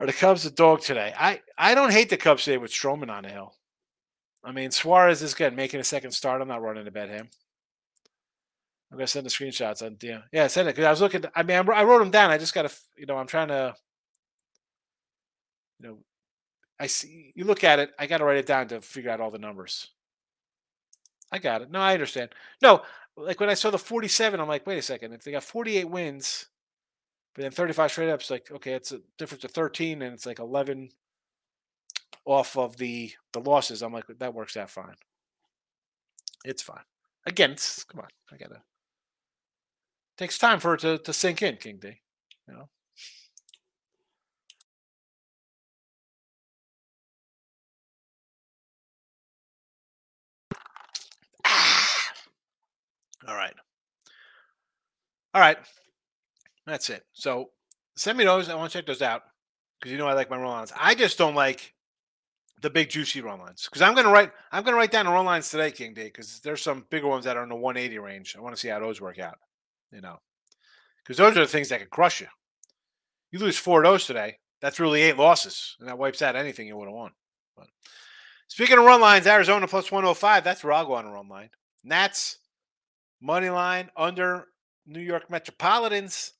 Are 0.00 0.06
the 0.06 0.12
Cubs 0.12 0.42
the 0.42 0.50
dog 0.50 0.80
today? 0.80 1.14
I, 1.16 1.40
I 1.56 1.74
don't 1.74 1.92
hate 1.92 2.10
the 2.10 2.16
Cubs 2.16 2.44
today 2.44 2.58
with 2.58 2.72
Stroman 2.72 3.10
on 3.10 3.22
the 3.22 3.30
hill. 3.30 3.54
I 4.42 4.52
mean, 4.52 4.70
Suarez 4.70 5.22
is 5.22 5.32
good, 5.32 5.56
making 5.56 5.80
a 5.80 5.84
second 5.84 6.10
start. 6.10 6.42
I'm 6.42 6.48
not 6.48 6.60
running 6.60 6.84
to 6.84 6.90
bet 6.90 7.08
him. 7.08 7.28
I'm 8.92 8.98
gonna 8.98 9.06
send 9.06 9.24
the 9.26 9.30
screenshots 9.30 9.84
on 9.84 9.96
yeah, 10.02 10.20
yeah, 10.32 10.46
send 10.46 10.68
it 10.68 10.72
because 10.76 10.84
I 10.84 10.90
was 10.90 11.00
looking. 11.00 11.24
I 11.34 11.42
mean, 11.42 11.56
I 11.56 11.82
wrote 11.82 11.98
them 11.98 12.10
down. 12.10 12.30
I 12.30 12.38
just 12.38 12.54
gotta, 12.54 12.70
you 12.96 13.06
know, 13.06 13.16
I'm 13.16 13.26
trying 13.26 13.48
to, 13.48 13.74
you 15.80 15.88
know, 15.88 15.98
I 16.78 16.86
see. 16.86 17.32
You 17.34 17.44
look 17.44 17.64
at 17.64 17.78
it. 17.78 17.90
I 17.98 18.06
got 18.06 18.18
to 18.18 18.24
write 18.24 18.36
it 18.36 18.46
down 18.46 18.68
to 18.68 18.80
figure 18.80 19.10
out 19.10 19.20
all 19.20 19.30
the 19.30 19.38
numbers. 19.38 19.90
I 21.32 21.38
got 21.38 21.62
it. 21.62 21.70
No, 21.70 21.80
I 21.80 21.94
understand. 21.94 22.30
No, 22.62 22.82
like 23.16 23.40
when 23.40 23.50
I 23.50 23.54
saw 23.54 23.70
the 23.70 23.78
47, 23.78 24.40
I'm 24.40 24.48
like, 24.48 24.66
wait 24.66 24.78
a 24.78 24.82
second. 24.82 25.12
If 25.12 25.24
they 25.24 25.32
got 25.32 25.44
48 25.44 25.84
wins, 25.84 26.46
but 27.34 27.42
then 27.42 27.50
35 27.50 27.90
straight 27.90 28.10
ups, 28.10 28.30
like, 28.30 28.50
okay, 28.50 28.72
it's 28.72 28.92
a 28.92 29.00
difference 29.18 29.44
of 29.44 29.50
13 29.52 30.02
and 30.02 30.14
it's 30.14 30.26
like 30.26 30.38
11 30.38 30.90
off 32.24 32.56
of 32.56 32.76
the 32.76 33.12
the 33.32 33.40
losses. 33.40 33.82
I'm 33.82 33.92
like, 33.92 34.06
that 34.18 34.34
works 34.34 34.56
out 34.56 34.70
fine. 34.70 34.94
It's 36.44 36.62
fine. 36.62 36.84
Again, 37.26 37.52
it's, 37.52 37.84
come 37.84 38.00
on. 38.00 38.08
I 38.32 38.36
gotta 38.36 38.62
takes 40.16 40.38
time 40.38 40.60
for 40.60 40.74
it 40.74 40.80
to, 40.80 40.98
to 40.98 41.12
sink 41.12 41.42
in, 41.42 41.56
King 41.56 41.78
D. 41.80 42.00
You 42.48 42.54
know. 42.54 42.68
All 53.26 53.34
right. 53.34 53.54
All 55.32 55.40
right. 55.40 55.58
That's 56.66 56.90
it. 56.90 57.04
So 57.12 57.50
send 57.96 58.18
me 58.18 58.24
those. 58.24 58.48
I 58.48 58.54
want 58.54 58.70
to 58.72 58.78
check 58.78 58.86
those 58.86 59.02
out 59.02 59.22
because 59.78 59.92
you 59.92 59.98
know 59.98 60.06
I 60.06 60.14
like 60.14 60.30
my 60.30 60.36
run 60.36 60.50
lines. 60.50 60.72
I 60.78 60.94
just 60.94 61.18
don't 61.18 61.34
like 61.34 61.74
the 62.62 62.70
big 62.70 62.88
juicy 62.88 63.20
run 63.20 63.40
lines 63.40 63.64
because 63.64 63.82
I'm 63.82 63.94
gonna 63.94 64.10
write 64.10 64.32
I'm 64.50 64.64
gonna 64.64 64.76
write 64.76 64.90
down 64.90 65.06
the 65.06 65.12
run 65.12 65.26
lines 65.26 65.50
today, 65.50 65.70
King 65.70 65.94
D, 65.94 66.04
because 66.04 66.40
there's 66.40 66.62
some 66.62 66.86
bigger 66.90 67.08
ones 67.08 67.24
that 67.24 67.36
are 67.36 67.42
in 67.42 67.48
the 67.48 67.54
180 67.54 67.98
range. 67.98 68.34
I 68.36 68.40
want 68.40 68.54
to 68.54 68.60
see 68.60 68.68
how 68.68 68.80
those 68.80 69.00
work 69.00 69.18
out. 69.18 69.38
You 69.92 70.00
know, 70.00 70.18
because 71.02 71.18
those 71.18 71.36
are 71.36 71.40
the 71.40 71.46
things 71.46 71.68
that 71.68 71.80
can 71.80 71.88
crush 71.90 72.20
you. 72.20 72.26
You 73.30 73.38
lose 73.38 73.58
four 73.58 73.82
of 73.82 73.90
those 73.90 74.06
today. 74.06 74.38
That's 74.60 74.80
really 74.80 75.02
eight 75.02 75.18
losses, 75.18 75.76
and 75.78 75.88
that 75.88 75.98
wipes 75.98 76.22
out 76.22 76.36
anything 76.36 76.66
you 76.66 76.76
would 76.76 76.88
have 76.88 76.94
won. 76.94 77.12
But 77.56 77.66
speaking 78.48 78.78
of 78.78 78.84
run 78.84 79.00
lines, 79.00 79.26
Arizona 79.26 79.68
plus 79.68 79.92
105. 79.92 80.42
That's 80.42 80.64
where 80.64 80.72
I'll 80.72 80.86
go 80.86 80.94
on 80.94 81.04
a 81.04 81.12
run 81.12 81.28
line. 81.28 81.50
Nats 81.84 82.38
Money 83.20 83.50
line 83.50 83.90
under 83.96 84.46
New 84.86 85.00
York 85.00 85.30
Metropolitans. 85.30 86.32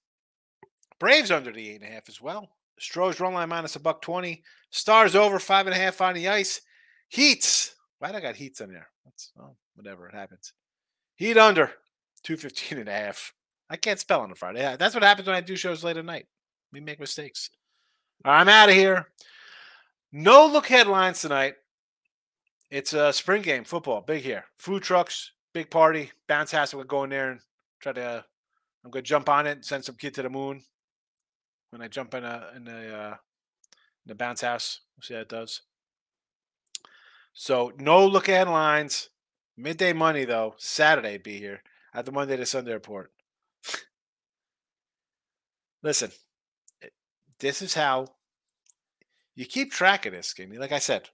Braves 0.98 1.30
under 1.30 1.52
the 1.52 1.70
eight 1.70 1.82
and 1.82 1.90
a 1.90 1.92
half 1.94 2.08
as 2.08 2.20
well. 2.20 2.50
Stros 2.78 3.20
run 3.20 3.34
line 3.34 3.48
minus 3.48 3.76
a 3.76 3.80
buck 3.80 4.02
twenty. 4.02 4.42
Stars 4.70 5.14
over 5.14 5.38
five 5.38 5.66
and 5.66 5.74
a 5.74 5.78
half 5.78 6.00
on 6.00 6.14
the 6.14 6.28
ice. 6.28 6.60
Heats. 7.08 7.74
Why'd 7.98 8.14
I 8.14 8.20
got 8.20 8.36
heats 8.36 8.60
on 8.60 8.70
there? 8.70 8.88
That's 9.04 9.32
well, 9.36 9.56
whatever 9.74 10.08
it 10.08 10.14
happens. 10.14 10.52
Heat 11.16 11.38
under 11.38 11.70
215 12.24 12.78
and 12.78 12.88
a 12.88 12.92
half. 12.92 13.32
I 13.70 13.76
can't 13.76 14.00
spell 14.00 14.20
on 14.20 14.32
a 14.32 14.34
Friday. 14.34 14.76
That's 14.78 14.94
what 14.94 15.04
happens 15.04 15.26
when 15.26 15.36
I 15.36 15.40
do 15.40 15.56
shows 15.56 15.84
late 15.84 15.96
at 15.96 16.04
night. 16.04 16.26
We 16.72 16.80
make 16.80 16.98
mistakes. 17.00 17.50
I'm 18.24 18.48
out 18.48 18.68
of 18.68 18.74
here. 18.74 19.08
No 20.12 20.46
look 20.46 20.66
headlines 20.66 21.20
tonight. 21.20 21.54
It's 22.70 22.92
a 22.92 23.12
spring 23.12 23.42
game, 23.42 23.64
football, 23.64 24.00
big 24.00 24.22
here. 24.22 24.44
Food 24.58 24.82
trucks, 24.82 25.32
big 25.54 25.70
party, 25.70 26.10
bounce 26.28 26.52
house. 26.52 26.72
I'm 26.72 26.80
gonna 26.80 26.88
go 26.88 27.04
in 27.04 27.10
there 27.10 27.30
and 27.30 27.40
try 27.80 27.92
to. 27.92 28.24
I'm 28.84 28.90
gonna 28.90 29.02
jump 29.02 29.30
on 29.30 29.46
it 29.46 29.52
and 29.52 29.64
send 29.64 29.84
some 29.84 29.94
kid 29.94 30.12
to 30.14 30.22
the 30.22 30.28
moon. 30.28 30.62
When 31.70 31.80
I 31.80 31.88
jump 31.88 32.12
in 32.12 32.24
a 32.24 32.50
in 32.54 32.64
the 32.64 32.94
uh, 32.94 33.16
in 34.04 34.08
the 34.08 34.14
bounce 34.14 34.42
house, 34.42 34.80
we'll 34.96 35.02
see 35.02 35.14
how 35.14 35.20
it 35.20 35.28
does. 35.28 35.62
So 37.32 37.72
no 37.78 38.06
look 38.06 38.28
at 38.28 38.48
lines. 38.48 39.08
Midday 39.56 39.92
money 39.92 40.24
though. 40.24 40.54
Saturday 40.58 41.16
be 41.16 41.38
here 41.38 41.62
at 41.94 42.04
the 42.04 42.12
Monday 42.12 42.36
to 42.36 42.44
Sunday 42.44 42.72
report. 42.72 43.12
Listen, 45.82 46.10
eh, 46.82 46.88
this 47.38 47.62
is 47.62 47.74
how 47.74 48.08
you 49.36 49.46
keep 49.46 49.70
track 49.70 50.06
of 50.06 50.12
this, 50.12 50.28
Skinny. 50.28 50.58
Like 50.58 50.72
I 50.72 50.78
said, 50.78 51.10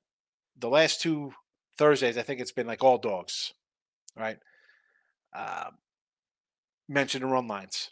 the 0.56 0.68
last 0.68 1.00
two 1.00 1.32
Thursdays, 1.76 2.16
I 2.16 2.22
think 2.22 2.40
it's 2.40 2.52
been 2.52 2.66
like 2.66 2.82
all 2.82 2.98
dogs 2.98 3.52
right? 4.16 4.38
Uh, 5.34 5.70
mention 6.88 7.22
the 7.22 7.28
run 7.28 7.46
lines. 7.46 7.90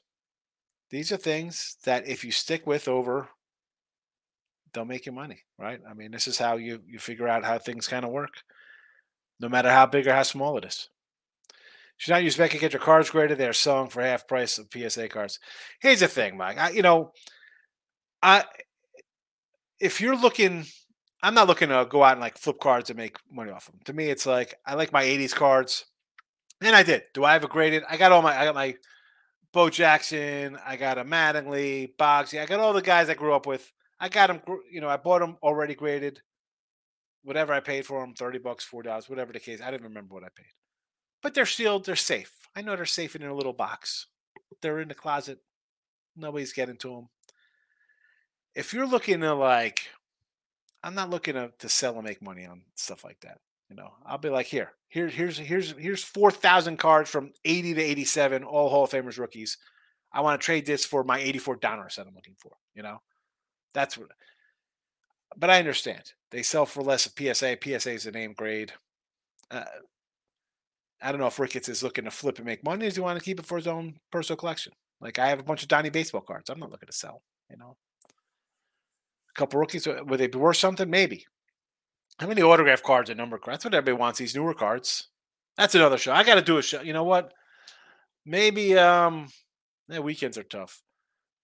These 0.91 1.13
are 1.13 1.17
things 1.17 1.77
that 1.85 2.09
if 2.09 2.25
you 2.25 2.33
stick 2.33 2.67
with 2.67 2.89
over, 2.89 3.29
they'll 4.73 4.85
make 4.85 5.07
you 5.07 5.13
money, 5.13 5.43
right? 5.59 5.81
I 5.89 5.95
mean, 5.95 6.11
this 6.11 6.27
is 6.27 6.39
how 6.39 6.57
you 6.57 6.81
you 6.87 6.99
figure 6.99 7.29
out 7.29 7.45
how 7.45 7.59
things 7.59 7.89
kind 7.89 8.05
of 8.05 8.11
work, 8.11 8.43
no 9.41 9.49
matter 9.49 9.71
how 9.71 9.87
big 9.87 10.07
or 10.07 10.15
how 10.15 10.23
small 10.23 10.57
it 10.57 10.65
is. 10.65 10.89
Should 11.99 12.13
not 12.13 12.23
use 12.23 12.37
Becky 12.37 12.59
get 12.59 12.73
your 12.73 12.81
cards 12.81 13.11
graded. 13.11 13.39
They're 13.39 13.53
selling 13.53 13.91
for 13.91 14.03
half 14.03 14.29
price 14.29 14.57
of 14.57 14.69
PSA 14.73 15.09
cards. 15.09 15.41
Here's 15.81 16.01
the 16.01 16.09
thing, 16.09 16.37
Mike. 16.37 16.57
I, 16.57 16.71
you 16.71 16.83
know, 16.83 17.13
I 18.23 18.45
if 19.81 20.01
you're 20.01 20.17
looking, 20.17 20.65
I'm 21.23 21.35
not 21.35 21.49
looking 21.49 21.69
to 21.69 21.87
go 21.89 22.03
out 22.05 22.13
and 22.13 22.21
like 22.21 22.39
flip 22.39 22.61
cards 22.61 22.89
and 22.89 22.97
make 22.97 23.17
money 23.31 23.51
off 23.51 23.67
them. 23.67 23.81
To 23.85 23.93
me, 23.93 24.11
it's 24.11 24.27
like 24.27 24.55
I 24.65 24.75
like 24.75 24.93
my 24.93 25.05
80s 25.05 25.35
cards. 25.35 25.87
And 26.61 26.75
I 26.75 26.83
did. 26.83 27.05
Do 27.15 27.25
I 27.25 27.35
have 27.35 27.45
a 27.45 27.49
graded? 27.49 27.85
I 27.89 27.97
got 27.97 28.13
all 28.13 28.23
my. 28.23 28.37
I 28.37 28.45
got 28.45 28.55
my 28.55 28.75
Bo 29.53 29.71
Jackson. 29.71 30.59
I 30.65 30.77
got 30.77 30.99
a 30.99 31.05
Mattingly, 31.05 31.95
Bogsy. 31.97 32.41
I 32.41 32.47
got 32.47 32.61
all 32.61 32.73
the 32.73 32.83
guys 32.83 33.09
I 33.09 33.15
grew 33.15 33.33
up 33.35 33.47
with. 33.47 33.73
I 34.01 34.09
got 34.09 34.27
them. 34.29 34.41
You 34.71 34.81
know, 34.81 34.89
I 34.89 34.97
bought 34.97 35.21
them 35.21 35.37
already 35.43 35.75
graded. 35.75 36.21
Whatever 37.23 37.53
I 37.53 37.61
paid 37.61 37.87
for 37.87 38.01
them, 38.01 38.15
thirty 38.15 38.39
bucks, 38.39 38.65
four 38.65 38.83
dollars, 38.83 39.09
whatever 39.09 39.33
the 39.33 39.41
case. 39.41 39.61
I 39.61 39.71
didn't 39.71 39.87
remember 39.87 40.15
what 40.15 40.25
I 40.25 40.29
paid, 40.35 40.53
but 41.23 41.35
they're 41.35 41.47
sealed. 41.47 41.87
They're 41.87 41.97
safe. 41.97 42.49
I 42.57 42.63
know 42.63 42.75
they're 42.75 42.87
safe 42.87 43.15
in 43.15 43.23
a 43.23 43.35
little 43.35 43.53
box. 43.53 44.07
They're 44.63 44.81
in 44.81 44.89
the 44.89 44.95
closet. 44.95 45.39
Nobody's 46.17 46.53
getting 46.53 46.77
to 46.79 46.89
them. 46.89 47.09
If 48.55 48.73
you're 48.73 48.87
looking 48.87 49.21
to 49.21 49.35
like, 49.35 49.89
I'm 50.83 50.95
not 50.95 51.11
looking 51.11 51.35
to, 51.35 51.53
to 51.59 51.69
sell 51.69 51.95
and 51.95 52.05
make 52.05 52.21
money 52.23 52.45
on 52.45 52.63
stuff 52.75 53.05
like 53.05 53.21
that. 53.21 53.39
You 53.69 53.77
know, 53.77 53.93
I'll 54.07 54.19
be 54.19 54.31
like, 54.31 54.47
here, 54.47 54.73
here, 54.89 55.09
here's 55.09 55.39
here's 55.39 55.73
here's 55.73 56.03
four 56.03 56.31
thousand 56.31 56.79
cards 56.79 57.11
from 57.11 57.33
eighty 57.45 57.75
to 57.75 57.83
eighty-seven, 57.83 58.45
all 58.45 58.71
Hall 58.71 58.85
of 58.85 58.91
Famers 58.91 59.19
rookies. 59.19 59.59
I 60.13 60.23
want 60.23 60.41
to 60.41 60.45
trade 60.45 60.65
this 60.65 60.87
for 60.87 61.05
my 61.05 61.19
eighty-four 61.19 61.59
Donruss 61.59 61.97
that 61.97 62.07
I'm 62.07 62.15
looking 62.15 62.37
for. 62.39 62.53
You 62.75 62.83
know, 62.83 62.99
that's 63.75 63.99
what. 63.99 64.09
But 65.37 65.51
I 65.51 65.59
understand 65.59 66.13
they 66.31 66.43
sell 66.43 66.65
for 66.65 66.83
less 66.83 67.05
of 67.05 67.13
PSA. 67.13 67.59
PSA 67.63 67.93
is 67.93 68.05
the 68.05 68.13
name 68.13 68.33
grade. 68.33 68.73
Uh, 69.51 69.65
I 71.03 71.13
don't 71.13 71.21
know 71.21 71.27
if 71.27 71.39
Ricketts 71.39 71.69
is 71.69 71.83
looking 71.83 72.05
to 72.05 72.11
flip 72.11 72.39
and 72.39 72.47
make 72.47 72.65
money. 72.65 72.87
Does 72.87 72.97
he 72.97 73.01
want 73.01 73.19
to 73.19 73.25
keep 73.25 73.39
it 73.39 73.47
for 73.47 73.57
his 73.57 73.67
own 73.67 74.01
personal 74.11 74.37
collection? 74.37 74.73
Like 75.01 75.19
I 75.19 75.29
have 75.29 75.41
a 75.41 75.45
bunch 75.45 75.63
of 75.63 75.69
Donnie 75.69 75.91
baseball 75.91 76.23
cards. 76.23 76.51
I'm 76.51 76.59
not 76.59 76.71
looking 76.71 76.89
to 76.89 76.93
sell. 76.93 77.23
You 77.51 77.57
know, 77.57 77.77
a 79.31 79.39
couple 79.39 79.61
rookies. 79.61 79.87
Uh, 79.87 80.01
would 80.07 80.19
they 80.19 80.27
be 80.27 80.39
worth 80.39 80.57
something? 80.57 80.89
Maybe. 80.89 81.27
How 82.19 82.27
many 82.27 82.43
autograph 82.43 82.83
cards 82.83 83.11
and 83.11 83.19
number 83.19 83.39
cards? 83.39 83.59
That's 83.59 83.65
what 83.65 83.75
everybody 83.75 84.01
wants. 84.01 84.19
These 84.19 84.35
newer 84.35 84.55
cards. 84.55 85.09
That's 85.57 85.75
another 85.75 85.99
show. 85.99 86.13
I 86.13 86.25
got 86.25 86.37
to 86.37 86.43
do 86.43 86.59
a 86.59 86.63
show. 86.63 86.83
You 86.83 86.93
know 86.93 87.05
what? 87.05 87.33
Maybe 88.25 88.77
um, 88.77 89.29
yeah, 89.89 90.01
weekends 90.01 90.37
are 90.39 90.43
tough. 90.43 90.83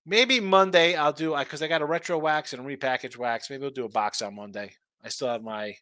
Maybe 0.06 0.38
Monday 0.38 0.96
I'll 0.96 1.12
do 1.12 1.34
I 1.34 1.44
because 1.44 1.62
I 1.62 1.68
got 1.68 1.82
a 1.82 1.86
retro 1.86 2.18
wax 2.18 2.52
and 2.52 2.64
a 2.64 2.76
repackaged 2.76 3.16
wax. 3.16 3.48
Maybe 3.50 3.64
I'll 3.64 3.70
do 3.70 3.84
a 3.84 3.88
box 3.88 4.20
on 4.20 4.34
Monday. 4.34 4.74
I 5.02 5.08
still 5.08 5.28
have 5.28 5.42
my 5.42 5.74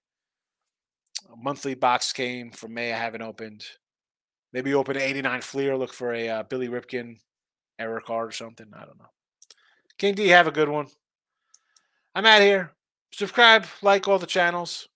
monthly 1.36 1.74
box 1.74 2.12
came 2.12 2.50
from 2.50 2.74
May. 2.74 2.92
I 2.92 2.98
haven't 2.98 3.22
opened. 3.22 3.64
Maybe 4.52 4.74
open 4.74 4.96
an 4.96 5.02
89 5.02 5.40
Fleer, 5.40 5.76
look 5.76 5.94
for 5.94 6.12
a 6.12 6.28
uh, 6.28 6.42
Billy 6.42 6.68
Ripken 6.68 7.16
error 7.78 8.00
card 8.00 8.28
or 8.28 8.32
something. 8.32 8.66
I 8.74 8.84
don't 8.84 8.98
know. 8.98 9.06
King 9.98 10.14
D, 10.14 10.28
have 10.28 10.46
a 10.46 10.52
good 10.52 10.68
one. 10.68 10.88
I'm 12.14 12.26
out 12.26 12.42
here 12.42 12.72
subscribe, 13.12 13.66
like 13.82 14.08
all 14.08 14.18
the 14.18 14.26
channels. 14.26 14.88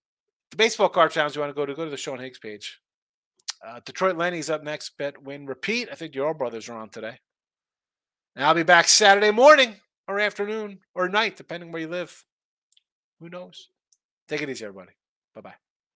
The 0.50 0.56
baseball 0.56 0.88
card 0.88 1.10
channels 1.10 1.34
you 1.34 1.40
want 1.40 1.50
to 1.50 1.54
go 1.54 1.66
to, 1.66 1.74
go 1.74 1.84
to 1.84 1.90
the 1.90 1.96
Sean 1.96 2.18
Higgs 2.18 2.38
page. 2.38 2.80
Uh, 3.66 3.80
Detroit 3.84 4.16
Lenny's 4.16 4.50
up 4.50 4.62
next. 4.62 4.96
Bet, 4.96 5.22
win, 5.22 5.46
repeat. 5.46 5.88
I 5.90 5.94
think 5.94 6.14
your 6.14 6.34
brothers 6.34 6.68
are 6.68 6.76
on 6.76 6.88
today. 6.88 7.18
And 8.34 8.44
I'll 8.44 8.54
be 8.54 8.62
back 8.62 8.86
Saturday 8.88 9.30
morning 9.30 9.76
or 10.06 10.20
afternoon 10.20 10.80
or 10.94 11.08
night, 11.08 11.36
depending 11.36 11.72
where 11.72 11.82
you 11.82 11.88
live. 11.88 12.24
Who 13.20 13.28
knows? 13.28 13.70
Take 14.28 14.42
it 14.42 14.50
easy, 14.50 14.64
everybody. 14.64 14.92
Bye 15.34 15.40
bye. 15.40 15.65